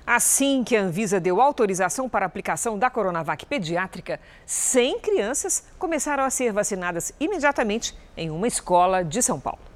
Assim 0.07 0.63
que 0.63 0.77
a 0.77 0.83
Anvisa 0.83 1.19
deu 1.19 1.41
autorização 1.41 2.09
para 2.09 2.27
a 2.27 2.29
aplicação 2.29 2.79
da 2.79 2.91
Coronavac 2.91 3.47
pediátrica, 3.47 4.21
100 4.45 5.01
crianças 5.01 5.65
começaram 5.79 6.25
a 6.25 6.31
ser 6.31 6.53
vacinadas 6.53 7.13
imediatamente 7.19 7.97
em 8.17 8.31
uma 8.31 8.47
escola 8.47 9.03
de 9.03 9.23
São 9.23 9.41
Paulo. 9.41 9.76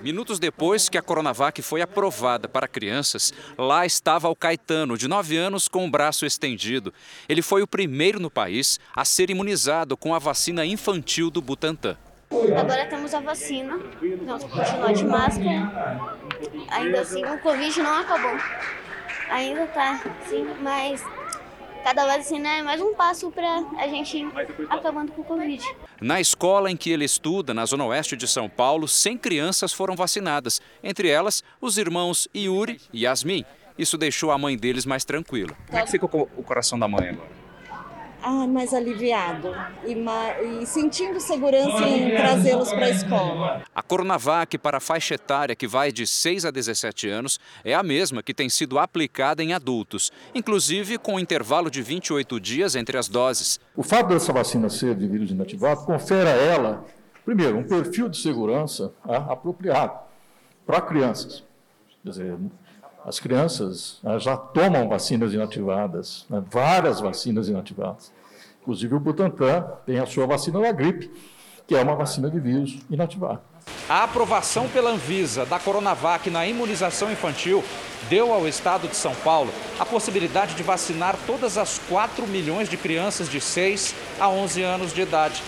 Minutos 0.00 0.38
depois 0.38 0.88
que 0.88 0.98
a 0.98 1.02
Coronavac 1.02 1.62
foi 1.62 1.80
aprovada 1.80 2.48
para 2.48 2.68
crianças, 2.68 3.32
lá 3.56 3.86
estava 3.86 4.28
o 4.28 4.36
Caetano, 4.36 4.98
de 4.98 5.08
9 5.08 5.36
anos, 5.36 5.66
com 5.68 5.86
o 5.86 5.90
braço 5.90 6.26
estendido. 6.26 6.92
Ele 7.28 7.40
foi 7.40 7.62
o 7.62 7.66
primeiro 7.66 8.20
no 8.20 8.30
país 8.30 8.78
a 8.94 9.04
ser 9.04 9.30
imunizado 9.30 9.96
com 9.96 10.14
a 10.14 10.18
vacina 10.18 10.66
infantil 10.66 11.30
do 11.30 11.40
Butantan. 11.40 11.96
Agora 12.30 12.86
temos 12.86 13.14
a 13.14 13.20
vacina, 13.20 13.78
vamos 14.26 14.44
continuar 14.44 14.92
de 14.92 15.04
máscara. 15.04 16.18
Ainda 16.68 17.00
assim, 17.00 17.24
o 17.24 17.38
Covid 17.38 17.82
não 17.82 17.98
acabou. 18.00 18.36
Ainda 19.30 19.66
tá, 19.68 20.00
sim, 20.28 20.46
mas 20.60 21.02
cada 21.84 22.06
vacina 22.06 22.48
é 22.48 22.62
mais 22.62 22.80
um 22.80 22.94
passo 22.94 23.30
para 23.30 23.62
a 23.76 23.86
gente 23.86 24.16
ir 24.16 24.26
acabando 24.70 25.12
com 25.12 25.20
o 25.20 25.24
Covid. 25.24 25.62
Na 26.00 26.18
escola 26.18 26.70
em 26.70 26.76
que 26.78 26.88
ele 26.88 27.04
estuda, 27.04 27.52
na 27.52 27.66
zona 27.66 27.84
oeste 27.84 28.16
de 28.16 28.26
São 28.26 28.48
Paulo, 28.48 28.88
100 28.88 29.18
crianças 29.18 29.70
foram 29.70 29.94
vacinadas, 29.94 30.62
entre 30.82 31.08
elas 31.08 31.44
os 31.60 31.76
irmãos 31.76 32.26
Yuri 32.34 32.80
e 32.90 33.04
Yasmin. 33.04 33.44
Isso 33.78 33.98
deixou 33.98 34.30
a 34.30 34.38
mãe 34.38 34.56
deles 34.56 34.86
mais 34.86 35.04
tranquila. 35.04 35.54
Como 35.66 35.78
é 35.78 35.82
que 35.82 35.90
fica 35.90 36.06
o 36.06 36.42
coração 36.42 36.78
da 36.78 36.88
mãe 36.88 37.10
agora? 37.10 37.43
Ah, 38.24 38.46
mais 38.46 38.72
aliviado 38.72 39.54
e, 39.84 39.94
e 40.62 40.66
sentindo 40.66 41.20
segurança 41.20 41.86
em 41.86 42.16
trazê-los 42.16 42.70
para 42.70 42.86
a 42.86 42.90
escola. 42.90 43.62
A 43.74 43.82
Coronavac 43.82 44.56
para 44.56 44.78
a 44.78 44.80
faixa 44.80 45.14
etária 45.14 45.54
que 45.54 45.66
vai 45.66 45.92
de 45.92 46.06
6 46.06 46.46
a 46.46 46.50
17 46.50 47.08
anos 47.08 47.38
é 47.62 47.74
a 47.74 47.82
mesma 47.82 48.22
que 48.22 48.32
tem 48.32 48.48
sido 48.48 48.78
aplicada 48.78 49.42
em 49.42 49.52
adultos, 49.52 50.10
inclusive 50.34 50.96
com 50.96 51.14
um 51.14 51.20
intervalo 51.20 51.70
de 51.70 51.82
28 51.82 52.40
dias 52.40 52.74
entre 52.74 52.96
as 52.96 53.08
doses. 53.08 53.60
O 53.76 53.82
fato 53.82 54.08
dessa 54.08 54.32
vacina 54.32 54.70
ser 54.70 54.94
de 54.94 55.06
vírus 55.06 55.30
inativado 55.30 55.84
confere 55.84 56.28
a 56.28 56.36
ela, 56.36 56.84
primeiro, 57.24 57.58
um 57.58 57.64
perfil 57.64 58.08
de 58.08 58.16
segurança 58.16 58.92
ah, 59.06 59.32
apropriado 59.32 59.98
para 60.66 60.80
crianças. 60.80 61.44
Quer 62.02 62.10
dizer, 62.10 62.38
as 63.04 63.20
crianças 63.20 64.00
ah, 64.02 64.18
já 64.18 64.34
tomam 64.36 64.88
vacinas 64.88 65.34
inativadas, 65.34 66.24
né, 66.30 66.42
várias 66.50 67.00
vacinas 67.00 67.48
inativadas. 67.48 68.10
Inclusive 68.64 68.94
o 68.94 69.00
Butantan 69.00 69.62
tem 69.84 69.98
a 69.98 70.06
sua 70.06 70.26
vacina 70.26 70.58
da 70.58 70.72
gripe, 70.72 71.10
que 71.66 71.74
é 71.74 71.82
uma 71.82 71.94
vacina 71.94 72.30
de 72.30 72.40
vírus 72.40 72.78
inativado. 72.90 73.40
A 73.86 74.04
aprovação 74.04 74.66
pela 74.68 74.90
Anvisa 74.90 75.44
da 75.44 75.58
Coronavac 75.58 76.30
na 76.30 76.46
imunização 76.46 77.12
infantil 77.12 77.62
deu 78.08 78.32
ao 78.32 78.48
estado 78.48 78.88
de 78.88 78.96
São 78.96 79.14
Paulo 79.16 79.52
a 79.78 79.84
possibilidade 79.84 80.54
de 80.54 80.62
vacinar 80.62 81.14
todas 81.26 81.58
as 81.58 81.78
4 81.90 82.26
milhões 82.26 82.66
de 82.66 82.78
crianças 82.78 83.28
de 83.28 83.38
6 83.38 83.94
a 84.18 84.30
11 84.30 84.62
anos 84.62 84.94
de 84.94 85.02
idade. 85.02 85.42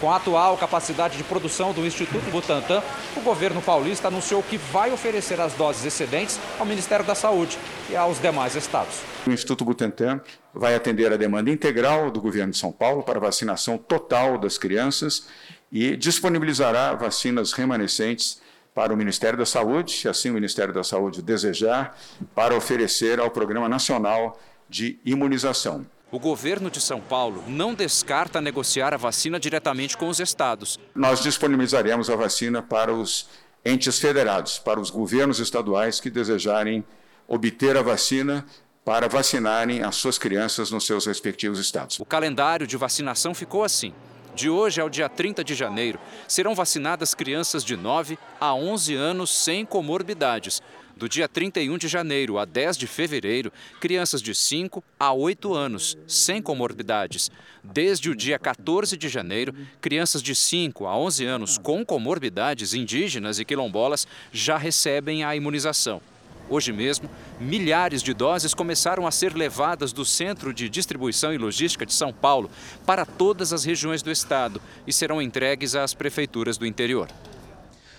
Com 0.00 0.12
a 0.12 0.16
atual 0.16 0.56
capacidade 0.56 1.16
de 1.16 1.24
produção 1.24 1.72
do 1.72 1.84
Instituto 1.84 2.30
Butantan, 2.30 2.82
o 3.16 3.20
governo 3.20 3.60
paulista 3.60 4.06
anunciou 4.06 4.44
que 4.44 4.56
vai 4.56 4.92
oferecer 4.92 5.40
as 5.40 5.54
doses 5.54 5.84
excedentes 5.84 6.38
ao 6.56 6.64
Ministério 6.64 7.04
da 7.04 7.16
Saúde 7.16 7.58
e 7.90 7.96
aos 7.96 8.20
demais 8.20 8.54
estados. 8.54 9.00
O 9.26 9.30
Instituto 9.30 9.64
Butantan 9.64 10.20
vai 10.54 10.76
atender 10.76 11.12
a 11.12 11.16
demanda 11.16 11.50
integral 11.50 12.12
do 12.12 12.20
governo 12.20 12.52
de 12.52 12.58
São 12.58 12.70
Paulo 12.70 13.02
para 13.02 13.18
vacinação 13.18 13.76
total 13.76 14.38
das 14.38 14.56
crianças 14.56 15.26
e 15.72 15.96
disponibilizará 15.96 16.94
vacinas 16.94 17.52
remanescentes 17.52 18.40
para 18.72 18.94
o 18.94 18.96
Ministério 18.96 19.36
da 19.36 19.46
Saúde, 19.46 19.90
se 19.90 20.08
assim 20.08 20.30
o 20.30 20.34
Ministério 20.34 20.72
da 20.72 20.84
Saúde 20.84 21.22
desejar, 21.22 21.98
para 22.36 22.54
oferecer 22.54 23.18
ao 23.18 23.30
Programa 23.32 23.68
Nacional 23.68 24.38
de 24.68 25.00
Imunização. 25.04 25.84
O 26.10 26.18
governo 26.18 26.70
de 26.70 26.80
São 26.80 27.02
Paulo 27.02 27.44
não 27.46 27.74
descarta 27.74 28.40
negociar 28.40 28.94
a 28.94 28.96
vacina 28.96 29.38
diretamente 29.38 29.94
com 29.94 30.08
os 30.08 30.18
estados. 30.20 30.78
Nós 30.94 31.20
disponibilizaremos 31.20 32.08
a 32.08 32.16
vacina 32.16 32.62
para 32.62 32.94
os 32.94 33.28
entes 33.62 33.98
federados, 33.98 34.58
para 34.58 34.80
os 34.80 34.88
governos 34.88 35.38
estaduais 35.38 36.00
que 36.00 36.08
desejarem 36.08 36.82
obter 37.26 37.76
a 37.76 37.82
vacina 37.82 38.46
para 38.86 39.06
vacinarem 39.06 39.82
as 39.82 39.96
suas 39.96 40.16
crianças 40.16 40.70
nos 40.70 40.86
seus 40.86 41.04
respectivos 41.04 41.58
estados. 41.58 42.00
O 42.00 42.06
calendário 42.06 42.66
de 42.66 42.78
vacinação 42.78 43.34
ficou 43.34 43.62
assim. 43.62 43.92
De 44.34 44.48
hoje 44.48 44.80
ao 44.80 44.88
dia 44.88 45.10
30 45.10 45.44
de 45.44 45.54
janeiro, 45.54 45.98
serão 46.26 46.54
vacinadas 46.54 47.12
crianças 47.12 47.62
de 47.62 47.76
9 47.76 48.18
a 48.40 48.54
11 48.54 48.94
anos 48.94 49.30
sem 49.30 49.66
comorbidades, 49.66 50.62
do 50.98 51.08
dia 51.08 51.28
31 51.28 51.78
de 51.78 51.86
janeiro 51.86 52.38
a 52.38 52.44
10 52.44 52.76
de 52.76 52.86
fevereiro, 52.86 53.52
crianças 53.80 54.20
de 54.20 54.34
5 54.34 54.82
a 54.98 55.12
8 55.12 55.54
anos, 55.54 55.96
sem 56.06 56.42
comorbidades. 56.42 57.30
Desde 57.62 58.10
o 58.10 58.16
dia 58.16 58.38
14 58.38 58.96
de 58.96 59.08
janeiro, 59.08 59.54
crianças 59.80 60.20
de 60.20 60.34
5 60.34 60.86
a 60.86 60.98
11 60.98 61.24
anos 61.24 61.56
com 61.56 61.84
comorbidades 61.86 62.74
indígenas 62.74 63.38
e 63.38 63.44
quilombolas 63.44 64.06
já 64.32 64.58
recebem 64.58 65.22
a 65.22 65.36
imunização. 65.36 66.02
Hoje 66.50 66.72
mesmo, 66.72 67.10
milhares 67.38 68.02
de 68.02 68.14
doses 68.14 68.54
começaram 68.54 69.06
a 69.06 69.10
ser 69.10 69.34
levadas 69.34 69.92
do 69.92 70.04
Centro 70.04 70.52
de 70.52 70.68
Distribuição 70.68 71.32
e 71.32 71.38
Logística 71.38 71.84
de 71.84 71.92
São 71.92 72.12
Paulo 72.12 72.50
para 72.86 73.04
todas 73.04 73.52
as 73.52 73.64
regiões 73.64 74.02
do 74.02 74.10
estado 74.10 74.60
e 74.86 74.92
serão 74.92 75.20
entregues 75.20 75.74
às 75.74 75.92
prefeituras 75.92 76.56
do 76.56 76.66
interior. 76.66 77.08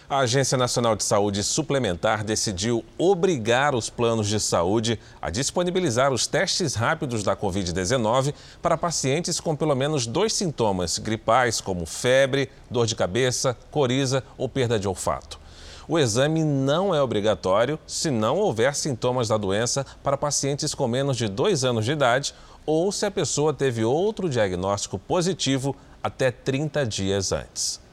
A 0.10 0.22
Agência 0.22 0.58
Nacional 0.58 0.96
de 0.96 1.04
Saúde 1.04 1.44
Suplementar 1.44 2.24
decidiu 2.24 2.84
obrigar 2.98 3.76
os 3.76 3.92
planos 3.92 4.28
de 4.28 4.40
saúde 4.40 5.00
a 5.22 5.30
disponibilizar 5.30 6.12
os 6.12 6.26
testes 6.26 6.74
rápidos 6.74 7.22
da 7.22 7.36
Covid-19 7.36 8.34
para 8.60 8.76
pacientes 8.76 9.40
com 9.40 9.56
pelo 9.56 9.76
menos 9.76 10.08
dois 10.08 10.34
sintomas 10.34 10.98
gripais, 10.98 11.62
como 11.62 11.86
febre, 11.86 12.50
dor 12.72 12.88
de 12.88 12.96
cabeça, 12.96 13.56
coriza 13.70 14.24
ou 14.36 14.50
perda 14.50 14.80
de 14.80 14.88
olfato. 14.88 15.40
O 15.88 16.00
exame 16.00 16.44
não 16.44 16.94
é 16.94 17.00
obrigatório 17.00 17.78
se 17.86 18.10
não 18.10 18.38
houver 18.38 18.74
sintomas 18.74 19.28
da 19.28 19.38
doença 19.38 19.86
para 20.02 20.18
pacientes 20.18 20.74
com 20.74 20.88
menos 20.88 21.18
de 21.18 21.28
dois 21.28 21.64
anos 21.64 21.86
de 21.86 21.92
idade 21.92 22.34
ou 22.66 22.92
se 22.92 23.06
a 23.06 23.12
pessoa 23.12 23.54
teve 23.54 23.86
outro 23.86 24.28
diagnóstico 24.28 24.98
positivo 24.98 25.76
até 26.02 26.32
30 26.32 26.84
dias 26.84 27.32
antes. 27.32 27.89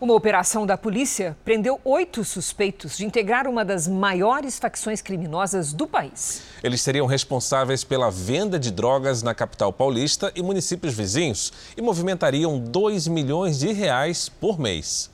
Uma 0.00 0.14
operação 0.14 0.64
da 0.64 0.78
polícia 0.78 1.36
prendeu 1.44 1.80
oito 1.84 2.22
suspeitos 2.22 2.96
de 2.96 3.04
integrar 3.04 3.48
uma 3.48 3.64
das 3.64 3.88
maiores 3.88 4.56
facções 4.56 5.02
criminosas 5.02 5.72
do 5.72 5.88
país. 5.88 6.42
Eles 6.62 6.80
seriam 6.80 7.04
responsáveis 7.04 7.82
pela 7.82 8.08
venda 8.08 8.60
de 8.60 8.70
drogas 8.70 9.24
na 9.24 9.34
capital 9.34 9.72
paulista 9.72 10.30
e 10.36 10.42
municípios 10.42 10.94
vizinhos 10.94 11.52
e 11.76 11.82
movimentariam 11.82 12.60
2 12.60 13.08
milhões 13.08 13.58
de 13.58 13.72
reais 13.72 14.28
por 14.28 14.56
mês. 14.56 15.10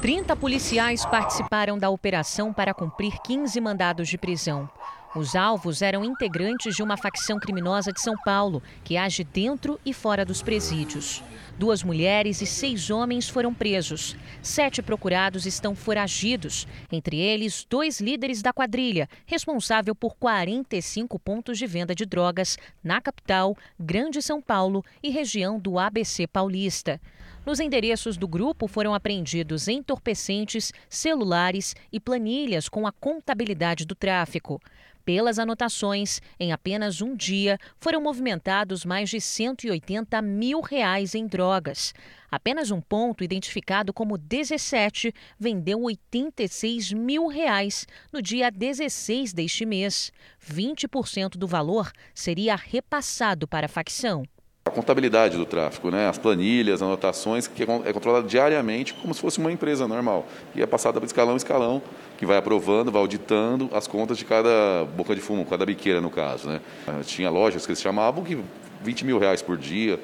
30 0.00 0.36
policiais 0.36 1.04
participaram 1.04 1.76
da 1.76 1.90
operação 1.90 2.52
para 2.52 2.72
cumprir 2.72 3.18
15 3.24 3.60
mandados 3.60 4.06
de 4.08 4.16
prisão. 4.16 4.68
Os 5.14 5.36
alvos 5.36 5.80
eram 5.80 6.04
integrantes 6.04 6.74
de 6.74 6.82
uma 6.82 6.96
facção 6.96 7.38
criminosa 7.38 7.92
de 7.92 8.00
São 8.00 8.16
Paulo, 8.24 8.60
que 8.82 8.96
age 8.96 9.22
dentro 9.22 9.78
e 9.86 9.94
fora 9.94 10.24
dos 10.24 10.42
presídios. 10.42 11.22
Duas 11.56 11.84
mulheres 11.84 12.42
e 12.42 12.46
seis 12.46 12.90
homens 12.90 13.28
foram 13.28 13.54
presos. 13.54 14.16
Sete 14.42 14.82
procurados 14.82 15.46
estão 15.46 15.72
foragidos, 15.76 16.66
entre 16.90 17.16
eles 17.16 17.64
dois 17.70 18.00
líderes 18.00 18.42
da 18.42 18.52
quadrilha, 18.52 19.08
responsável 19.24 19.94
por 19.94 20.16
45 20.16 21.16
pontos 21.20 21.58
de 21.58 21.66
venda 21.66 21.94
de 21.94 22.04
drogas 22.04 22.58
na 22.82 23.00
capital, 23.00 23.56
Grande 23.78 24.20
São 24.20 24.42
Paulo 24.42 24.84
e 25.00 25.10
região 25.10 25.60
do 25.60 25.78
ABC 25.78 26.26
Paulista. 26.26 27.00
Nos 27.46 27.60
endereços 27.60 28.16
do 28.16 28.26
grupo 28.26 28.66
foram 28.66 28.94
apreendidos 28.94 29.68
entorpecentes, 29.68 30.72
celulares 30.88 31.76
e 31.92 32.00
planilhas 32.00 32.68
com 32.68 32.84
a 32.84 32.90
contabilidade 32.90 33.84
do 33.84 33.94
tráfico. 33.94 34.60
Pelas 35.04 35.38
anotações, 35.38 36.20
em 36.40 36.50
apenas 36.50 37.02
um 37.02 37.14
dia 37.14 37.58
foram 37.78 38.00
movimentados 38.00 38.86
mais 38.86 39.10
de 39.10 39.20
180 39.20 40.22
mil 40.22 40.62
reais 40.62 41.14
em 41.14 41.26
drogas. 41.26 41.92
Apenas 42.30 42.70
um 42.70 42.80
ponto, 42.80 43.22
identificado 43.22 43.92
como 43.92 44.16
17, 44.16 45.12
vendeu 45.38 45.82
86 45.82 46.92
mil 46.92 47.26
reais 47.26 47.86
no 48.10 48.22
dia 48.22 48.50
16 48.50 49.34
deste 49.34 49.66
mês. 49.66 50.10
20% 50.42 51.36
do 51.36 51.46
valor 51.46 51.92
seria 52.14 52.56
repassado 52.56 53.46
para 53.46 53.66
a 53.66 53.68
facção 53.68 54.24
a 54.66 54.70
contabilidade 54.70 55.36
do 55.36 55.44
tráfego, 55.44 55.90
né? 55.90 56.08
as 56.08 56.16
planilhas, 56.16 56.80
anotações, 56.80 57.46
que 57.46 57.62
é 57.62 57.92
controlada 57.92 58.26
diariamente 58.26 58.94
como 58.94 59.12
se 59.12 59.20
fosse 59.20 59.38
uma 59.38 59.52
empresa 59.52 59.86
normal. 59.86 60.26
E 60.54 60.62
é 60.62 60.66
passada 60.66 60.98
de 60.98 61.04
escalão 61.04 61.34
em 61.34 61.36
escalão, 61.36 61.82
que 62.16 62.24
vai 62.24 62.38
aprovando, 62.38 62.90
vai 62.90 63.02
auditando 63.02 63.68
as 63.74 63.86
contas 63.86 64.16
de 64.16 64.24
cada 64.24 64.86
boca 64.96 65.14
de 65.14 65.20
fumo, 65.20 65.44
cada 65.44 65.66
biqueira 65.66 66.00
no 66.00 66.08
caso. 66.08 66.48
Né? 66.48 66.60
Tinha 67.04 67.28
lojas 67.28 67.66
que 67.66 67.72
eles 67.72 67.82
chamavam 67.82 68.24
que 68.24 68.38
20 68.82 69.04
mil 69.04 69.18
reais 69.18 69.42
por 69.42 69.58
dia, 69.58 70.00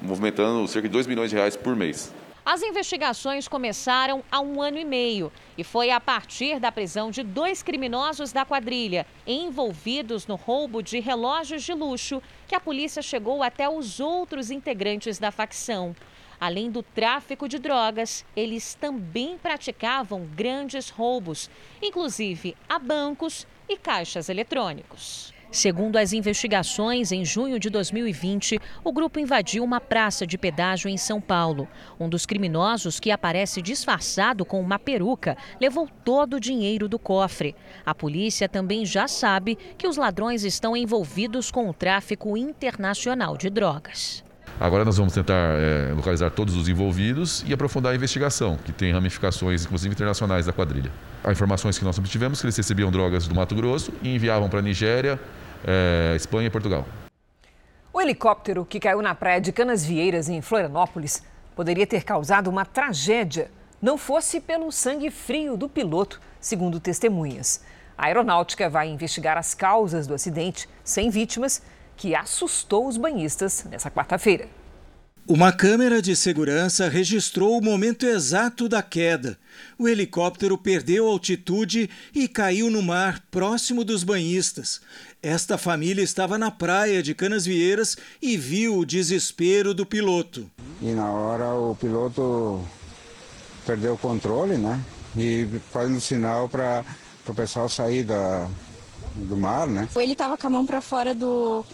movimentando 0.00 0.66
cerca 0.66 0.88
de 0.88 0.92
2 0.92 1.06
milhões 1.06 1.30
de 1.30 1.36
reais 1.36 1.54
por 1.54 1.76
mês. 1.76 2.12
As 2.44 2.60
investigações 2.60 3.46
começaram 3.46 4.24
há 4.28 4.40
um 4.40 4.60
ano 4.60 4.76
e 4.76 4.84
meio 4.84 5.30
e 5.56 5.62
foi 5.62 5.90
a 5.90 6.00
partir 6.00 6.58
da 6.58 6.72
prisão 6.72 7.08
de 7.08 7.22
dois 7.22 7.62
criminosos 7.62 8.32
da 8.32 8.44
quadrilha 8.44 9.06
envolvidos 9.24 10.26
no 10.26 10.34
roubo 10.34 10.82
de 10.82 10.98
relógios 10.98 11.62
de 11.62 11.72
luxo 11.72 12.20
que 12.48 12.56
a 12.56 12.60
polícia 12.60 13.00
chegou 13.00 13.44
até 13.44 13.68
os 13.68 14.00
outros 14.00 14.50
integrantes 14.50 15.20
da 15.20 15.30
facção. 15.30 15.94
Além 16.40 16.68
do 16.68 16.82
tráfico 16.82 17.48
de 17.48 17.60
drogas, 17.60 18.24
eles 18.34 18.74
também 18.74 19.38
praticavam 19.38 20.26
grandes 20.34 20.90
roubos, 20.90 21.48
inclusive 21.80 22.56
a 22.68 22.76
bancos 22.76 23.46
e 23.68 23.76
caixas 23.76 24.28
eletrônicos. 24.28 25.31
Segundo 25.52 25.98
as 25.98 26.14
investigações, 26.14 27.12
em 27.12 27.26
junho 27.26 27.60
de 27.60 27.68
2020, 27.68 28.58
o 28.82 28.90
grupo 28.90 29.20
invadiu 29.20 29.62
uma 29.62 29.82
praça 29.82 30.26
de 30.26 30.38
pedágio 30.38 30.88
em 30.88 30.96
São 30.96 31.20
Paulo. 31.20 31.68
Um 32.00 32.08
dos 32.08 32.24
criminosos, 32.24 32.98
que 32.98 33.10
aparece 33.10 33.60
disfarçado 33.60 34.46
com 34.46 34.58
uma 34.58 34.78
peruca, 34.78 35.36
levou 35.60 35.86
todo 36.02 36.36
o 36.36 36.40
dinheiro 36.40 36.88
do 36.88 36.98
cofre. 36.98 37.54
A 37.84 37.94
polícia 37.94 38.48
também 38.48 38.86
já 38.86 39.06
sabe 39.06 39.58
que 39.76 39.86
os 39.86 39.98
ladrões 39.98 40.42
estão 40.42 40.74
envolvidos 40.74 41.50
com 41.50 41.68
o 41.68 41.74
tráfico 41.74 42.34
internacional 42.34 43.36
de 43.36 43.50
drogas. 43.50 44.24
Agora 44.58 44.86
nós 44.86 44.96
vamos 44.96 45.12
tentar 45.12 45.58
é, 45.58 45.92
localizar 45.92 46.30
todos 46.30 46.56
os 46.56 46.68
envolvidos 46.68 47.44
e 47.46 47.52
aprofundar 47.52 47.92
a 47.92 47.96
investigação, 47.96 48.56
que 48.56 48.72
tem 48.72 48.92
ramificações, 48.92 49.64
inclusive 49.64 49.94
internacionais, 49.94 50.46
da 50.46 50.52
quadrilha. 50.52 50.90
As 51.22 51.32
informações 51.32 51.78
que 51.78 51.84
nós 51.84 51.98
obtivemos 51.98 52.40
que 52.40 52.46
eles 52.46 52.56
recebiam 52.56 52.90
drogas 52.90 53.26
do 53.26 53.34
Mato 53.34 53.54
Grosso 53.54 53.92
e 54.02 54.14
enviavam 54.14 54.48
para 54.48 54.60
a 54.60 54.62
Nigéria, 54.62 55.18
é, 55.64 56.14
Espanha 56.16 56.48
e 56.48 56.50
Portugal. 56.50 56.86
helicóptero 58.00 58.64
que 58.64 58.80
caiu 58.80 59.00
na 59.00 59.14
praia 59.14 59.40
de 59.40 59.52
Canasvieiras, 59.52 60.28
em 60.28 60.40
Florianópolis, 60.40 61.22
poderia 61.54 61.86
ter 61.86 62.04
causado 62.04 62.48
uma 62.48 62.64
tragédia, 62.64 63.50
não 63.80 63.96
fosse 63.98 64.40
pelo 64.40 64.70
sangue 64.70 65.10
frio 65.10 65.56
do 65.56 65.68
piloto, 65.68 66.20
segundo 66.40 66.80
testemunhas. 66.80 67.62
A 67.96 68.06
aeronáutica 68.06 68.68
vai 68.68 68.88
investigar 68.88 69.36
as 69.36 69.54
causas 69.54 70.06
do 70.06 70.14
acidente, 70.14 70.68
sem 70.82 71.10
vítimas, 71.10 71.62
que 71.96 72.14
assustou 72.14 72.88
os 72.88 72.96
banhistas 72.96 73.64
nessa 73.70 73.90
quarta-feira. 73.90 74.48
Uma 75.28 75.52
câmera 75.52 76.02
de 76.02 76.16
segurança 76.16 76.88
registrou 76.88 77.56
o 77.56 77.62
momento 77.62 78.04
exato 78.04 78.68
da 78.68 78.82
queda. 78.82 79.38
O 79.78 79.86
helicóptero 79.86 80.58
perdeu 80.58 81.06
altitude 81.06 81.88
e 82.12 82.26
caiu 82.26 82.68
no 82.68 82.82
mar 82.82 83.24
próximo 83.30 83.84
dos 83.84 84.02
banhistas. 84.02 84.80
Esta 85.22 85.56
família 85.56 86.02
estava 86.02 86.36
na 86.36 86.50
praia 86.50 87.00
de 87.00 87.14
Canasvieiras 87.14 87.96
e 88.20 88.36
viu 88.36 88.78
o 88.78 88.84
desespero 88.84 89.72
do 89.72 89.86
piloto. 89.86 90.50
E 90.80 90.86
na 90.86 91.08
hora 91.12 91.54
o 91.54 91.76
piloto 91.76 92.60
perdeu 93.64 93.94
o 93.94 93.98
controle, 93.98 94.58
né? 94.58 94.80
E 95.16 95.46
fazendo 95.72 96.00
sinal 96.00 96.48
para 96.48 96.84
o 97.24 97.32
pessoal 97.32 97.68
sair 97.68 98.02
da, 98.02 98.48
do 99.14 99.36
mar, 99.36 99.68
né? 99.68 99.88
Ele 99.94 100.10
estava 100.10 100.36
com 100.36 100.48
a 100.48 100.50
mão 100.50 100.66
para 100.66 100.80
fora 100.80 101.14
do, 101.14 101.64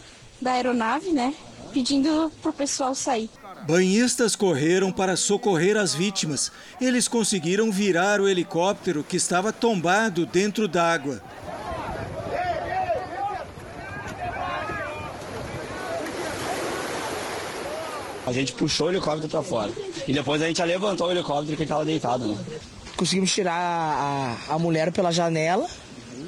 da 0.43 0.53
aeronave, 0.53 1.11
né? 1.11 1.35
Pedindo 1.73 2.31
para 2.43 2.51
o 2.51 2.53
pessoal 2.55 2.95
sair. 2.95 3.31
Banhistas 3.67 4.37
correram 4.37 4.93
para 4.93 5.17
socorrer 5.17 5.79
as 5.79 5.95
vítimas. 5.95 6.53
Eles 6.79 7.09
conseguiram 7.09 7.73
virar 7.73 8.21
o 8.21 8.29
helicóptero 8.29 9.03
que 9.03 9.17
estava 9.17 9.55
tombado 9.55 10.27
dentro 10.27 10.69
d'água. 10.69 11.23
A 18.29 18.33
gente 18.33 18.53
puxou 18.53 18.88
o 18.88 18.91
helicóptero 18.91 19.27
para 19.27 19.43
fora. 19.43 19.73
E 20.07 20.12
depois 20.12 20.43
a 20.43 20.47
gente 20.47 20.62
levantou 20.62 21.07
o 21.07 21.11
helicóptero 21.11 21.57
que 21.57 21.62
estava 21.62 21.83
deitado. 21.83 22.27
Né? 22.27 22.37
Conseguimos 22.95 23.33
tirar 23.33 23.55
a, 23.55 24.55
a 24.55 24.59
mulher 24.59 24.93
pela 24.93 25.11
janela, 25.11 25.67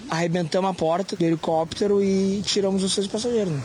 arrebentamos 0.08 0.70
a 0.70 0.72
porta 0.72 1.14
do 1.14 1.22
helicóptero 1.22 2.02
e 2.02 2.40
tiramos 2.42 2.82
os 2.82 2.94
seus 2.94 3.06
passageiros. 3.06 3.52
Né? 3.52 3.62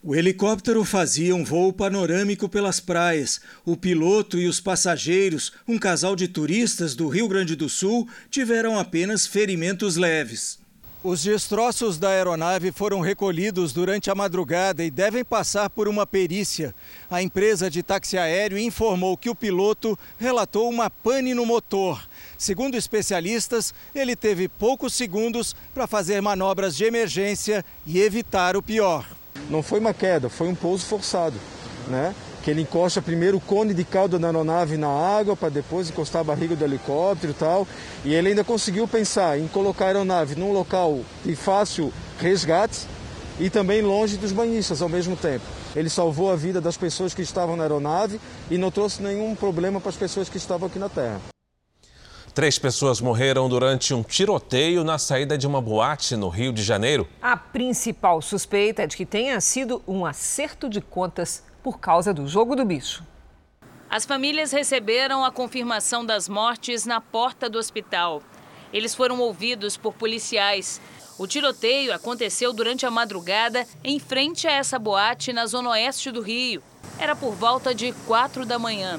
O 0.00 0.14
helicóptero 0.14 0.84
fazia 0.84 1.34
um 1.34 1.44
voo 1.44 1.72
panorâmico 1.72 2.48
pelas 2.48 2.78
praias. 2.78 3.40
O 3.64 3.76
piloto 3.76 4.38
e 4.38 4.46
os 4.46 4.60
passageiros, 4.60 5.52
um 5.66 5.78
casal 5.78 6.14
de 6.14 6.28
turistas 6.28 6.94
do 6.94 7.08
Rio 7.08 7.26
Grande 7.26 7.56
do 7.56 7.68
Sul, 7.68 8.08
tiveram 8.30 8.78
apenas 8.78 9.26
ferimentos 9.26 9.96
leves. 9.96 10.61
Os 11.04 11.20
destroços 11.20 11.98
da 11.98 12.10
aeronave 12.10 12.70
foram 12.70 13.00
recolhidos 13.00 13.72
durante 13.72 14.08
a 14.08 14.14
madrugada 14.14 14.84
e 14.84 14.90
devem 14.90 15.24
passar 15.24 15.68
por 15.68 15.88
uma 15.88 16.06
perícia. 16.06 16.72
A 17.10 17.20
empresa 17.20 17.68
de 17.68 17.82
táxi 17.82 18.16
aéreo 18.16 18.56
informou 18.56 19.16
que 19.16 19.28
o 19.28 19.34
piloto 19.34 19.98
relatou 20.16 20.70
uma 20.70 20.88
pane 20.88 21.34
no 21.34 21.44
motor. 21.44 22.08
Segundo 22.38 22.76
especialistas, 22.76 23.74
ele 23.92 24.14
teve 24.14 24.46
poucos 24.46 24.94
segundos 24.94 25.56
para 25.74 25.88
fazer 25.88 26.22
manobras 26.22 26.76
de 26.76 26.84
emergência 26.84 27.64
e 27.84 28.00
evitar 28.00 28.56
o 28.56 28.62
pior. 28.62 29.04
Não 29.50 29.60
foi 29.60 29.80
uma 29.80 29.92
queda, 29.92 30.28
foi 30.28 30.46
um 30.46 30.54
pouso 30.54 30.86
forçado, 30.86 31.34
né? 31.88 32.14
Que 32.42 32.50
ele 32.50 32.62
encosta 32.62 33.00
primeiro 33.00 33.36
o 33.36 33.40
cone 33.40 33.72
de 33.72 33.84
cauda 33.84 34.18
da 34.18 34.26
aeronave 34.26 34.76
na 34.76 34.88
água 34.88 35.36
para 35.36 35.48
depois 35.48 35.88
encostar 35.88 36.22
a 36.22 36.24
barriga 36.24 36.56
do 36.56 36.64
helicóptero 36.64 37.32
e 37.32 37.36
tal. 37.36 37.68
E 38.04 38.12
ele 38.12 38.30
ainda 38.30 38.42
conseguiu 38.42 38.88
pensar 38.88 39.38
em 39.38 39.46
colocar 39.46 39.84
a 39.84 39.88
aeronave 39.88 40.34
num 40.34 40.52
local 40.52 41.00
de 41.24 41.36
fácil 41.36 41.92
resgate 42.18 42.80
e 43.38 43.48
também 43.48 43.80
longe 43.80 44.16
dos 44.16 44.32
banhistas 44.32 44.82
ao 44.82 44.88
mesmo 44.88 45.16
tempo. 45.16 45.44
Ele 45.74 45.88
salvou 45.88 46.30
a 46.30 46.36
vida 46.36 46.60
das 46.60 46.76
pessoas 46.76 47.14
que 47.14 47.22
estavam 47.22 47.56
na 47.56 47.62
aeronave 47.62 48.20
e 48.50 48.58
não 48.58 48.70
trouxe 48.70 49.02
nenhum 49.02 49.34
problema 49.34 49.80
para 49.80 49.90
as 49.90 49.96
pessoas 49.96 50.28
que 50.28 50.36
estavam 50.36 50.66
aqui 50.66 50.78
na 50.78 50.88
Terra. 50.88 51.20
Três 52.34 52.58
pessoas 52.58 52.98
morreram 53.00 53.46
durante 53.46 53.92
um 53.92 54.02
tiroteio 54.02 54.82
na 54.82 54.96
saída 54.96 55.36
de 55.36 55.46
uma 55.46 55.60
boate 55.60 56.16
no 56.16 56.30
Rio 56.30 56.50
de 56.50 56.62
Janeiro. 56.62 57.06
A 57.20 57.36
principal 57.36 58.22
suspeita 58.22 58.82
é 58.82 58.86
de 58.86 58.96
que 58.96 59.04
tenha 59.04 59.38
sido 59.40 59.82
um 59.86 60.06
acerto 60.06 60.68
de 60.68 60.80
contas 60.80 61.42
por 61.62 61.78
causa 61.78 62.12
do 62.12 62.26
jogo 62.26 62.56
do 62.56 62.64
bicho. 62.64 63.04
As 63.88 64.06
famílias 64.06 64.52
receberam 64.52 65.24
a 65.24 65.30
confirmação 65.30 66.04
das 66.04 66.28
mortes 66.28 66.86
na 66.86 67.00
porta 67.00 67.48
do 67.48 67.58
hospital. 67.58 68.22
Eles 68.72 68.94
foram 68.94 69.20
ouvidos 69.20 69.76
por 69.76 69.92
policiais. 69.92 70.80
O 71.18 71.26
tiroteio 71.26 71.92
aconteceu 71.92 72.52
durante 72.54 72.86
a 72.86 72.90
madrugada 72.90 73.66
em 73.84 73.98
frente 73.98 74.48
a 74.48 74.52
essa 74.52 74.78
boate 74.78 75.32
na 75.32 75.44
zona 75.44 75.70
oeste 75.70 76.10
do 76.10 76.22
Rio. 76.22 76.62
Era 76.98 77.14
por 77.14 77.32
volta 77.34 77.74
de 77.74 77.92
quatro 78.06 78.46
da 78.46 78.58
manhã. 78.58 78.98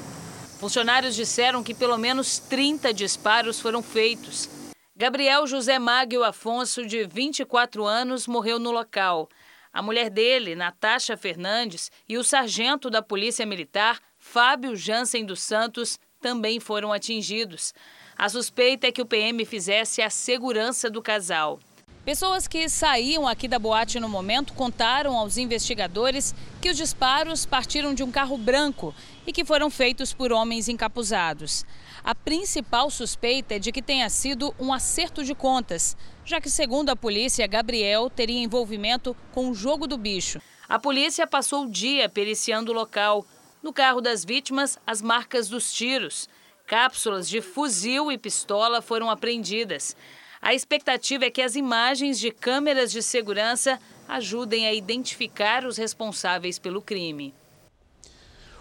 Funcionários 0.60 1.16
disseram 1.16 1.62
que 1.62 1.74
pelo 1.74 1.98
menos 1.98 2.38
30 2.38 2.94
disparos 2.94 3.60
foram 3.60 3.82
feitos. 3.82 4.48
Gabriel 4.96 5.44
José 5.44 5.76
Maguio 5.76 6.22
Afonso, 6.22 6.86
de 6.86 7.04
24 7.04 7.84
anos, 7.84 8.28
morreu 8.28 8.60
no 8.60 8.70
local. 8.70 9.28
A 9.74 9.82
mulher 9.82 10.08
dele, 10.08 10.54
Natasha 10.54 11.16
Fernandes, 11.16 11.90
e 12.08 12.16
o 12.16 12.22
sargento 12.22 12.88
da 12.88 13.02
Polícia 13.02 13.44
Militar, 13.44 13.98
Fábio 14.16 14.76
Jansen 14.76 15.26
dos 15.26 15.42
Santos, 15.42 15.98
também 16.20 16.60
foram 16.60 16.92
atingidos. 16.92 17.74
A 18.16 18.28
suspeita 18.28 18.86
é 18.86 18.92
que 18.92 19.02
o 19.02 19.06
PM 19.06 19.44
fizesse 19.44 20.00
a 20.00 20.08
segurança 20.08 20.88
do 20.88 21.02
casal. 21.02 21.58
Pessoas 22.04 22.46
que 22.46 22.68
saíam 22.68 23.26
aqui 23.26 23.48
da 23.48 23.58
boate 23.58 23.98
no 23.98 24.08
momento 24.08 24.52
contaram 24.52 25.18
aos 25.18 25.38
investigadores 25.38 26.32
que 26.62 26.70
os 26.70 26.76
disparos 26.76 27.44
partiram 27.44 27.94
de 27.94 28.04
um 28.04 28.12
carro 28.12 28.38
branco 28.38 28.94
e 29.26 29.32
que 29.32 29.44
foram 29.44 29.68
feitos 29.70 30.12
por 30.12 30.30
homens 30.30 30.68
encapuzados. 30.68 31.66
A 32.04 32.14
principal 32.14 32.90
suspeita 32.90 33.54
é 33.54 33.58
de 33.58 33.72
que 33.72 33.80
tenha 33.80 34.10
sido 34.10 34.54
um 34.60 34.74
acerto 34.74 35.24
de 35.24 35.34
contas, 35.34 35.96
já 36.22 36.38
que, 36.38 36.50
segundo 36.50 36.90
a 36.90 36.96
polícia, 36.96 37.46
Gabriel 37.46 38.10
teria 38.10 38.42
envolvimento 38.42 39.16
com 39.32 39.48
o 39.48 39.54
jogo 39.54 39.86
do 39.86 39.96
bicho. 39.96 40.38
A 40.68 40.78
polícia 40.78 41.26
passou 41.26 41.64
o 41.64 41.70
dia 41.70 42.06
periciando 42.06 42.72
o 42.72 42.74
local. 42.74 43.24
No 43.62 43.72
carro 43.72 44.02
das 44.02 44.22
vítimas, 44.22 44.78
as 44.86 45.00
marcas 45.00 45.48
dos 45.48 45.72
tiros. 45.72 46.28
Cápsulas 46.66 47.26
de 47.26 47.40
fuzil 47.40 48.12
e 48.12 48.18
pistola 48.18 48.82
foram 48.82 49.08
apreendidas. 49.08 49.96
A 50.42 50.52
expectativa 50.52 51.24
é 51.24 51.30
que 51.30 51.40
as 51.40 51.56
imagens 51.56 52.20
de 52.20 52.30
câmeras 52.30 52.92
de 52.92 53.02
segurança 53.02 53.80
ajudem 54.06 54.66
a 54.66 54.74
identificar 54.74 55.64
os 55.64 55.78
responsáveis 55.78 56.58
pelo 56.58 56.82
crime. 56.82 57.34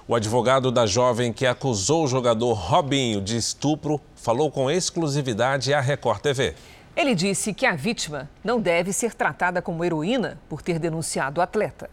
O 0.06 0.14
advogado 0.14 0.70
da 0.70 0.86
jovem 0.86 1.32
que 1.32 1.46
acusou 1.46 2.04
o 2.04 2.08
jogador 2.08 2.56
Robinho 2.56 3.22
de 3.22 3.38
estupro 3.38 4.02
falou 4.14 4.52
com 4.52 4.70
exclusividade 4.70 5.74
à 5.74 5.80
Record 5.80 6.20
TV. 6.20 6.56
Ele 6.94 7.16
disse 7.16 7.54
que 7.54 7.66
a 7.66 7.74
vítima 7.74 8.30
não 8.44 8.60
deve 8.60 8.92
ser 8.92 9.14
tratada 9.14 9.62
como 9.62 9.84
heroína 9.86 10.38
por 10.50 10.62
ter 10.62 10.78
denunciado 10.78 11.40
o 11.40 11.42
atleta. 11.42 11.90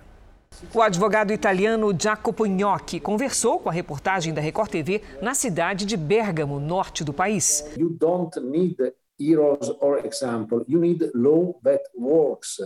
O 0.75 0.83
advogado 0.83 1.33
italiano 1.33 1.97
Jacopo 1.97 2.49
Gnocchi 2.49 2.99
conversou 2.99 3.61
com 3.61 3.69
a 3.69 3.73
reportagem 3.73 4.35
da 4.35 4.41
Record 4.41 4.73
TV 4.73 5.03
na 5.23 5.33
cidade 5.33 5.87
de 5.87 5.97
Bergamo, 5.97 6.59
norte 6.59 7.05
do 7.05 7.13
país. 7.13 7.65
You 7.77 7.91
don't 7.91 8.41
need 8.41 8.77
heroes 9.21 9.71
or 9.81 10.05
example. 10.05 10.65
You 10.67 10.81
need 10.81 11.13
law 11.15 11.55
that 11.63 11.85
works, 11.97 12.59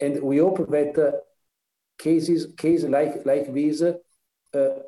and 0.00 0.18
we 0.22 0.40
hope 0.40 0.64
that 0.70 0.98
uh, 0.98 1.12
cases 1.98 2.46
cases 2.56 2.88
like 2.88 3.22
like 3.26 3.52
this 3.52 3.82
uh, 3.82 3.92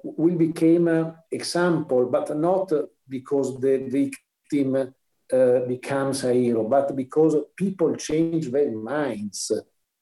will 0.02 0.36
become 0.36 0.88
an 0.88 1.14
example, 1.30 2.06
but 2.06 2.36
not 2.36 2.72
because 3.08 3.58
the 3.60 3.78
victim 3.88 4.92
uh, 5.32 5.60
becomes 5.60 6.24
a 6.24 6.32
hero, 6.32 6.64
but 6.68 6.94
because 6.94 7.36
people 7.56 7.96
change 7.96 8.50
their 8.50 8.72
minds. 8.72 9.50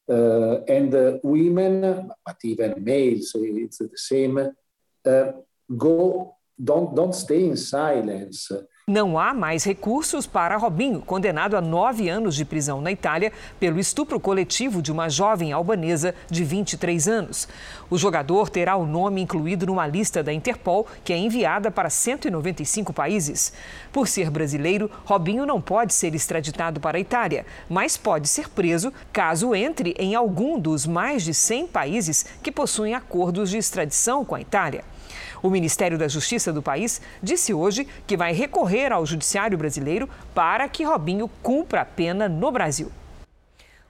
Uh, 0.09 0.61
and 0.65 0.93
uh, 0.95 1.19
women, 1.23 2.11
but 2.27 2.37
even 2.45 2.83
males, 2.83 3.33
it's 3.37 3.79
the 3.79 3.91
same. 3.95 4.37
Uh, 5.07 5.25
go, 5.77 6.37
don't 6.63 6.95
don't 6.95 7.15
stay 7.15 7.45
in 7.45 7.57
silence. 7.57 8.51
Não 8.91 9.17
há 9.17 9.33
mais 9.33 9.63
recursos 9.63 10.27
para 10.27 10.57
Robinho, 10.57 11.01
condenado 11.03 11.57
a 11.57 11.61
nove 11.61 12.09
anos 12.09 12.35
de 12.35 12.45
prisão 12.45 12.81
na 12.81 12.91
Itália 12.91 13.33
pelo 13.61 13.79
estupro 13.79 14.19
coletivo 14.19 14.83
de 14.83 14.91
uma 14.91 15.09
jovem 15.09 15.53
albanesa 15.53 16.17
de 16.29 16.43
23 16.43 17.07
anos. 17.07 17.49
O 17.89 17.97
jogador 17.97 18.49
terá 18.49 18.75
o 18.75 18.85
nome 18.85 19.21
incluído 19.21 19.67
numa 19.67 19.87
lista 19.87 20.21
da 20.21 20.33
Interpol, 20.33 20.85
que 21.05 21.13
é 21.13 21.17
enviada 21.17 21.71
para 21.71 21.89
195 21.89 22.93
países. 22.93 23.53
Por 23.93 24.09
ser 24.09 24.31
brasileiro, 24.31 24.91
Robinho 25.05 25.47
não 25.47 25.61
pode 25.61 25.95
ser 25.95 26.13
extraditado 26.13 26.81
para 26.81 26.99
a 26.99 27.01
Itália, 27.01 27.47
mas 27.71 27.97
pode 27.97 28.27
ser 28.27 28.49
preso 28.49 28.93
caso 29.13 29.55
entre 29.55 29.95
em 29.97 30.17
algum 30.17 30.59
dos 30.59 30.89
mais 30.89 31.23
de 31.23 31.33
100 31.33 31.69
países 31.69 32.27
que 32.43 32.51
possuem 32.51 32.95
acordos 32.95 33.49
de 33.49 33.59
extradição 33.59 34.25
com 34.25 34.35
a 34.35 34.41
Itália. 34.41 34.83
O 35.43 35.51
Ministério 35.51 35.99
da 35.99 36.07
Justiça 36.07 36.53
do 36.53 36.63
país 36.63 37.03
disse 37.21 37.53
hoje 37.53 37.89
que 38.07 38.17
vai 38.17 38.33
recorrer 38.33 38.93
ao 38.93 39.05
Judiciário 39.05 39.59
brasileiro 39.59 40.09
para 40.33 40.69
que 40.69 40.85
Robinho 40.85 41.29
cumpra 41.43 41.81
a 41.81 41.85
pena 41.85 42.29
no 42.29 42.53
Brasil. 42.53 42.93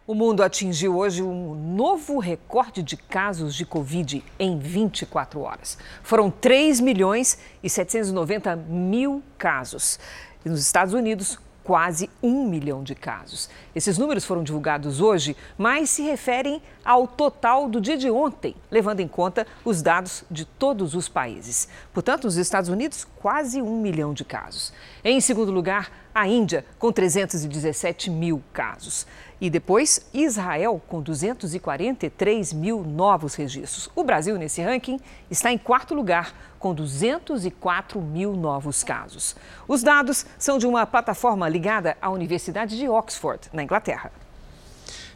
O 0.07 0.15
mundo 0.15 0.43
atingiu 0.43 0.97
hoje 0.97 1.23
um 1.23 1.55
novo 1.55 2.19
recorde 2.19 2.83
de 2.83 2.97
casos 2.97 3.55
de 3.55 3.67
Covid 3.67 4.25
em 4.39 4.59
24 4.59 5.41
horas. 5.41 5.79
Foram 6.03 6.31
3 6.31 6.81
milhões 6.81 7.39
e 7.63 7.69
790 7.69 8.57
mil 8.57 9.23
casos. 9.37 10.01
E 10.45 10.49
nos 10.49 10.61
Estados 10.61 10.95
Unidos, 10.95 11.39
quase 11.65 12.11
um 12.23 12.47
milhão 12.49 12.83
de 12.83 12.95
casos. 12.95 13.49
Esses 13.75 13.99
números 13.99 14.25
foram 14.25 14.43
divulgados 14.43 15.01
hoje, 15.01 15.37
mas 15.57 15.91
se 15.91 16.03
referem 16.03 16.63
ao 16.85 17.07
total 17.07 17.69
do 17.69 17.81
dia 17.81 17.97
de 17.97 18.11
ontem, 18.11 18.55
levando 18.71 19.01
em 19.01 19.09
conta 19.09 19.47
os 19.65 19.83
dados 19.83 20.25
de 20.31 20.45
todos 20.45 20.95
os 20.95 21.09
países. 21.09 21.69
Portanto, 21.93 22.25
nos 22.25 22.37
Estados 22.37 22.69
Unidos, 22.69 23.07
quase 23.17 23.63
um 23.63 23.81
milhão 23.81 24.13
de 24.13 24.25
casos. 24.25 24.73
Em 25.05 25.21
segundo 25.21 25.53
lugar, 25.53 25.91
a 26.15 26.27
Índia, 26.27 26.65
com 26.79 26.93
317 26.93 28.11
mil 28.11 28.43
casos. 28.53 29.07
E 29.41 29.51
depois, 29.51 30.07
Israel, 30.15 30.81
com 30.89 31.03
243 31.03 32.53
mil 32.53 32.85
novos 32.85 33.35
registros. 33.35 33.91
O 33.95 34.05
Brasil, 34.05 34.39
nesse 34.39 34.63
ranking, 34.63 35.01
está 35.31 35.51
em 35.51 35.59
quarto 35.59 35.95
lugar, 35.95 36.33
com 36.59 36.73
204 36.73 38.01
mil 38.01 38.35
novos 38.37 38.85
casos. 38.85 39.35
Os 39.67 39.83
dados 39.83 40.25
são 40.39 40.59
de 40.59 40.67
uma 40.67 40.87
plataforma 40.87 41.49
ligada 41.49 41.97
à 42.01 42.09
Universidade 42.09 42.77
de 42.77 42.89
Oxford, 42.89 43.49
na 43.53 43.65
Inglaterra. 43.65 44.13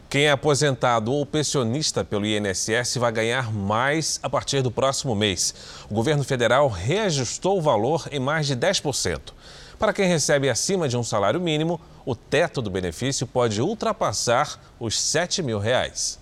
Quem 0.09 0.25
é 0.25 0.31
aposentado 0.31 1.11
ou 1.11 1.25
pensionista 1.25 2.03
pelo 2.03 2.25
INSS 2.25 2.95
vai 2.95 3.11
ganhar 3.11 3.51
mais 3.51 4.21
a 4.23 4.29
partir 4.29 4.61
do 4.61 4.71
próximo 4.71 5.13
mês. 5.13 5.53
O 5.89 5.93
governo 5.93 6.23
federal 6.23 6.69
reajustou 6.69 7.57
o 7.57 7.61
valor 7.61 8.07
em 8.09 8.19
mais 8.19 8.47
de 8.47 8.55
10%. 8.55 9.33
Para 9.79 9.93
quem 9.93 10.07
recebe 10.07 10.49
acima 10.49 10.89
de 10.89 10.97
um 10.97 11.03
salário 11.03 11.39
mínimo, 11.39 11.79
o 12.03 12.15
teto 12.15 12.61
do 12.61 12.69
benefício 12.69 13.27
pode 13.27 13.61
ultrapassar 13.61 14.59
os 14.79 14.99
7 14.99 15.43
mil 15.43 15.59
reais. 15.59 16.19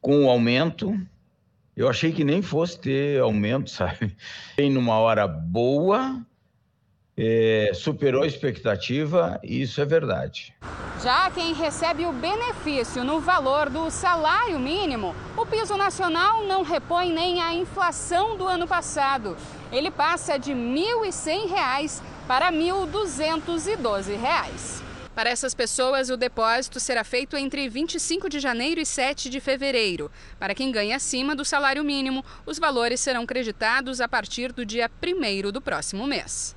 com 0.00 0.24
o 0.24 0.30
aumento. 0.30 0.98
Eu 1.76 1.88
achei 1.88 2.10
que 2.12 2.24
nem 2.24 2.42
fosse 2.42 2.80
ter 2.80 3.20
aumento, 3.20 3.70
sabe? 3.78 4.16
Tem 4.56 4.68
numa 4.70 4.98
hora 4.98 5.28
boa, 5.28 6.20
é, 7.16 7.70
superou 7.74 8.24
a 8.24 8.26
expectativa 8.26 9.38
e 9.42 9.62
isso 9.62 9.80
é 9.80 9.84
verdade. 9.84 10.52
Já 11.00 11.30
quem 11.30 11.54
recebe 11.54 12.04
o 12.06 12.12
benefício 12.12 13.04
no 13.04 13.20
valor 13.20 13.70
do 13.70 13.88
salário 13.90 14.58
mínimo, 14.58 15.14
o 15.36 15.46
piso 15.46 15.76
nacional 15.76 16.42
não 16.44 16.64
repõe 16.64 17.12
nem 17.12 17.40
a 17.40 17.54
inflação 17.54 18.36
do 18.36 18.48
ano 18.48 18.66
passado. 18.66 19.36
Ele 19.70 19.92
passa 19.92 20.36
de 20.38 20.52
R$ 20.52 20.58
1.100 20.58 22.02
para 22.26 22.48
R$ 22.48 22.56
1.212. 22.56 24.85
Para 25.16 25.30
essas 25.30 25.54
pessoas, 25.54 26.10
o 26.10 26.16
depósito 26.18 26.78
será 26.78 27.02
feito 27.02 27.38
entre 27.38 27.70
25 27.70 28.28
de 28.28 28.38
janeiro 28.38 28.82
e 28.82 28.84
7 28.84 29.30
de 29.30 29.40
fevereiro. 29.40 30.10
Para 30.38 30.54
quem 30.54 30.70
ganha 30.70 30.96
acima 30.96 31.34
do 31.34 31.42
salário 31.42 31.82
mínimo, 31.82 32.22
os 32.44 32.58
valores 32.58 33.00
serão 33.00 33.24
creditados 33.24 34.02
a 34.02 34.06
partir 34.06 34.52
do 34.52 34.66
dia 34.66 34.90
1 35.02 35.50
do 35.50 35.62
próximo 35.62 36.06
mês. 36.06 36.54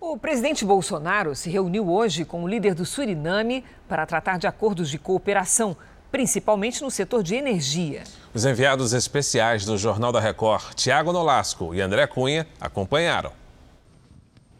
O 0.00 0.16
presidente 0.16 0.64
Bolsonaro 0.64 1.36
se 1.36 1.50
reuniu 1.50 1.90
hoje 1.90 2.24
com 2.24 2.42
o 2.42 2.48
líder 2.48 2.74
do 2.74 2.86
Suriname 2.86 3.62
para 3.86 4.06
tratar 4.06 4.38
de 4.38 4.46
acordos 4.46 4.88
de 4.88 4.98
cooperação, 4.98 5.76
principalmente 6.10 6.80
no 6.80 6.90
setor 6.90 7.22
de 7.22 7.34
energia. 7.34 8.04
Os 8.32 8.46
enviados 8.46 8.94
especiais 8.94 9.66
do 9.66 9.76
Jornal 9.76 10.10
da 10.10 10.20
Record, 10.20 10.72
Tiago 10.74 11.12
Nolasco 11.12 11.74
e 11.74 11.82
André 11.82 12.06
Cunha, 12.06 12.46
acompanharam. 12.58 13.30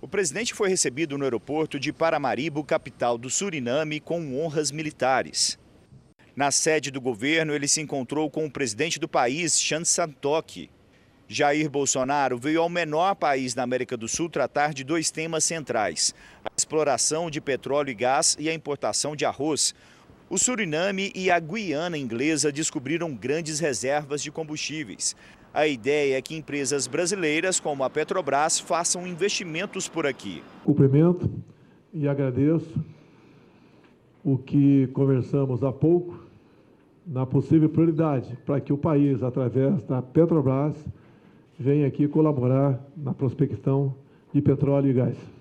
O 0.00 0.06
presidente 0.06 0.54
foi 0.54 0.68
recebido 0.68 1.18
no 1.18 1.24
aeroporto 1.24 1.78
de 1.78 1.92
Paramaribo, 1.92 2.62
capital 2.62 3.18
do 3.18 3.28
Suriname, 3.28 3.98
com 3.98 4.40
honras 4.40 4.70
militares. 4.70 5.58
Na 6.36 6.52
sede 6.52 6.92
do 6.92 7.00
governo, 7.00 7.52
ele 7.52 7.66
se 7.66 7.80
encontrou 7.80 8.30
com 8.30 8.46
o 8.46 8.50
presidente 8.50 9.00
do 9.00 9.08
país, 9.08 9.60
Chan 9.60 9.84
Santok. 9.84 10.70
Jair 11.26 11.68
Bolsonaro 11.68 12.38
veio 12.38 12.62
ao 12.62 12.68
menor 12.68 13.16
país 13.16 13.54
da 13.54 13.64
América 13.64 13.96
do 13.96 14.06
Sul 14.06 14.30
tratar 14.30 14.72
de 14.72 14.84
dois 14.84 15.10
temas 15.10 15.42
centrais: 15.42 16.14
a 16.44 16.50
exploração 16.56 17.28
de 17.28 17.40
petróleo 17.40 17.90
e 17.90 17.94
gás 17.94 18.36
e 18.38 18.48
a 18.48 18.54
importação 18.54 19.16
de 19.16 19.24
arroz. 19.24 19.74
O 20.30 20.38
Suriname 20.38 21.10
e 21.14 21.28
a 21.28 21.40
Guiana 21.40 21.98
inglesa 21.98 22.52
descobriram 22.52 23.14
grandes 23.14 23.58
reservas 23.58 24.22
de 24.22 24.30
combustíveis. 24.30 25.16
A 25.58 25.66
ideia 25.66 26.16
é 26.16 26.22
que 26.22 26.36
empresas 26.36 26.86
brasileiras 26.86 27.58
como 27.58 27.82
a 27.82 27.90
Petrobras 27.90 28.60
façam 28.60 29.04
investimentos 29.08 29.88
por 29.88 30.06
aqui. 30.06 30.40
Cumprimento 30.64 31.28
e 31.92 32.06
agradeço 32.06 32.78
o 34.22 34.38
que 34.38 34.86
conversamos 34.92 35.64
há 35.64 35.72
pouco 35.72 36.24
na 37.04 37.26
possível 37.26 37.68
prioridade 37.68 38.38
para 38.46 38.60
que 38.60 38.72
o 38.72 38.78
país, 38.78 39.20
através 39.20 39.82
da 39.82 40.00
Petrobras, 40.00 40.76
venha 41.58 41.88
aqui 41.88 42.06
colaborar 42.06 42.80
na 42.96 43.12
prospecção 43.12 43.92
de 44.32 44.40
petróleo 44.40 44.90
e 44.90 44.92
gás. 44.92 45.37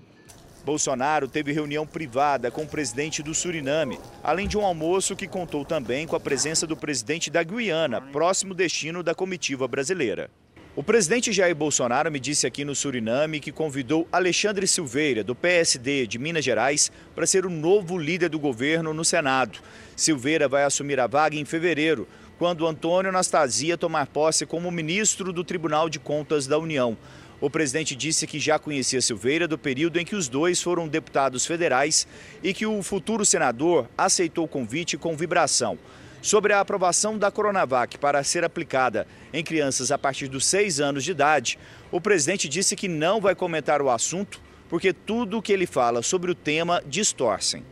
Bolsonaro 0.68 1.30
teve 1.30 1.53
reunião 1.53 1.88
privada 1.88 2.51
com 2.51 2.63
o 2.63 2.68
presidente 2.68 3.24
do 3.24 3.34
Suriname, 3.34 3.97
além 4.22 4.49
de 4.49 4.57
um 4.57 4.65
almoço 4.65 5.15
que 5.15 5.26
contou 5.26 5.63
também 5.63 6.05
com 6.05 6.13
a 6.13 6.20
presença 6.20 6.68
do 6.68 6.76
presidente 6.76 7.30
da 7.30 7.41
Guiana, 7.41 8.01
próximo 8.01 8.53
destino 8.53 9.01
da 9.01 9.15
comitiva 9.15 9.65
brasileira. 9.65 10.30
O 10.76 10.84
presidente 10.84 11.32
Jair 11.32 11.55
Bolsonaro 11.55 12.11
me 12.11 12.20
disse 12.20 12.45
aqui 12.45 12.65
no 12.65 12.76
Suriname 12.76 13.39
que 13.39 13.49
convidou 13.49 14.09
Alexandre 14.11 14.68
Silveira, 14.68 15.24
do 15.24 15.34
PSD 15.34 16.05
de 16.05 16.20
Minas 16.20 16.43
Gerais, 16.43 16.91
para 17.15 17.26
ser 17.26 17.45
o 17.45 17.49
novo 17.49 17.97
líder 17.97 18.28
do 18.28 18.38
governo 18.38 18.93
no 18.93 19.05
Senado. 19.05 19.59
Silveira 19.95 20.49
vai 20.49 20.65
assumir 20.65 20.99
a 20.99 21.07
vaga 21.07 21.38
em 21.38 21.45
fevereiro, 21.45 22.05
quando 22.38 22.68
Antônio 22.68 23.07
Anastasia 23.07 23.78
tomar 23.78 24.07
posse 24.07 24.45
como 24.45 24.70
ministro 24.70 25.32
do 25.32 25.45
Tribunal 25.45 25.89
de 25.89 25.97
Contas 25.97 26.45
da 26.45 26.59
União. 26.59 26.97
O 27.40 27.50
presidente 27.52 27.96
disse 27.96 28.26
que 28.26 28.40
já 28.40 28.58
conhecia 28.58 29.00
Silveira 29.00 29.48
do 29.48 29.60
período 29.60 30.00
em 30.00 30.06
que 30.06 30.16
os 30.16 30.28
dois 30.28 30.60
foram 30.62 30.88
deputados 30.88 31.46
federais 31.46 32.08
e 32.42 32.52
que 32.52 32.66
o 32.66 32.82
futuro 32.82 33.24
senador 33.24 33.88
aceitou 33.96 34.46
o 34.46 34.48
convite 34.48 34.98
com 34.98 35.16
vibração. 35.16 35.78
Sobre 36.20 36.52
a 36.52 36.60
aprovação 36.60 37.16
da 37.16 37.30
Coronavac 37.30 38.00
para 38.00 38.24
ser 38.24 38.44
aplicada 38.44 39.08
em 39.32 39.44
crianças 39.44 39.92
a 39.92 40.00
partir 40.00 40.28
dos 40.28 40.48
seis 40.48 40.80
anos 40.80 41.04
de 41.04 41.12
idade, 41.12 41.60
o 41.92 42.02
presidente 42.02 42.50
disse 42.50 42.76
que 42.76 42.88
não 42.88 43.22
vai 43.22 43.36
comentar 43.36 43.84
o 43.84 43.90
assunto 43.90 44.42
porque 44.68 44.92
tudo 44.92 45.38
o 45.38 45.42
que 45.42 45.54
ele 45.54 45.68
fala 45.68 46.02
sobre 46.02 46.32
o 46.32 46.36
tema 46.36 46.82
distorcem. 46.88 47.64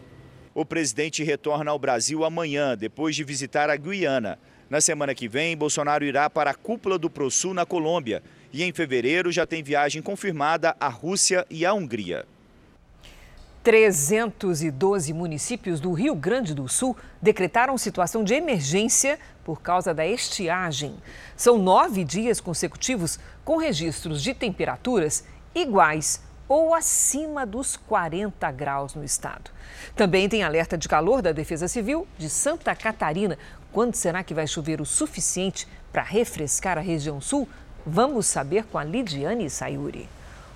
O 0.53 0.63
presidente 0.63 1.23
retorna 1.23 1.71
ao 1.71 1.79
Brasil 1.79 2.23
amanhã, 2.23 2.77
depois 2.77 3.15
de 3.15 3.23
visitar 3.23 3.69
a 3.69 3.75
Guiana. 3.75 4.39
Na 4.69 4.79
semana 4.79 5.13
que 5.13 5.27
vem, 5.27 5.57
Bolsonaro 5.57 6.05
irá 6.05 6.29
para 6.29 6.51
a 6.51 6.55
cúpula 6.55 6.97
do 6.97 7.09
ProSul 7.09 7.53
na 7.53 7.65
Colômbia 7.65 8.23
e 8.51 8.63
em 8.63 8.73
fevereiro 8.73 9.31
já 9.31 9.45
tem 9.45 9.63
viagem 9.63 10.01
confirmada 10.01 10.75
à 10.79 10.87
Rússia 10.87 11.45
e 11.49 11.65
à 11.65 11.73
Hungria. 11.73 12.25
312 13.65 15.11
municípios 15.11 15.79
do 15.79 15.91
Rio 15.91 16.13
Grande 16.13 16.53
do 16.53 16.69
Sul 16.69 16.95
decretaram 17.19 17.75
situação 17.79 18.23
de 18.23 18.35
emergência 18.35 19.17
por 19.43 19.59
causa 19.59 19.91
da 19.91 20.05
estiagem. 20.05 20.95
São 21.35 21.57
nove 21.57 22.03
dias 22.03 22.39
consecutivos 22.39 23.19
com 23.43 23.57
registros 23.57 24.21
de 24.21 24.35
temperaturas 24.35 25.23
iguais 25.55 26.21
ou 26.47 26.75
acima 26.75 27.43
dos 27.43 27.75
40 27.75 28.51
graus 28.51 28.93
no 28.93 29.03
estado. 29.03 29.49
Também 29.95 30.29
tem 30.29 30.43
alerta 30.43 30.77
de 30.77 30.87
calor 30.87 31.23
da 31.23 31.31
Defesa 31.31 31.67
Civil 31.67 32.07
de 32.19 32.29
Santa 32.29 32.75
Catarina. 32.75 33.35
Quando 33.71 33.95
será 33.95 34.23
que 34.23 34.33
vai 34.33 34.45
chover 34.45 34.79
o 34.79 34.85
suficiente 34.85 35.67
para 35.91 36.03
refrescar 36.03 36.77
a 36.77 36.81
região 36.81 37.19
sul? 37.19 37.49
Vamos 37.87 38.25
saber 38.25 38.63
com 38.63 38.79
a 38.79 38.83
Lidiane 38.83 39.47
Sayuri. 39.47 40.09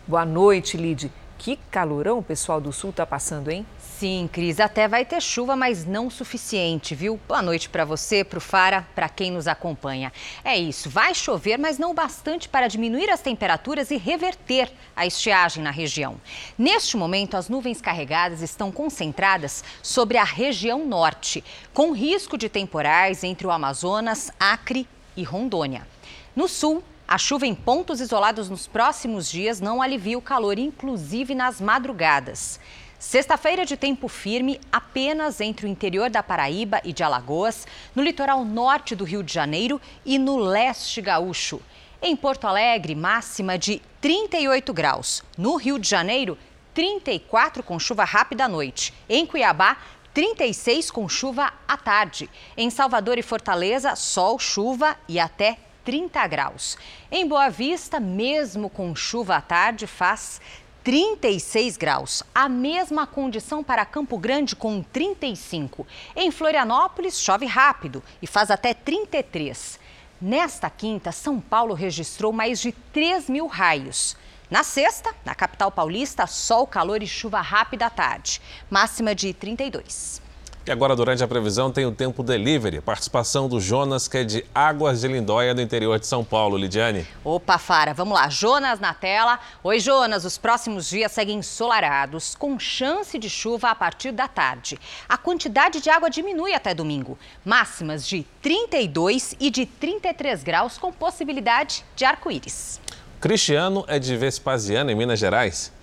Boa 0.08 0.26
noite, 0.26 0.76
Lid. 0.76 1.12
Que 1.38 1.58
calorão 1.70 2.18
o 2.18 2.24
pessoal 2.24 2.60
do 2.60 2.74
sul 2.74 2.90
está 2.90 3.06
passando, 3.06 3.52
hein? 3.52 3.64
Sim, 3.78 4.28
Cris, 4.34 4.60
até 4.60 4.88
vai 4.88 5.06
ter 5.06 5.22
chuva, 5.22 5.56
mas 5.56 5.86
não 5.86 6.10
suficiente, 6.10 6.96
viu? 6.96 7.20
Boa 7.28 7.44
noite 7.44 7.70
para 7.70 7.86
você, 7.86 8.24
para 8.24 8.40
o 8.40 8.42
Fara, 8.42 8.88
para 8.96 9.08
quem 9.08 9.30
nos 9.30 9.48
acompanha. 9.48 10.12
É 10.44 10.58
isso, 10.58 10.90
vai 10.90 11.14
chover, 11.14 11.60
mas 11.60 11.78
não 11.78 11.94
bastante 11.94 12.50
para 12.50 12.68
diminuir 12.68 13.12
as 13.12 13.22
temperaturas 13.22 13.92
e 13.92 13.98
reverter 13.98 14.72
a 14.96 15.06
estiagem 15.06 15.64
na 15.64 15.70
região. 15.72 16.20
Neste 16.58 16.98
momento, 16.98 17.38
as 17.38 17.48
nuvens 17.48 17.80
carregadas 17.80 18.42
estão 18.42 18.72
concentradas 18.72 19.64
sobre 19.84 20.18
a 20.18 20.24
região 20.24 20.84
norte, 20.84 21.44
com 21.76 21.92
risco 21.92 22.40
de 22.40 22.50
temporais 22.50 23.24
entre 23.24 23.46
o 23.46 23.52
Amazonas, 23.52 24.32
Acre 24.40 24.88
e 25.16 25.22
Rondônia. 25.22 25.88
No 26.36 26.48
sul, 26.48 26.84
a 27.10 27.18
chuva 27.18 27.48
em 27.48 27.56
pontos 27.56 28.00
isolados 28.02 28.52
nos 28.52 28.68
próximos 28.68 29.32
dias 29.32 29.60
não 29.60 29.82
alivia 29.82 30.16
o 30.16 30.22
calor, 30.22 30.60
inclusive 30.60 31.34
nas 31.34 31.60
madrugadas. 31.60 32.60
Sexta-feira 33.00 33.66
de 33.66 33.76
tempo 33.76 34.08
firme 34.08 34.62
apenas 34.72 35.42
entre 35.42 35.66
o 35.66 35.70
interior 35.70 36.12
da 36.12 36.22
Paraíba 36.22 36.80
e 36.84 36.94
de 36.94 37.02
Alagoas, 37.02 37.66
no 37.96 38.04
litoral 38.04 38.46
norte 38.46 38.96
do 38.96 39.04
Rio 39.04 39.24
de 39.24 39.34
Janeiro 39.34 39.82
e 40.06 40.20
no 40.20 40.38
leste 40.38 41.02
gaúcho. 41.02 41.60
Em 42.00 42.16
Porto 42.16 42.46
Alegre, 42.46 42.94
máxima 42.94 43.58
de 43.58 43.82
38 44.00 44.72
graus. 44.72 45.24
No 45.36 45.56
Rio 45.56 45.80
de 45.80 45.90
Janeiro, 45.90 46.38
34 46.76 47.64
com 47.64 47.80
chuva 47.80 48.04
rápida 48.04 48.46
à 48.46 48.48
noite. 48.48 48.94
Em 49.10 49.26
Cuiabá, 49.26 49.78
36 50.14 50.92
com 50.92 51.10
chuva 51.10 51.52
à 51.68 51.76
tarde. 51.76 52.30
Em 52.56 52.70
Salvador 52.70 53.18
e 53.18 53.24
Fortaleza, 53.24 53.96
sol, 53.96 54.38
chuva 54.38 54.96
e 55.08 55.20
até 55.20 55.58
30 55.90 56.28
graus. 56.28 56.78
Em 57.12 57.28
Boa 57.28 57.50
Vista, 57.50 58.00
mesmo 58.00 58.70
com 58.70 58.96
chuva 58.96 59.38
à 59.38 59.42
tarde, 59.42 59.88
faz 59.88 60.40
36 60.84 61.78
graus. 61.78 62.22
A 62.34 62.48
mesma 62.48 63.08
condição 63.08 63.64
para 63.64 63.84
Campo 63.84 64.16
Grande 64.16 64.56
com 64.56 64.84
35. 64.84 65.88
Em 66.16 66.30
Florianópolis, 66.30 67.20
chove 67.20 67.48
rápido 67.48 68.04
e 68.22 68.28
faz 68.28 68.52
até 68.52 68.72
33. 68.72 69.80
Nesta 70.22 70.70
quinta, 70.70 71.12
São 71.12 71.40
Paulo 71.40 71.74
registrou 71.74 72.32
mais 72.32 72.62
de 72.62 72.72
3 72.72 73.28
mil 73.28 73.48
raios. 73.48 74.16
Na 74.48 74.62
sexta, 74.62 75.12
na 75.26 75.34
capital 75.34 75.72
paulista, 75.72 76.28
sol, 76.28 76.68
calor 76.68 77.02
e 77.02 77.08
chuva 77.08 77.42
rápida 77.42 77.88
à 77.88 77.90
tarde. 77.90 78.40
Máxima 78.70 79.16
de 79.16 79.34
32. 79.34 80.29
E 80.70 80.72
agora, 80.72 80.96
durante 80.96 81.24
a 81.24 81.28
previsão, 81.28 81.72
tem 81.72 81.88
o 81.88 81.92
tempo 81.92 82.22
delivery. 82.22 82.80
Participação 82.80 83.50
do 83.50 83.60
Jonas, 83.60 84.08
que 84.08 84.20
é 84.20 84.24
de 84.24 84.46
Águas 84.54 85.02
de 85.02 85.08
Lindóia, 85.08 85.56
do 85.56 85.64
interior 85.64 86.00
de 86.00 86.06
São 86.06 86.24
Paulo. 86.24 86.56
Lidiane. 86.56 87.08
Opa, 87.24 87.58
Fara, 87.58 87.92
vamos 87.92 88.14
lá. 88.14 88.30
Jonas 88.30 88.80
na 88.80 88.94
tela. 88.94 89.40
Oi, 89.64 89.80
Jonas. 89.80 90.26
Os 90.26 90.38
próximos 90.38 90.88
dias 90.88 91.12
seguem 91.12 91.40
ensolarados, 91.40 92.36
com 92.36 92.60
chance 92.60 93.18
de 93.18 93.28
chuva 93.28 93.72
a 93.72 93.74
partir 93.74 94.12
da 94.12 94.28
tarde. 94.28 94.80
A 95.10 95.18
quantidade 95.18 95.82
de 95.82 95.90
água 95.90 96.08
diminui 96.08 96.54
até 96.54 96.72
domingo. 96.72 97.18
Máximas 97.44 98.08
de 98.08 98.24
32 98.40 99.36
e 99.40 99.50
de 99.50 99.66
33 99.66 100.44
graus, 100.44 100.78
com 100.78 100.94
possibilidade 100.94 101.84
de 101.96 102.06
arco-íris. 102.06 102.80
Cristiano 103.20 103.84
é 103.88 103.98
de 103.98 104.16
Vespasiano, 104.16 104.92
em 104.92 104.96
Minas 104.96 105.18
Gerais. 105.18 105.74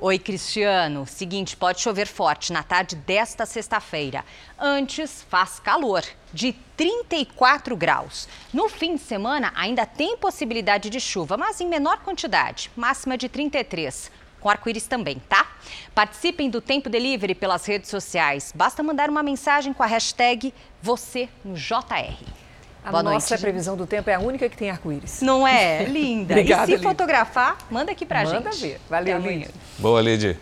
Oi, 0.00 0.18
Cristiano. 0.18 1.06
Seguinte, 1.06 1.56
pode 1.56 1.80
chover 1.80 2.08
forte 2.08 2.52
na 2.52 2.64
tarde 2.64 2.96
desta 2.96 3.46
sexta-feira. 3.46 4.24
Antes, 4.58 5.22
faz 5.30 5.60
calor, 5.60 6.04
de 6.32 6.52
34 6.76 7.76
graus. 7.76 8.28
No 8.52 8.68
fim 8.68 8.96
de 8.96 9.00
semana, 9.02 9.52
ainda 9.54 9.86
tem 9.86 10.16
possibilidade 10.16 10.90
de 10.90 10.98
chuva, 10.98 11.36
mas 11.36 11.60
em 11.60 11.68
menor 11.68 11.98
quantidade, 11.98 12.72
máxima 12.76 13.16
de 13.16 13.28
33 13.28 14.10
com 14.40 14.50
arco-íris 14.50 14.86
também, 14.86 15.22
tá? 15.26 15.56
Participem 15.94 16.50
do 16.50 16.60
Tempo 16.60 16.90
Delivery 16.90 17.34
pelas 17.34 17.64
redes 17.64 17.88
sociais. 17.88 18.52
Basta 18.54 18.82
mandar 18.82 19.08
uma 19.08 19.22
mensagem 19.22 19.72
com 19.72 19.82
a 19.82 19.86
hashtag 19.86 20.52
você 20.82 21.30
no 21.42 21.54
JR. 21.54 22.43
A 22.84 22.90
Boa 22.90 23.02
nossa 23.02 23.34
noite, 23.34 23.40
previsão 23.40 23.76
do 23.76 23.86
tempo 23.86 24.10
é 24.10 24.14
a 24.14 24.20
única 24.20 24.46
que 24.46 24.56
tem 24.56 24.70
arco-íris. 24.70 25.22
Não 25.22 25.48
é? 25.48 25.84
Linda. 25.88 26.34
Obrigada, 26.34 26.70
e 26.70 26.76
se 26.76 26.82
fotografar, 26.82 27.56
manda 27.70 27.90
aqui 27.90 28.04
pra 28.04 28.24
manda 28.24 28.30
gente. 28.30 28.44
Manda 28.44 28.56
ver. 28.56 28.80
Valeu, 28.90 29.18
Lid. 29.18 29.48
Boa, 29.78 30.02
Lid. 30.02 30.36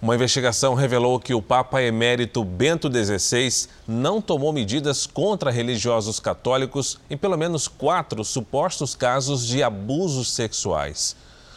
Uma 0.00 0.14
investigação 0.14 0.74
revelou 0.74 1.18
que 1.18 1.34
o 1.34 1.42
Papa 1.42 1.82
Emérito 1.82 2.42
Bento 2.44 2.88
XVI 2.90 3.68
não 3.86 4.22
tomou 4.22 4.52
medidas 4.52 5.06
contra 5.06 5.50
religiosos 5.50 6.18
católicos 6.18 6.98
em 7.10 7.16
pelo 7.16 7.36
menos 7.36 7.68
quatro 7.68 8.24
supostos 8.24 8.94
casos 8.94 9.46
de 9.46 9.62
abusos 9.62 10.32
sexuais. 10.32 11.14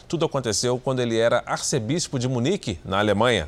Tudo 0.08 0.26
aconteceu 0.26 0.78
quando 0.80 1.02
ele 1.02 1.18
era 1.18 1.44
arcebispo 1.46 2.20
de 2.20 2.28
Munique, 2.28 2.80
na 2.84 3.00
Alemanha. 3.00 3.48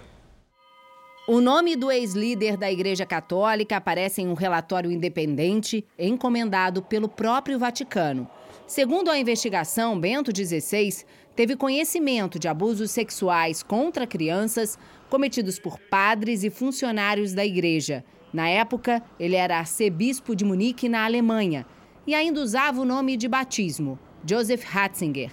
O 1.26 1.39
nome 1.39 1.78
do 1.78 1.89
ex-líder 1.89 2.57
da 2.57 2.69
Igreja 2.69 3.05
Católica 3.05 3.78
aparece 3.78 4.21
em 4.21 4.28
um 4.28 4.34
relatório 4.34 4.91
independente 4.91 5.86
encomendado 5.97 6.84
pelo 6.84 7.07
próprio 7.07 7.57
Vaticano. 7.57 8.30
Segundo 8.67 9.09
a 9.09 9.17
investigação, 9.17 9.97
Bento 9.97 10.32
XVI 10.36 11.05
teve 11.34 11.55
conhecimento 11.55 12.38
de 12.38 12.49
abusos 12.49 12.91
sexuais 12.91 13.63
contra 13.63 14.05
crianças 14.05 14.78
cometidos 15.09 15.57
por 15.57 15.80
padres 15.80 16.43
e 16.43 16.49
funcionários 16.49 17.32
da 17.32 17.45
igreja. 17.45 18.03
Na 18.34 18.49
época, 18.49 19.01
ele 19.17 19.38
era 19.38 19.59
arcebispo 19.59 20.36
de 20.36 20.43
Munique, 20.43 20.89
na 20.89 21.05
Alemanha, 21.05 21.65
e 22.05 22.13
ainda 22.13 22.41
usava 22.41 22.82
o 22.82 22.86
nome 22.86 23.15
de 23.15 23.30
batismo, 23.30 23.97
Joseph 24.26 24.63
Ratzinger. 24.63 25.32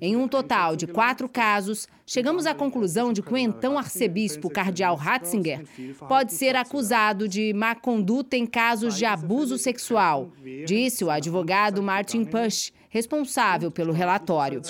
Em 0.00 0.16
um 0.16 0.26
total 0.26 0.74
de 0.74 0.86
quatro 0.86 1.28
casos, 1.28 1.86
chegamos 2.04 2.46
à 2.46 2.54
conclusão 2.54 3.12
de 3.12 3.22
que 3.22 3.32
o 3.32 3.36
então 3.36 3.78
arcebispo 3.78 4.50
cardeal 4.50 4.96
Ratzinger 4.96 5.64
pode 6.08 6.34
ser 6.34 6.56
acusado 6.56 7.28
de 7.28 7.52
má 7.52 7.74
conduta 7.74 8.36
em 8.36 8.44
casos 8.44 8.96
de 8.96 9.04
abuso 9.04 9.56
sexual, 9.56 10.32
disse 10.66 11.04
o 11.04 11.10
advogado 11.10 11.82
Martin 11.82 12.24
Pusch, 12.24 12.72
responsável 12.88 13.70
pelo 13.70 13.92
relatório. 13.92 14.60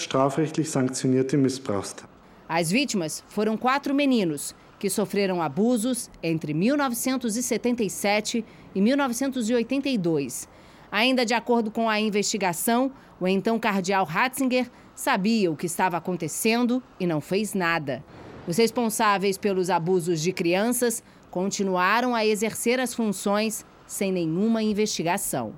As 2.48 2.70
vítimas 2.70 3.24
foram 3.28 3.56
quatro 3.56 3.94
meninos 3.94 4.54
que 4.78 4.90
sofreram 4.90 5.40
abusos 5.40 6.10
entre 6.22 6.52
1977 6.52 8.44
e 8.74 8.80
1982. 8.80 10.48
Ainda 10.90 11.24
de 11.24 11.34
acordo 11.34 11.70
com 11.70 11.88
a 11.88 12.00
investigação, 12.00 12.92
o 13.20 13.26
então 13.26 13.58
cardeal 13.58 14.04
Ratzinger 14.04 14.70
sabia 14.94 15.50
o 15.50 15.56
que 15.56 15.66
estava 15.66 15.96
acontecendo 15.96 16.82
e 16.98 17.06
não 17.06 17.20
fez 17.20 17.54
nada. 17.54 18.04
Os 18.46 18.56
responsáveis 18.56 19.36
pelos 19.36 19.70
abusos 19.70 20.20
de 20.20 20.32
crianças 20.32 21.02
continuaram 21.30 22.14
a 22.14 22.24
exercer 22.24 22.80
as 22.80 22.94
funções 22.94 23.64
sem 23.86 24.12
nenhuma 24.12 24.62
investigação. 24.62 25.54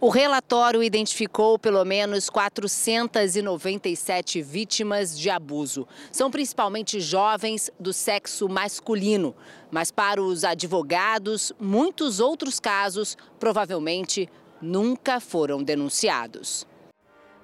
O 0.00 0.08
relatório 0.08 0.82
identificou 0.82 1.58
pelo 1.58 1.84
menos 1.84 2.28
497 2.28 4.42
vítimas 4.42 5.16
de 5.18 5.30
abuso. 5.30 5.86
São 6.12 6.30
principalmente 6.30 7.00
jovens 7.00 7.70
do 7.78 7.92
sexo 7.92 8.48
masculino. 8.48 9.34
Mas 9.70 9.90
para 9.90 10.22
os 10.22 10.44
advogados, 10.44 11.52
muitos 11.58 12.20
outros 12.20 12.60
casos 12.60 13.16
provavelmente 13.38 14.28
nunca 14.60 15.20
foram 15.20 15.62
denunciados. 15.62 16.66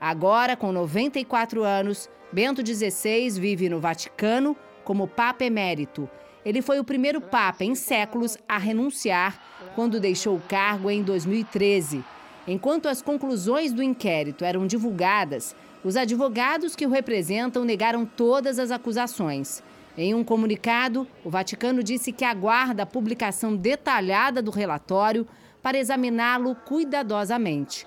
Agora, 0.00 0.56
com 0.56 0.72
94 0.72 1.62
anos, 1.62 2.08
Bento 2.32 2.64
XVI 2.64 3.30
vive 3.30 3.68
no 3.68 3.80
Vaticano 3.80 4.56
como 4.84 5.08
Papa 5.08 5.44
Emérito. 5.44 6.08
Ele 6.44 6.62
foi 6.62 6.78
o 6.78 6.84
primeiro 6.84 7.20
Papa 7.20 7.64
em 7.64 7.74
séculos 7.74 8.36
a 8.48 8.58
renunciar 8.58 9.40
quando 9.74 9.98
deixou 9.98 10.36
o 10.36 10.42
cargo 10.42 10.90
em 10.90 11.02
2013. 11.02 12.04
Enquanto 12.46 12.88
as 12.88 13.02
conclusões 13.02 13.72
do 13.72 13.82
inquérito 13.82 14.44
eram 14.44 14.66
divulgadas, 14.66 15.56
os 15.82 15.96
advogados 15.96 16.76
que 16.76 16.86
o 16.86 16.90
representam 16.90 17.64
negaram 17.64 18.04
todas 18.04 18.58
as 18.58 18.70
acusações. 18.70 19.62
Em 19.98 20.14
um 20.14 20.22
comunicado, 20.22 21.08
o 21.24 21.30
Vaticano 21.30 21.82
disse 21.82 22.12
que 22.12 22.24
aguarda 22.24 22.82
a 22.82 22.86
publicação 22.86 23.56
detalhada 23.56 24.42
do 24.42 24.50
relatório 24.50 25.26
para 25.66 25.78
examiná-lo 25.78 26.54
cuidadosamente. 26.54 27.84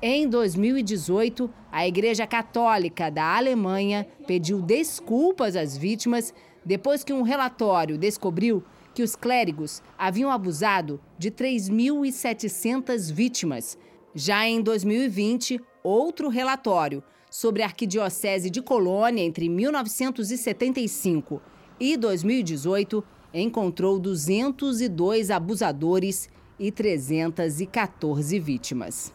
Em 0.00 0.26
2018, 0.26 1.50
a 1.70 1.86
Igreja 1.86 2.26
Católica 2.26 3.10
da 3.10 3.36
Alemanha 3.36 4.08
pediu 4.26 4.62
desculpas 4.62 5.54
às 5.54 5.76
vítimas 5.76 6.32
depois 6.64 7.04
que 7.04 7.12
um 7.12 7.20
relatório 7.20 7.98
descobriu 7.98 8.64
que 8.94 9.02
os 9.02 9.14
clérigos 9.14 9.82
haviam 9.98 10.30
abusado 10.30 10.98
de 11.18 11.30
3.700 11.30 13.12
vítimas. 13.12 13.76
Já 14.14 14.48
em 14.48 14.62
2020, 14.62 15.60
outro 15.84 16.30
relatório 16.30 17.04
sobre 17.30 17.62
a 17.62 17.66
Arquidiocese 17.66 18.48
de 18.48 18.62
Colônia 18.62 19.22
entre 19.22 19.50
1975 19.50 21.42
e 21.78 21.94
2018 21.94 23.04
encontrou 23.34 23.98
202 23.98 25.30
abusadores 25.30 26.30
e 26.58 26.70
314 26.70 28.38
vítimas. 28.38 29.12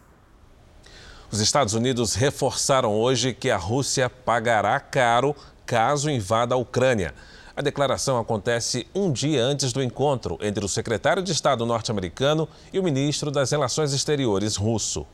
Os 1.30 1.40
Estados 1.40 1.74
Unidos 1.74 2.14
reforçaram 2.14 2.94
hoje 2.94 3.34
que 3.34 3.50
a 3.50 3.56
Rússia 3.56 4.08
pagará 4.08 4.78
caro 4.78 5.34
caso 5.66 6.10
invada 6.10 6.54
a 6.54 6.58
Ucrânia. 6.58 7.14
A 7.56 7.62
declaração 7.62 8.18
acontece 8.18 8.86
um 8.94 9.12
dia 9.12 9.42
antes 9.42 9.72
do 9.72 9.82
encontro 9.82 10.38
entre 10.40 10.64
o 10.64 10.68
secretário 10.68 11.22
de 11.22 11.32
Estado 11.32 11.64
norte-americano 11.64 12.48
e 12.72 12.78
o 12.78 12.82
ministro 12.82 13.30
das 13.30 13.50
Relações 13.50 13.92
Exteriores 13.92 14.56
russo. 14.56 15.06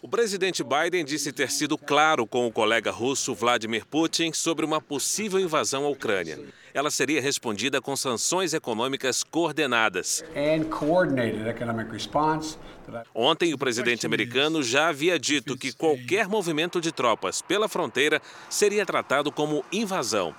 O 0.00 0.08
presidente 0.08 0.62
Biden 0.62 1.04
disse 1.04 1.32
ter 1.32 1.50
sido 1.50 1.76
claro 1.76 2.24
com 2.24 2.46
o 2.46 2.52
colega 2.52 2.88
russo 2.92 3.34
Vladimir 3.34 3.84
Putin 3.84 4.32
sobre 4.32 4.64
uma 4.64 4.80
possível 4.80 5.40
invasão 5.40 5.84
à 5.84 5.88
Ucrânia. 5.88 6.38
Ela 6.72 6.88
seria 6.88 7.20
respondida 7.20 7.80
com 7.80 7.96
sanções 7.96 8.54
econômicas 8.54 9.24
coordenadas. 9.24 10.22
Ontem, 13.12 13.52
o 13.52 13.58
presidente 13.58 14.06
americano 14.06 14.62
já 14.62 14.88
havia 14.88 15.18
dito 15.18 15.56
que 15.56 15.72
qualquer 15.72 16.28
movimento 16.28 16.80
de 16.80 16.92
tropas 16.92 17.42
pela 17.42 17.68
fronteira 17.68 18.22
seria 18.48 18.86
tratado 18.86 19.32
como 19.32 19.64
invasão. 19.72 20.32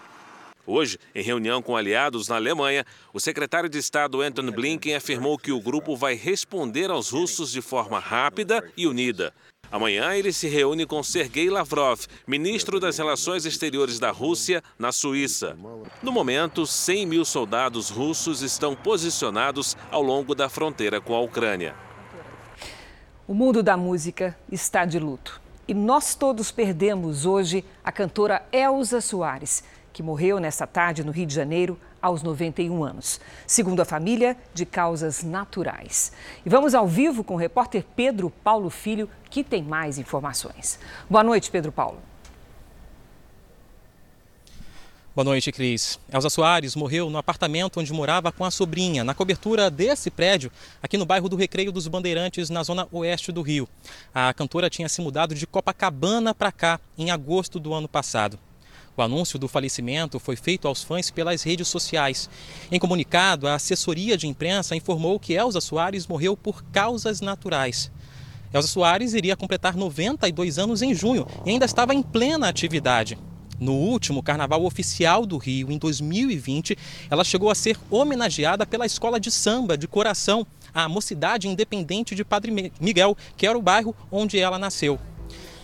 Hoje, 0.71 0.99
em 1.15 1.23
reunião 1.23 1.63
com 1.63 1.75
aliados 1.75 2.27
na 2.27 2.35
Alemanha, 2.35 2.85
o 3.11 3.19
secretário 3.19 3.67
de 3.67 3.79
Estado 3.79 4.21
Antony 4.21 4.51
Blinken 4.51 4.93
afirmou 4.93 5.35
que 5.35 5.51
o 5.51 5.59
grupo 5.59 5.95
vai 5.95 6.13
responder 6.13 6.91
aos 6.91 7.09
russos 7.09 7.51
de 7.51 7.59
forma 7.59 7.97
rápida 7.97 8.63
e 8.77 8.85
unida. 8.85 9.33
Amanhã 9.71 10.13
ele 10.13 10.31
se 10.31 10.47
reúne 10.47 10.85
com 10.85 11.01
Sergei 11.01 11.49
Lavrov, 11.49 12.01
ministro 12.27 12.79
das 12.79 12.99
Relações 12.99 13.47
Exteriores 13.47 13.97
da 13.97 14.11
Rússia, 14.11 14.61
na 14.77 14.91
Suíça. 14.91 15.57
No 16.03 16.11
momento, 16.11 16.67
100 16.67 17.05
mil 17.07 17.25
soldados 17.25 17.89
russos 17.89 18.43
estão 18.43 18.75
posicionados 18.75 19.75
ao 19.89 20.03
longo 20.03 20.35
da 20.35 20.49
fronteira 20.49 21.01
com 21.01 21.15
a 21.15 21.19
Ucrânia. 21.19 21.73
O 23.27 23.33
mundo 23.33 23.63
da 23.63 23.75
música 23.75 24.37
está 24.51 24.85
de 24.85 24.99
luto. 24.99 25.41
E 25.67 25.73
nós 25.73 26.15
todos 26.15 26.51
perdemos 26.51 27.27
hoje 27.27 27.63
a 27.83 27.91
cantora 27.91 28.43
Elza 28.51 29.01
Soares 29.01 29.63
que 29.91 30.03
morreu 30.03 30.39
nesta 30.39 30.65
tarde 30.65 31.03
no 31.03 31.11
Rio 31.11 31.25
de 31.25 31.33
Janeiro 31.33 31.79
aos 32.01 32.23
91 32.23 32.83
anos. 32.83 33.19
Segundo 33.45 33.81
a 33.81 33.85
família, 33.85 34.37
de 34.53 34.65
causas 34.65 35.23
naturais. 35.23 36.11
E 36.45 36.49
vamos 36.49 36.73
ao 36.73 36.87
vivo 36.87 37.23
com 37.23 37.35
o 37.35 37.37
repórter 37.37 37.85
Pedro 37.95 38.29
Paulo 38.29 38.69
Filho, 38.69 39.09
que 39.29 39.43
tem 39.43 39.63
mais 39.63 39.97
informações. 39.97 40.79
Boa 41.09 41.23
noite, 41.23 41.51
Pedro 41.51 41.71
Paulo. 41.71 41.99
Boa 45.19 45.25
noite, 45.25 45.51
Cris. 45.51 45.99
Elza 46.13 46.29
Soares 46.29 46.77
morreu 46.77 47.09
no 47.09 47.17
apartamento 47.17 47.79
onde 47.79 47.91
morava 47.91 48.31
com 48.31 48.45
a 48.45 48.51
sobrinha, 48.51 49.03
na 49.03 49.13
cobertura 49.13 49.69
desse 49.69 50.09
prédio, 50.09 50.49
aqui 50.81 50.97
no 50.97 51.05
bairro 51.05 51.27
do 51.27 51.35
Recreio 51.35 51.73
dos 51.73 51.89
Bandeirantes, 51.89 52.49
na 52.49 52.63
zona 52.63 52.87
oeste 52.89 53.29
do 53.29 53.41
Rio. 53.41 53.67
A 54.13 54.33
cantora 54.33 54.69
tinha 54.69 54.87
se 54.87 55.01
mudado 55.01 55.35
de 55.35 55.45
Copacabana 55.45 56.33
para 56.33 56.53
cá 56.53 56.79
em 56.97 57.11
agosto 57.11 57.59
do 57.59 57.73
ano 57.73 57.89
passado. 57.89 58.39
O 58.99 59.01
anúncio 59.01 59.39
do 59.39 59.47
falecimento 59.47 60.19
foi 60.19 60.35
feito 60.35 60.67
aos 60.67 60.83
fãs 60.83 61.09
pelas 61.09 61.41
redes 61.41 61.69
sociais. 61.69 62.29
Em 62.69 62.77
comunicado, 62.77 63.47
a 63.47 63.53
assessoria 63.53 64.17
de 64.17 64.27
imprensa 64.27 64.75
informou 64.75 65.17
que 65.17 65.31
Elza 65.31 65.61
Soares 65.61 66.05
morreu 66.05 66.35
por 66.35 66.65
causas 66.65 67.21
naturais. 67.21 67.89
Elza 68.53 68.67
Soares 68.67 69.13
iria 69.13 69.37
completar 69.37 69.77
92 69.77 70.59
anos 70.59 70.81
em 70.81 70.93
junho 70.93 71.25
e 71.45 71.51
ainda 71.51 71.65
estava 71.65 71.95
em 71.95 72.03
plena 72.03 72.49
atividade. 72.49 73.17
No 73.57 73.71
último 73.71 74.21
Carnaval 74.21 74.65
Oficial 74.65 75.25
do 75.25 75.37
Rio, 75.37 75.71
em 75.71 75.77
2020, 75.77 76.77
ela 77.09 77.23
chegou 77.23 77.49
a 77.49 77.55
ser 77.55 77.79
homenageada 77.89 78.65
pela 78.65 78.85
Escola 78.85 79.17
de 79.17 79.31
Samba 79.31 79.77
de 79.77 79.87
Coração, 79.87 80.45
a 80.73 80.89
Mocidade 80.89 81.47
Independente 81.47 82.13
de 82.13 82.25
Padre 82.25 82.73
Miguel, 82.81 83.15
que 83.37 83.47
era 83.47 83.57
o 83.57 83.61
bairro 83.61 83.95
onde 84.11 84.37
ela 84.37 84.59
nasceu. 84.59 84.99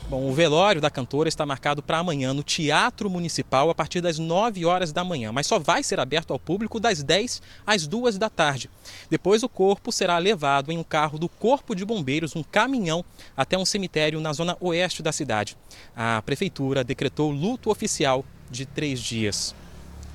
Bom, 0.07 0.29
o 0.29 0.31
velório 0.31 0.79
da 0.79 0.91
cantora 0.91 1.27
está 1.27 1.47
marcado 1.47 1.81
para 1.81 1.97
amanhã 1.97 2.31
no 2.31 2.43
Teatro 2.43 3.09
Municipal 3.09 3.71
a 3.71 3.75
partir 3.75 4.01
das 4.01 4.19
9 4.19 4.63
horas 4.63 4.91
da 4.91 5.03
manhã, 5.03 5.31
mas 5.31 5.47
só 5.47 5.57
vai 5.57 5.81
ser 5.81 5.99
aberto 5.99 6.31
ao 6.31 6.37
público 6.37 6.79
das 6.79 7.01
10 7.01 7.41
às 7.65 7.87
2 7.87 8.19
da 8.19 8.29
tarde. 8.29 8.69
Depois 9.09 9.41
o 9.41 9.49
corpo 9.49 9.91
será 9.91 10.19
levado 10.19 10.71
em 10.71 10.77
um 10.77 10.83
carro 10.83 11.17
do 11.17 11.27
Corpo 11.27 11.73
de 11.73 11.83
Bombeiros, 11.83 12.35
um 12.35 12.43
caminhão, 12.43 13.03
até 13.35 13.57
um 13.57 13.65
cemitério 13.65 14.21
na 14.21 14.31
zona 14.31 14.55
oeste 14.59 15.01
da 15.01 15.11
cidade. 15.11 15.57
A 15.95 16.21
prefeitura 16.23 16.83
decretou 16.83 17.31
luto 17.31 17.71
oficial 17.71 18.23
de 18.51 18.67
três 18.67 18.99
dias. 18.99 19.55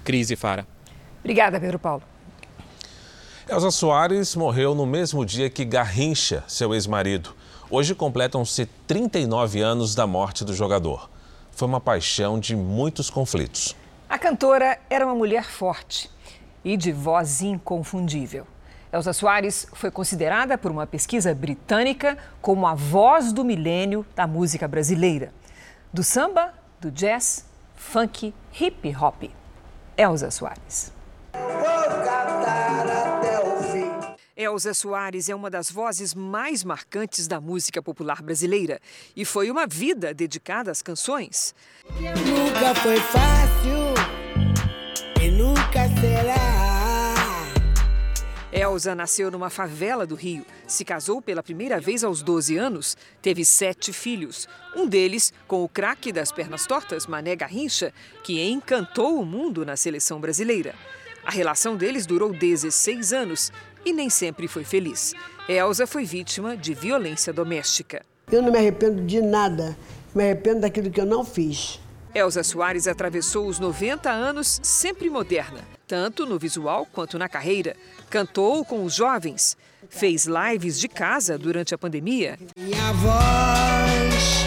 Crise 0.04 0.36
Fara. 0.36 0.64
Obrigada, 1.18 1.58
Pedro 1.58 1.80
Paulo. 1.80 2.04
Elza 3.48 3.72
Soares 3.72 4.36
morreu 4.36 4.72
no 4.72 4.86
mesmo 4.86 5.26
dia 5.26 5.50
que 5.50 5.64
Garrincha, 5.64 6.44
seu 6.46 6.72
ex-marido. 6.72 7.34
Hoje 7.72 7.94
completam-se 7.94 8.66
39 8.84 9.60
anos 9.60 9.94
da 9.94 10.04
morte 10.04 10.44
do 10.44 10.52
jogador. 10.52 11.08
Foi 11.52 11.68
uma 11.68 11.80
paixão 11.80 12.40
de 12.40 12.56
muitos 12.56 13.08
conflitos. 13.08 13.76
A 14.08 14.18
cantora 14.18 14.76
era 14.90 15.06
uma 15.06 15.14
mulher 15.14 15.44
forte 15.44 16.10
e 16.64 16.76
de 16.76 16.90
voz 16.90 17.40
inconfundível. 17.42 18.44
Elza 18.92 19.12
Soares 19.12 19.68
foi 19.72 19.88
considerada 19.88 20.58
por 20.58 20.72
uma 20.72 20.84
pesquisa 20.84 21.32
britânica 21.32 22.18
como 22.42 22.66
a 22.66 22.74
voz 22.74 23.32
do 23.32 23.44
milênio 23.44 24.04
da 24.16 24.26
música 24.26 24.66
brasileira. 24.66 25.32
Do 25.92 26.02
samba, 26.02 26.52
do 26.80 26.90
jazz, 26.90 27.46
funk, 27.76 28.34
hip 28.60 28.96
hop. 28.96 29.30
Elza 29.96 30.28
Soares. 30.32 30.92
Elza 34.40 34.72
Soares 34.72 35.28
é 35.28 35.34
uma 35.34 35.50
das 35.50 35.70
vozes 35.70 36.14
mais 36.14 36.64
marcantes 36.64 37.28
da 37.28 37.38
música 37.38 37.82
popular 37.82 38.22
brasileira 38.22 38.80
e 39.14 39.22
foi 39.22 39.50
uma 39.50 39.66
vida 39.66 40.14
dedicada 40.14 40.70
às 40.70 40.80
canções. 40.80 41.54
Nunca 42.00 42.74
foi 42.76 42.96
fácil 43.00 43.92
e 45.22 45.30
nunca 45.30 45.86
será. 46.00 46.40
Elza 48.50 48.94
nasceu 48.94 49.30
numa 49.30 49.50
favela 49.50 50.06
do 50.06 50.14
Rio, 50.14 50.46
se 50.66 50.86
casou 50.86 51.20
pela 51.20 51.42
primeira 51.42 51.78
vez 51.78 52.02
aos 52.02 52.22
12 52.22 52.56
anos, 52.56 52.96
teve 53.20 53.44
sete 53.44 53.92
filhos, 53.92 54.48
um 54.74 54.86
deles 54.86 55.34
com 55.46 55.62
o 55.62 55.68
craque 55.68 56.10
das 56.10 56.32
pernas 56.32 56.66
tortas, 56.66 57.06
Mané 57.06 57.36
Garrincha, 57.36 57.92
que 58.24 58.42
encantou 58.42 59.20
o 59.20 59.26
mundo 59.26 59.66
na 59.66 59.76
seleção 59.76 60.18
brasileira. 60.18 60.74
A 61.22 61.30
relação 61.30 61.76
deles 61.76 62.06
durou 62.06 62.32
16 62.32 63.12
anos 63.12 63.52
e 63.84 63.92
nem 63.92 64.10
sempre 64.10 64.48
foi 64.48 64.64
feliz. 64.64 65.14
Elsa 65.48 65.86
foi 65.86 66.04
vítima 66.04 66.56
de 66.56 66.74
violência 66.74 67.32
doméstica. 67.32 68.04
Eu 68.30 68.42
não 68.42 68.52
me 68.52 68.58
arrependo 68.58 69.02
de 69.02 69.20
nada, 69.20 69.76
me 70.14 70.22
arrependo 70.22 70.60
daquilo 70.60 70.90
que 70.90 71.00
eu 71.00 71.06
não 71.06 71.24
fiz. 71.24 71.80
Elza 72.14 72.42
Soares 72.42 72.88
atravessou 72.88 73.46
os 73.46 73.58
90 73.58 74.10
anos 74.10 74.60
sempre 74.62 75.08
moderna, 75.08 75.60
tanto 75.86 76.26
no 76.26 76.38
visual 76.38 76.86
quanto 76.92 77.18
na 77.18 77.28
carreira. 77.28 77.76
Cantou 78.08 78.64
com 78.64 78.84
os 78.84 78.94
jovens, 78.94 79.56
fez 79.88 80.26
lives 80.26 80.78
de 80.78 80.88
casa 80.88 81.38
durante 81.38 81.74
a 81.74 81.78
pandemia. 81.78 82.38
Minha 82.56 82.92
voz 82.94 84.39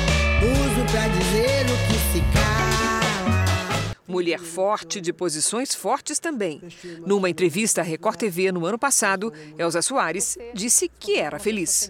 Mulher 4.14 4.38
forte, 4.38 5.01
de 5.01 5.11
posições 5.11 5.74
fortes 5.74 6.20
também. 6.20 6.61
Numa 7.03 7.32
entrevista 7.32 7.82
à 7.82 7.84
Record 7.84 8.16
TV 8.16 8.51
no 8.51 8.64
ano 8.64 8.78
passado, 8.78 9.34
Elza 9.57 9.82
Soares 9.82 10.38
disse 10.53 10.88
que 10.99 11.18
era 11.18 11.39
feliz. 11.39 11.89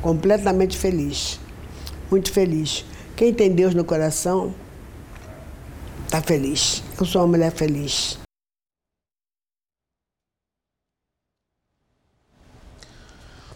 Completamente 0.00 0.78
feliz. 0.78 1.38
Muito 2.10 2.32
feliz. 2.32 2.86
Quem 3.14 3.34
tem 3.34 3.54
Deus 3.54 3.74
no 3.74 3.84
coração 3.84 4.54
está 6.06 6.22
feliz. 6.22 6.82
Eu 6.98 7.04
sou 7.04 7.20
uma 7.20 7.28
mulher 7.28 7.52
feliz. 7.52 8.18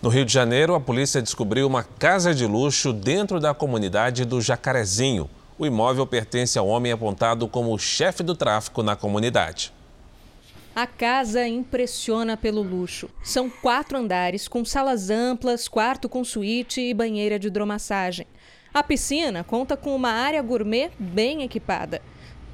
No 0.02 0.10
Rio 0.10 0.26
de 0.26 0.32
Janeiro, 0.34 0.74
a 0.74 0.80
polícia 0.80 1.22
descobriu 1.22 1.66
uma 1.66 1.82
casa 1.82 2.34
de 2.34 2.46
luxo 2.46 2.92
dentro 2.92 3.40
da 3.40 3.54
comunidade 3.54 4.26
do 4.26 4.42
Jacarezinho. 4.42 5.30
O 5.56 5.64
imóvel 5.64 6.04
pertence 6.04 6.58
ao 6.58 6.66
homem 6.66 6.90
apontado 6.90 7.46
como 7.46 7.78
chefe 7.78 8.22
do 8.24 8.34
tráfico 8.34 8.82
na 8.82 8.96
comunidade. 8.96 9.72
A 10.74 10.84
casa 10.84 11.46
impressiona 11.46 12.36
pelo 12.36 12.60
luxo. 12.60 13.08
São 13.22 13.48
quatro 13.48 13.96
andares 13.96 14.48
com 14.48 14.64
salas 14.64 15.08
amplas, 15.10 15.68
quarto 15.68 16.08
com 16.08 16.24
suíte 16.24 16.80
e 16.80 16.92
banheira 16.92 17.38
de 17.38 17.46
hidromassagem. 17.46 18.26
A 18.72 18.82
piscina 18.82 19.44
conta 19.44 19.76
com 19.76 19.94
uma 19.94 20.10
área 20.10 20.42
gourmet 20.42 20.90
bem 20.98 21.44
equipada. 21.44 22.02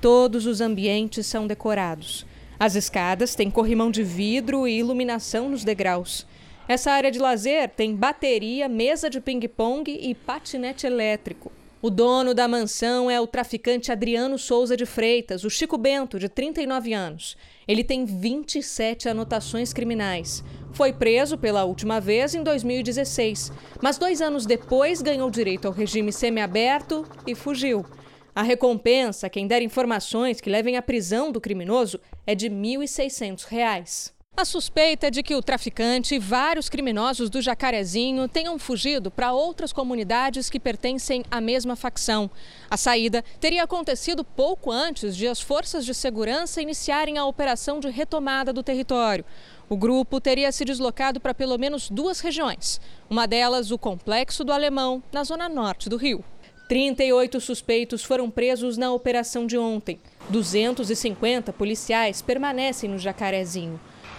Todos 0.03 0.44
os 0.44 0.61
ambientes 0.61 1.26
são 1.26 1.46
decorados. 1.46 2.26
As 2.59 2.74
escadas 2.74 3.34
têm 3.34 3.51
corrimão 3.51 3.90
de 3.90 4.03
vidro 4.03 4.68
e 4.68 4.78
iluminação 4.78 5.48
nos 5.48 5.64
degraus. 5.64 6.26
Essa 6.68 6.92
área 6.92 7.11
de 7.11 7.18
lazer 7.18 7.70
tem 7.70 7.96
bateria, 7.96 8.68
mesa 8.68 9.09
de 9.09 9.18
ping-pong 9.18 9.90
e 9.90 10.14
patinete 10.14 10.86
elétrico. 10.86 11.51
O 11.83 11.89
dono 11.89 12.35
da 12.35 12.47
mansão 12.47 13.11
é 13.11 13.18
o 13.18 13.26
traficante 13.26 13.91
Adriano 13.91 14.37
Souza 14.37 14.76
de 14.76 14.85
Freitas, 14.85 15.45
o 15.45 15.49
Chico 15.49 15.78
Bento, 15.78 16.18
de 16.18 16.28
39 16.28 16.93
anos. 16.93 17.39
Ele 17.66 17.83
tem 17.83 18.05
27 18.05 19.09
anotações 19.09 19.72
criminais. 19.72 20.45
Foi 20.74 20.93
preso 20.93 21.39
pela 21.39 21.64
última 21.64 21.99
vez 21.99 22.35
em 22.35 22.43
2016, 22.43 23.51
mas 23.81 23.97
dois 23.97 24.20
anos 24.20 24.45
depois 24.45 25.01
ganhou 25.01 25.31
direito 25.31 25.66
ao 25.66 25.72
regime 25.72 26.12
semiaberto 26.12 27.07
e 27.26 27.35
fugiu. 27.35 27.87
A 28.35 28.43
recompensa, 28.43 29.31
quem 29.31 29.47
der 29.47 29.62
informações 29.62 30.39
que 30.39 30.51
levem 30.51 30.76
à 30.76 30.83
prisão 30.83 31.33
do 31.33 31.41
criminoso, 31.41 31.99
é 32.26 32.35
de 32.35 32.49
R$ 32.49 32.55
1.600. 32.57 34.19
A 34.41 34.45
suspeita 34.47 35.09
é 35.09 35.11
de 35.11 35.22
que 35.22 35.34
o 35.34 35.43
traficante 35.43 36.14
e 36.14 36.18
vários 36.18 36.70
criminosos 36.70 37.28
do 37.28 37.43
Jacarezinho 37.43 38.26
tenham 38.26 38.59
fugido 38.59 39.11
para 39.11 39.34
outras 39.34 39.70
comunidades 39.70 40.49
que 40.49 40.59
pertencem 40.59 41.22
à 41.30 41.43
mesma 41.43 41.76
facção. 41.76 42.30
A 42.70 42.78
saída 42.78 43.22
teria 43.38 43.64
acontecido 43.64 44.24
pouco 44.24 44.70
antes 44.72 45.14
de 45.14 45.28
as 45.28 45.43
forças 45.43 45.84
de 45.84 45.93
segurança 45.93 46.62
iniciarem 46.62 47.18
a 47.18 47.26
operação 47.26 47.80
de 47.80 47.91
retomada 47.91 48.51
do 48.51 48.62
território. 48.62 49.26
O 49.68 49.76
grupo 49.76 50.18
teria 50.22 50.51
se 50.53 50.64
deslocado 50.64 51.20
para 51.20 51.34
pelo 51.34 51.59
menos 51.59 51.91
duas 51.91 52.20
regiões, 52.20 52.80
uma 53.11 53.26
delas 53.26 53.70
o 53.70 53.76
Complexo 53.76 54.43
do 54.43 54.55
Alemão, 54.55 55.03
na 55.12 55.22
zona 55.22 55.51
norte 55.51 55.86
do 55.86 55.99
Rio. 55.99 56.24
38 56.66 57.38
suspeitos 57.43 58.03
foram 58.03 58.30
presos 58.30 58.78
na 58.78 58.91
operação 58.91 59.47
de 59.47 59.59
ontem. 59.59 60.01
250 60.30 61.53
policiais 61.53 62.22
permanecem 62.22 62.88
no 62.88 62.97
Jacarezinho. 62.97 63.78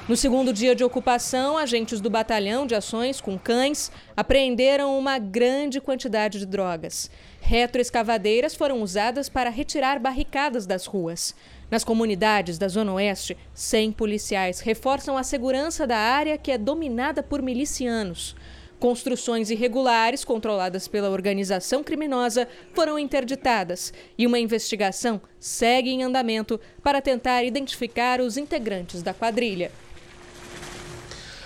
No 0.10 0.18
segundo 0.18 0.52
dia 0.52 0.74
de 0.74 0.84
ocupação, 0.84 1.56
agentes 1.56 2.02
do 2.02 2.10
Batalhão 2.10 2.66
de 2.66 2.74
Ações 2.74 3.22
com 3.22 3.38
Cães 3.38 3.92
apreenderam 4.18 4.98
uma 4.98 5.20
grande 5.20 5.80
quantidade 5.80 6.40
de 6.40 6.46
drogas. 6.48 7.10
Retroescavadeiras 7.40 8.56
foram 8.56 8.82
usadas 8.82 9.30
para 9.30 9.52
retirar 9.52 10.00
barricadas 10.00 10.66
das 10.66 10.88
ruas. 10.88 11.36
Nas 11.70 11.84
comunidades 11.84 12.58
da 12.58 12.68
Zona 12.68 12.94
Oeste, 12.94 13.38
100 13.54 13.92
policiais 13.92 14.60
reforçam 14.60 15.16
a 15.16 15.24
segurança 15.24 15.86
da 15.86 15.98
área 15.98 16.38
que 16.38 16.52
é 16.52 16.58
dominada 16.58 17.22
por 17.22 17.40
milicianos. 17.40 18.36
Construções 18.80 19.52
irregulares 19.52 20.26
controladas 20.26 20.88
pela 20.88 21.12
organização 21.12 21.84
criminosa 21.84 22.48
foram 22.74 22.98
interditadas 22.98 23.94
e 24.18 24.26
uma 24.26 24.40
investigação 24.40 25.22
segue 25.40 25.92
em 25.92 26.02
andamento 26.02 26.60
para 26.82 27.00
tentar 27.00 27.44
identificar 27.44 28.20
os 28.20 28.36
integrantes 28.36 29.04
da 29.04 29.14
quadrilha. 29.14 29.72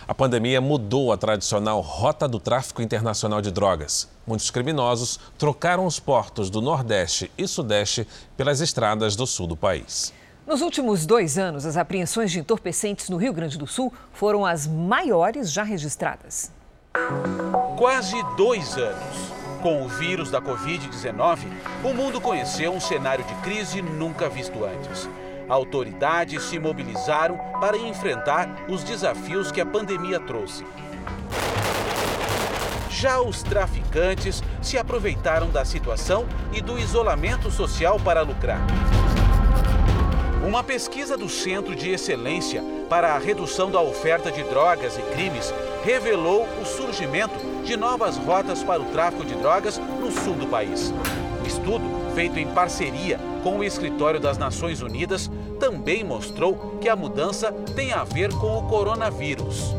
A 0.07 0.13
pandemia 0.13 0.61
mudou 0.61 1.11
a 1.11 1.17
tradicional 1.17 1.81
rota 1.81 2.27
do 2.27 2.39
tráfico 2.39 2.79
internacional 2.79 3.41
de 3.41 3.49
drogas. 3.49 4.07
Muitos 4.25 4.51
criminosos 4.51 5.19
trocaram 5.35 5.83
os 5.85 5.99
portos 5.99 6.47
do 6.51 6.61
Nordeste 6.61 7.31
e 7.35 7.47
Sudeste 7.47 8.07
pelas 8.37 8.61
estradas 8.61 9.15
do 9.15 9.25
sul 9.25 9.47
do 9.47 9.55
país. 9.57 10.13
Nos 10.45 10.61
últimos 10.61 11.07
dois 11.07 11.39
anos, 11.39 11.65
as 11.65 11.75
apreensões 11.75 12.31
de 12.31 12.39
entorpecentes 12.39 13.09
no 13.09 13.17
Rio 13.17 13.33
Grande 13.33 13.57
do 13.57 13.65
Sul 13.65 13.91
foram 14.13 14.45
as 14.45 14.67
maiores 14.67 15.51
já 15.51 15.63
registradas. 15.63 16.51
Quase 17.75 18.15
dois 18.37 18.77
anos. 18.77 19.33
Com 19.63 19.81
o 19.81 19.89
vírus 19.89 20.29
da 20.29 20.39
Covid-19, 20.39 21.47
o 21.83 21.95
mundo 21.95 22.21
conheceu 22.21 22.71
um 22.71 22.79
cenário 22.79 23.25
de 23.25 23.33
crise 23.41 23.81
nunca 23.81 24.29
visto 24.29 24.63
antes 24.63 25.09
autoridades 25.47 26.43
se 26.43 26.59
mobilizaram 26.59 27.37
para 27.59 27.77
enfrentar 27.77 28.65
os 28.67 28.83
desafios 28.83 29.51
que 29.51 29.61
a 29.61 29.65
pandemia 29.65 30.19
trouxe. 30.19 30.65
Já 32.89 33.21
os 33.21 33.43
traficantes 33.43 34.41
se 34.61 34.77
aproveitaram 34.77 35.49
da 35.49 35.65
situação 35.65 36.25
e 36.53 36.61
do 36.61 36.79
isolamento 36.79 37.51
social 37.51 37.99
para 37.99 38.21
lucrar. 38.21 38.61
Uma 40.47 40.63
pesquisa 40.63 41.17
do 41.17 41.27
Centro 41.27 41.75
de 41.75 41.89
Excelência 41.89 42.63
para 42.89 43.13
a 43.13 43.17
Redução 43.17 43.69
da 43.69 43.81
Oferta 43.81 44.31
de 44.31 44.43
Drogas 44.43 44.97
e 44.97 45.01
Crimes 45.13 45.53
revelou 45.83 46.47
o 46.61 46.65
surgimento 46.65 47.33
de 47.63 47.75
novas 47.75 48.15
rotas 48.15 48.63
para 48.63 48.81
o 48.81 48.85
tráfico 48.85 49.25
de 49.25 49.35
drogas 49.35 49.77
no 49.77 50.11
sul 50.11 50.35
do 50.35 50.47
país. 50.47 50.93
O 51.43 51.47
estudo 51.47 52.04
feito 52.15 52.39
em 52.39 52.47
parceria 52.53 53.19
com 53.43 53.59
o 53.59 53.63
Escritório 53.63 54.21
das 54.21 54.37
Nações 54.37 54.81
Unidas, 54.81 55.29
também 55.59 56.01
mostrou 56.01 56.79
que 56.79 56.87
a 56.87 56.95
mudança 56.95 57.51
tem 57.75 57.91
a 57.91 58.05
ver 58.05 58.31
com 58.35 58.57
o 58.57 58.65
coronavírus. 58.69 59.75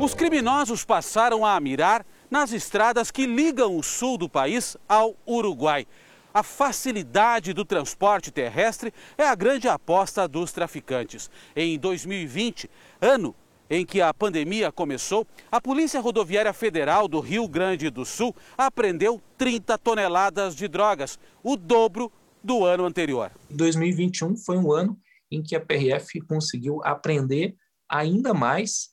Os 0.00 0.12
criminosos 0.12 0.84
passaram 0.84 1.46
a 1.46 1.58
mirar 1.60 2.04
nas 2.28 2.50
estradas 2.52 3.12
que 3.12 3.26
ligam 3.26 3.78
o 3.78 3.82
sul 3.84 4.18
do 4.18 4.28
país 4.28 4.76
ao 4.88 5.14
Uruguai. 5.24 5.86
A 6.34 6.42
facilidade 6.42 7.52
do 7.52 7.64
transporte 7.64 8.32
terrestre 8.32 8.92
é 9.16 9.24
a 9.24 9.34
grande 9.36 9.68
aposta 9.68 10.26
dos 10.26 10.50
traficantes. 10.50 11.30
Em 11.54 11.78
2020, 11.78 12.68
ano 13.00 13.36
em 13.68 13.84
que 13.84 14.00
a 14.00 14.12
pandemia 14.12 14.70
começou, 14.70 15.26
a 15.50 15.60
Polícia 15.60 16.00
Rodoviária 16.00 16.52
Federal 16.52 17.08
do 17.08 17.20
Rio 17.20 17.48
Grande 17.48 17.90
do 17.90 18.04
Sul 18.04 18.34
apreendeu 18.56 19.20
30 19.36 19.76
toneladas 19.78 20.54
de 20.54 20.68
drogas, 20.68 21.18
o 21.42 21.56
dobro 21.56 22.10
do 22.42 22.64
ano 22.64 22.84
anterior. 22.84 23.30
2021 23.50 24.36
foi 24.36 24.56
um 24.56 24.72
ano 24.72 24.98
em 25.30 25.42
que 25.42 25.56
a 25.56 25.60
PRF 25.60 26.20
conseguiu 26.20 26.80
apreender 26.84 27.56
ainda 27.88 28.32
mais 28.32 28.88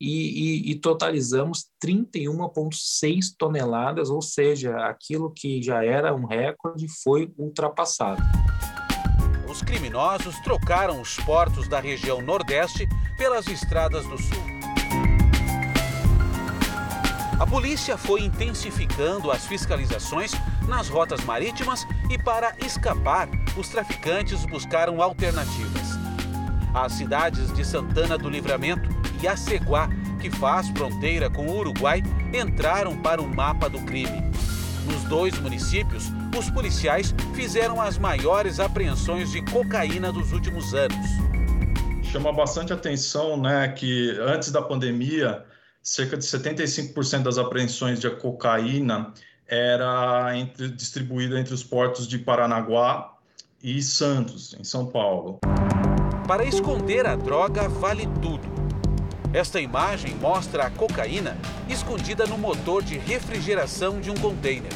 e, 0.00 0.68
e, 0.68 0.70
e 0.70 0.74
totalizamos 0.76 1.66
31,6 1.84 3.34
toneladas, 3.36 4.10
ou 4.10 4.22
seja, 4.22 4.76
aquilo 4.86 5.32
que 5.32 5.62
já 5.62 5.84
era 5.84 6.14
um 6.14 6.24
recorde 6.24 6.86
foi 7.02 7.32
ultrapassado 7.36 8.22
os 9.58 9.62
criminosos 9.62 10.38
trocaram 10.38 11.00
os 11.00 11.16
portos 11.16 11.66
da 11.66 11.80
região 11.80 12.22
Nordeste 12.22 12.88
pelas 13.16 13.48
estradas 13.48 14.06
do 14.06 14.16
Sul. 14.16 14.44
A 17.40 17.44
polícia 17.44 17.96
foi 17.96 18.22
intensificando 18.22 19.32
as 19.32 19.46
fiscalizações 19.46 20.32
nas 20.68 20.88
rotas 20.88 21.24
marítimas 21.24 21.84
e, 22.08 22.16
para 22.16 22.54
escapar, 22.64 23.28
os 23.56 23.68
traficantes 23.68 24.46
buscaram 24.46 25.02
alternativas. 25.02 25.88
As 26.72 26.92
cidades 26.92 27.52
de 27.52 27.64
Santana 27.64 28.16
do 28.16 28.30
Livramento 28.30 28.88
e 29.20 29.26
Aceguá, 29.26 29.88
que 30.20 30.30
faz 30.30 30.68
fronteira 30.68 31.28
com 31.28 31.46
o 31.46 31.58
Uruguai, 31.58 32.00
entraram 32.32 32.96
para 32.96 33.20
o 33.20 33.26
mapa 33.26 33.68
do 33.68 33.80
crime. 33.80 34.22
Nos 34.88 35.04
dois 35.04 35.38
municípios, 35.38 36.04
os 36.36 36.48
policiais 36.50 37.14
fizeram 37.34 37.80
as 37.80 37.98
maiores 37.98 38.58
apreensões 38.58 39.30
de 39.30 39.42
cocaína 39.42 40.10
dos 40.10 40.32
últimos 40.32 40.72
anos. 40.74 40.96
Chama 42.02 42.32
bastante 42.32 42.72
atenção 42.72 43.38
né, 43.38 43.68
que 43.68 44.16
antes 44.18 44.50
da 44.50 44.62
pandemia, 44.62 45.44
cerca 45.82 46.16
de 46.16 46.24
75% 46.24 47.22
das 47.22 47.36
apreensões 47.36 48.00
de 48.00 48.08
cocaína 48.10 49.12
era 49.46 50.34
entre, 50.34 50.70
distribuída 50.70 51.38
entre 51.38 51.52
os 51.52 51.62
portos 51.62 52.08
de 52.08 52.18
Paranaguá 52.18 53.14
e 53.62 53.82
Santos, 53.82 54.56
em 54.58 54.64
São 54.64 54.86
Paulo. 54.86 55.38
Para 56.26 56.44
esconder 56.44 57.06
a 57.06 57.14
droga, 57.14 57.68
vale 57.68 58.06
tudo. 58.22 58.57
Esta 59.38 59.60
imagem 59.60 60.16
mostra 60.16 60.64
a 60.64 60.70
cocaína 60.70 61.38
escondida 61.68 62.26
no 62.26 62.36
motor 62.36 62.82
de 62.82 62.98
refrigeração 62.98 64.00
de 64.00 64.10
um 64.10 64.16
container. 64.16 64.72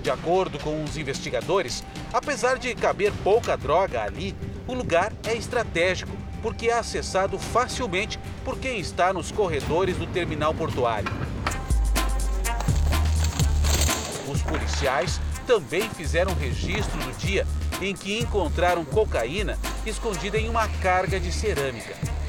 De 0.00 0.08
acordo 0.08 0.60
com 0.60 0.84
os 0.84 0.96
investigadores, 0.96 1.82
apesar 2.12 2.56
de 2.56 2.72
caber 2.76 3.12
pouca 3.24 3.56
droga 3.56 4.00
ali, 4.00 4.32
o 4.68 4.74
lugar 4.74 5.12
é 5.26 5.34
estratégico 5.34 6.16
porque 6.40 6.68
é 6.68 6.74
acessado 6.74 7.36
facilmente 7.36 8.16
por 8.44 8.56
quem 8.58 8.78
está 8.78 9.12
nos 9.12 9.32
corredores 9.32 9.96
do 9.96 10.06
terminal 10.06 10.54
portuário. 10.54 11.10
Os 14.28 14.40
policiais 14.42 15.20
também 15.48 15.90
fizeram 15.90 16.32
registro 16.34 16.96
do 16.96 17.18
dia 17.18 17.44
em 17.82 17.92
que 17.92 18.20
encontraram 18.20 18.84
cocaína 18.84 19.58
escondida 19.84 20.38
em 20.38 20.48
uma 20.48 20.68
carga 20.80 21.18
de 21.18 21.32
cerâmica. 21.32 22.19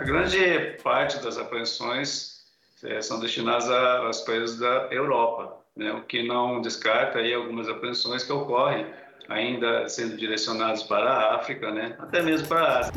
A 0.00 0.02
grande 0.02 0.78
parte 0.82 1.18
das 1.18 1.36
apreensões 1.36 2.40
é, 2.82 3.02
são 3.02 3.20
destinadas 3.20 3.68
às 3.68 4.22
países 4.22 4.58
da 4.58 4.88
Europa, 4.90 5.58
né? 5.76 5.92
o 5.92 6.00
que 6.04 6.26
não 6.26 6.62
descarta 6.62 7.18
aí 7.18 7.34
algumas 7.34 7.68
apreensões 7.68 8.24
que 8.24 8.32
ocorrem 8.32 8.86
ainda 9.28 9.86
sendo 9.90 10.16
direcionadas 10.16 10.82
para 10.84 11.04
a 11.04 11.36
África, 11.36 11.70
né? 11.70 11.96
até 11.98 12.22
mesmo 12.22 12.48
para 12.48 12.62
a 12.62 12.78
Ásia. 12.78 12.92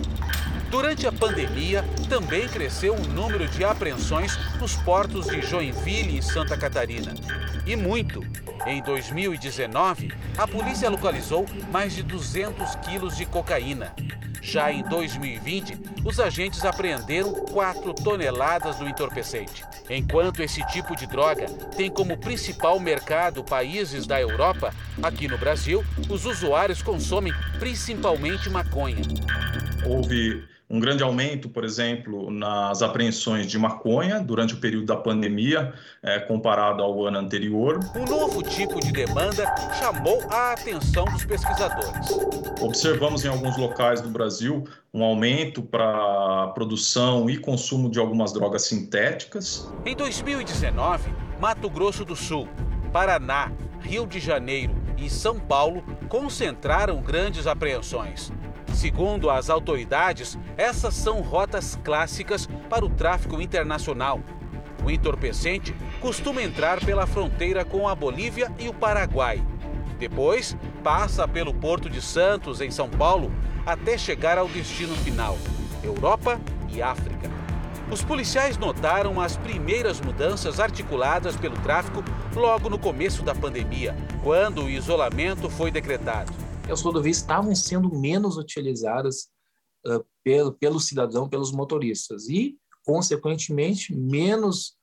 Durante 0.73 1.05
a 1.05 1.11
pandemia, 1.11 1.85
também 2.09 2.47
cresceu 2.47 2.95
o 2.95 3.07
número 3.09 3.47
de 3.47 3.63
apreensões 3.63 4.35
nos 4.59 4.75
portos 4.77 5.27
de 5.27 5.39
Joinville 5.39 6.17
e 6.17 6.23
Santa 6.23 6.57
Catarina. 6.57 7.13
E 7.63 7.75
muito. 7.75 8.21
Em 8.65 8.81
2019, 8.81 10.11
a 10.35 10.47
polícia 10.47 10.89
localizou 10.89 11.45
mais 11.71 11.93
de 11.93 12.01
200 12.01 12.73
quilos 12.77 13.15
de 13.15 13.23
cocaína. 13.23 13.93
Já 14.41 14.71
em 14.71 14.81
2020, 14.81 15.77
os 16.03 16.19
agentes 16.19 16.65
apreenderam 16.65 17.33
4 17.33 17.93
toneladas 17.93 18.77
do 18.77 18.89
entorpecente. 18.89 19.63
Enquanto 19.87 20.41
esse 20.41 20.65
tipo 20.65 20.95
de 20.95 21.05
droga 21.05 21.45
tem 21.77 21.91
como 21.91 22.17
principal 22.17 22.79
mercado 22.79 23.43
países 23.43 24.07
da 24.07 24.19
Europa, 24.19 24.73
aqui 25.03 25.27
no 25.27 25.37
Brasil, 25.37 25.85
os 26.09 26.25
usuários 26.25 26.81
consomem 26.81 27.31
principalmente 27.59 28.49
maconha. 28.49 29.03
Houve 29.85 30.51
um 30.73 30.79
grande 30.79 31.03
aumento, 31.03 31.47
por 31.47 31.63
exemplo, 31.63 32.31
nas 32.31 32.81
apreensões 32.81 33.45
de 33.45 33.59
maconha 33.59 34.19
durante 34.19 34.55
o 34.55 34.57
período 34.57 34.87
da 34.87 34.95
pandemia, 34.95 35.71
é, 36.01 36.17
comparado 36.17 36.81
ao 36.81 37.05
ano 37.05 37.19
anterior. 37.19 37.79
Um 37.95 38.05
novo 38.05 38.41
tipo 38.41 38.79
de 38.79 38.91
demanda 38.91 39.45
chamou 39.79 40.19
a 40.31 40.53
atenção 40.53 41.05
dos 41.05 41.23
pesquisadores. 41.25 42.09
Observamos 42.59 43.23
em 43.23 43.27
alguns 43.27 43.55
locais 43.55 44.01
do 44.01 44.09
Brasil 44.09 44.63
um 44.91 45.03
aumento 45.03 45.61
para 45.61 45.85
a 46.45 46.47
produção 46.47 47.29
e 47.29 47.37
consumo 47.37 47.87
de 47.87 47.99
algumas 47.99 48.33
drogas 48.33 48.63
sintéticas. 48.63 49.71
Em 49.85 49.95
2019, 49.95 51.07
Mato 51.39 51.69
Grosso 51.69 52.03
do 52.03 52.15
Sul, 52.15 52.47
Paraná, 52.91 53.51
Rio 53.79 54.07
de 54.07 54.19
Janeiro 54.19 54.73
e 54.97 55.07
São 55.07 55.39
Paulo 55.39 55.83
concentraram 56.09 56.99
grandes 56.99 57.45
apreensões. 57.45 58.31
Segundo 58.73 59.29
as 59.29 59.49
autoridades, 59.49 60.37
essas 60.57 60.95
são 60.95 61.21
rotas 61.21 61.79
clássicas 61.83 62.49
para 62.69 62.83
o 62.83 62.89
tráfico 62.89 63.39
internacional. 63.39 64.19
O 64.83 64.89
entorpecente 64.89 65.73
costuma 66.01 66.41
entrar 66.41 66.83
pela 66.83 67.07
fronteira 67.07 67.63
com 67.63 67.87
a 67.87 67.95
Bolívia 67.95 68.51
e 68.59 68.67
o 68.67 68.73
Paraguai. 68.73 69.41
Depois, 69.99 70.57
passa 70.83 71.27
pelo 71.27 71.53
Porto 71.53 71.89
de 71.89 72.01
Santos, 72.01 72.59
em 72.59 72.71
São 72.71 72.89
Paulo, 72.89 73.31
até 73.65 73.97
chegar 73.97 74.37
ao 74.37 74.49
destino 74.49 74.95
final, 74.95 75.37
Europa 75.81 76.41
e 76.69 76.81
África. 76.81 77.31
Os 77.89 78.03
policiais 78.03 78.57
notaram 78.57 79.21
as 79.21 79.37
primeiras 79.37 80.01
mudanças 80.01 80.59
articuladas 80.59 81.37
pelo 81.37 81.55
tráfico 81.57 82.03
logo 82.35 82.69
no 82.69 82.79
começo 82.79 83.23
da 83.23 83.35
pandemia, 83.35 83.95
quando 84.23 84.63
o 84.63 84.69
isolamento 84.69 85.49
foi 85.49 85.69
decretado 85.69 86.33
as 86.71 86.81
rodovias 86.81 87.17
estavam 87.17 87.53
sendo 87.55 87.93
menos 87.93 88.37
utilizadas 88.37 89.29
uh, 89.85 90.03
pelo, 90.23 90.53
pelo 90.53 90.79
cidadão, 90.79 91.27
pelos 91.27 91.51
motoristas, 91.51 92.27
e, 92.27 92.57
consequentemente, 92.83 93.93
menos 93.93 94.75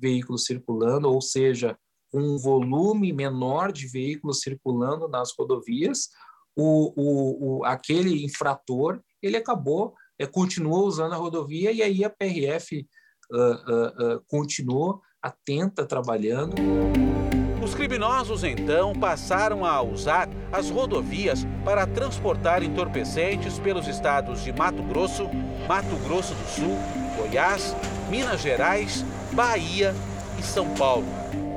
veículos 0.00 0.44
circulando, 0.44 1.10
ou 1.10 1.20
seja, 1.20 1.76
um 2.12 2.38
volume 2.38 3.12
menor 3.12 3.72
de 3.72 3.86
veículos 3.86 4.40
circulando 4.40 5.06
nas 5.08 5.32
rodovias, 5.38 6.08
o, 6.56 6.92
o, 6.96 7.58
o 7.58 7.64
aquele 7.64 8.24
infrator 8.24 9.00
ele 9.22 9.36
acabou, 9.36 9.94
é, 10.18 10.26
continuou 10.26 10.86
usando 10.86 11.12
a 11.12 11.16
rodovia 11.16 11.70
e 11.70 11.82
aí 11.82 12.04
a 12.04 12.10
PRF 12.10 12.86
uh, 13.30 13.36
uh, 13.36 14.16
uh, 14.16 14.24
continuou 14.26 15.00
atenta 15.22 15.86
trabalhando. 15.86 16.56
Os 17.70 17.76
criminosos 17.76 18.42
então 18.42 18.92
passaram 18.92 19.64
a 19.64 19.80
usar 19.80 20.28
as 20.50 20.68
rodovias 20.68 21.46
para 21.64 21.86
transportar 21.86 22.64
entorpecentes 22.64 23.60
pelos 23.60 23.86
estados 23.86 24.42
de 24.42 24.52
Mato 24.52 24.82
Grosso, 24.82 25.30
Mato 25.68 25.94
Grosso 26.04 26.34
do 26.34 26.48
Sul, 26.48 26.76
Goiás, 27.16 27.76
Minas 28.10 28.40
Gerais, 28.40 29.04
Bahia 29.30 29.94
e 30.36 30.42
São 30.42 30.68
Paulo. 30.70 31.06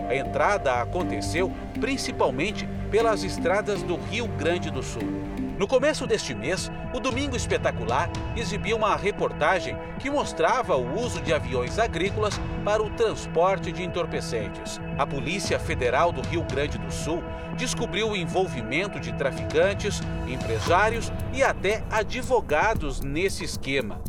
A 0.08 0.16
entrada 0.16 0.76
aconteceu 0.84 1.52
principalmente 1.82 2.70
pelas 2.92 3.24
estradas 3.24 3.82
do 3.82 3.96
Rio 3.96 4.28
Grande 4.28 4.70
do 4.70 4.84
Sul. 4.84 5.33
No 5.58 5.68
começo 5.68 6.08
deste 6.08 6.34
mês, 6.34 6.72
o 6.96 7.00
Domingo 7.00 7.36
Espetacular 7.36 8.10
exibiu 8.36 8.76
uma 8.76 8.96
reportagem 8.96 9.78
que 10.00 10.10
mostrava 10.10 10.76
o 10.76 11.00
uso 11.00 11.22
de 11.22 11.32
aviões 11.32 11.78
agrícolas 11.78 12.42
para 12.66 12.82
o 12.82 12.90
transporte 12.90 13.72
de 13.72 13.84
entorpecentes. 13.84 14.82
A 14.98 15.06
Polícia 15.06 15.60
Federal 15.60 16.12
do 16.12 16.22
Rio 16.22 16.44
Grande 16.44 16.80
do 16.80 16.92
Sul 16.92 17.24
descobriu 17.56 18.10
o 18.10 18.16
envolvimento 18.16 19.00
de 19.00 19.14
traficantes, 19.14 20.02
empresários 20.28 21.12
e 21.32 21.44
até 21.44 21.84
advogados 21.92 23.02
nesse 23.02 23.44
esquema. 23.44 24.02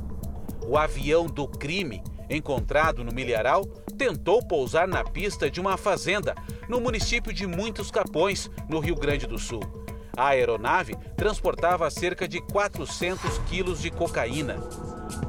O 0.67 0.79
avião 0.79 1.27
do 1.27 1.47
crime, 1.47 2.03
encontrado 2.31 3.05
no 3.05 3.13
Milharal, 3.13 3.67
tentou 3.99 4.43
pousar 4.43 4.89
na 4.89 5.05
pista 5.05 5.51
de 5.51 5.61
uma 5.61 5.77
fazenda 5.77 6.35
no 6.71 6.81
município 6.81 7.35
de 7.35 7.47
Muitos 7.47 7.91
Capões, 7.91 8.51
no 8.67 8.81
Rio 8.81 8.95
Grande 8.95 9.27
do 9.27 9.39
Sul. 9.39 9.84
A 10.17 10.29
aeronave 10.29 10.97
transportava 11.17 11.91
cerca 11.91 12.29
de 12.29 12.41
400 12.41 13.39
quilos 13.49 13.81
de 13.81 13.91
cocaína. 13.91 14.57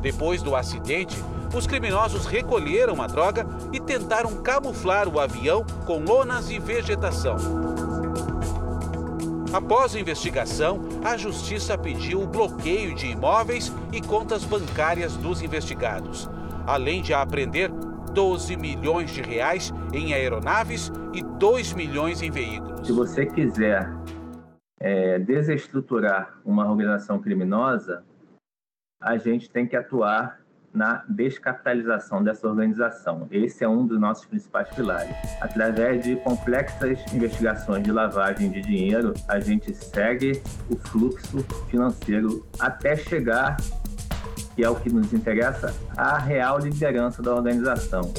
Depois 0.01 0.41
do 0.41 0.55
acidente, 0.55 1.17
os 1.55 1.65
criminosos 1.65 2.25
recolheram 2.25 3.01
a 3.01 3.07
droga 3.07 3.45
e 3.71 3.79
tentaram 3.79 4.41
camuflar 4.41 5.07
o 5.07 5.19
avião 5.19 5.65
com 5.86 5.99
lonas 5.99 6.49
e 6.49 6.59
vegetação. 6.59 7.38
Após 9.53 9.95
a 9.95 9.99
investigação, 9.99 10.81
a 11.03 11.15
justiça 11.15 11.77
pediu 11.77 12.21
o 12.21 12.27
bloqueio 12.27 12.93
de 12.93 13.07
imóveis 13.07 13.71
e 13.91 14.01
contas 14.01 14.43
bancárias 14.43 15.15
dos 15.15 15.41
investigados, 15.41 16.29
além 16.67 17.01
de 17.01 17.13
apreender 17.13 17.71
12 18.11 18.57
milhões 18.57 19.11
de 19.11 19.21
reais 19.21 19.73
em 19.93 20.13
aeronaves 20.13 20.91
e 21.13 21.21
2 21.21 21.73
milhões 21.73 22.21
em 22.21 22.29
veículos. 22.29 22.86
Se 22.86 22.93
você 22.93 23.25
quiser 23.25 23.89
é, 24.80 25.19
desestruturar 25.19 26.39
uma 26.45 26.69
organização 26.69 27.19
criminosa, 27.19 28.03
a 29.01 29.17
gente 29.17 29.49
tem 29.49 29.67
que 29.67 29.76
atuar 29.76 30.39
na 30.76 31.05
descapitalização 31.07 32.21
dessa 32.21 32.47
organização. 32.47 33.28
Esse 33.32 33.63
é 33.63 33.69
um 33.69 33.88
dos 33.88 33.99
nossos 33.99 34.26
principais 34.26 34.69
pilares. 34.76 35.15
Através 35.39 36.03
de 36.03 36.17
complexas 36.17 36.99
investigações 37.13 37.84
de 37.84 37.91
lavagem 37.91 38.51
de 38.51 38.61
dinheiro, 38.61 39.13
a 39.30 39.39
gente 39.39 39.73
segue 39.73 40.41
o 40.69 40.76
fluxo 40.76 41.39
financeiro 41.69 42.45
até 42.59 42.97
chegar, 42.97 43.55
que 44.53 44.63
é 44.63 44.69
o 44.69 44.76
que 44.76 44.89
nos 44.89 45.13
interessa, 45.13 45.73
à 45.95 46.17
real 46.17 46.59
liderança 46.59 47.21
da 47.23 47.34
organização. 47.34 48.13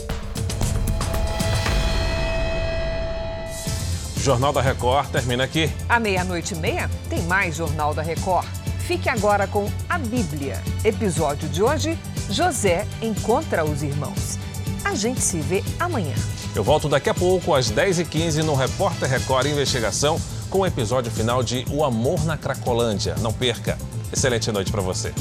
Jornal 4.27 4.53
da 4.53 4.61
Record 4.61 5.09
termina 5.13 5.45
aqui. 5.45 5.71
À 5.89 6.01
meia-noite 6.01 6.53
e 6.53 6.57
meia 6.57 6.91
tem 7.09 7.23
mais 7.27 7.55
Jornal 7.55 7.95
da 7.95 8.03
Record. 8.03 8.45
Fique 8.81 9.09
agora 9.09 9.47
com 9.47 9.71
a 9.89 9.99
Bíblia. 9.99 10.61
Episódio 10.85 11.49
de 11.49 11.63
hoje: 11.63 11.97
José 12.29 12.89
encontra 13.01 13.65
os 13.65 13.85
irmãos. 13.85 14.37
A 14.85 14.97
gente 14.97 15.21
se 15.21 15.39
vê 15.39 15.63
amanhã. 15.79 16.13
Eu 16.57 16.65
volto 16.65 16.89
daqui 16.89 17.09
a 17.09 17.15
pouco, 17.15 17.55
às 17.55 17.71
10h15, 17.71 18.43
no 18.43 18.57
Repórter 18.57 19.09
Record 19.09 19.47
Investigação, 19.47 20.21
com 20.51 20.59
o 20.59 20.67
episódio 20.67 21.13
final 21.13 21.41
de 21.41 21.65
O 21.71 21.85
Amor 21.85 22.25
na 22.25 22.37
Cracolândia. 22.37 23.15
Não 23.21 23.33
perca. 23.33 23.79
Excelente 24.13 24.51
noite 24.51 24.73
para 24.73 24.83
você. 24.83 25.15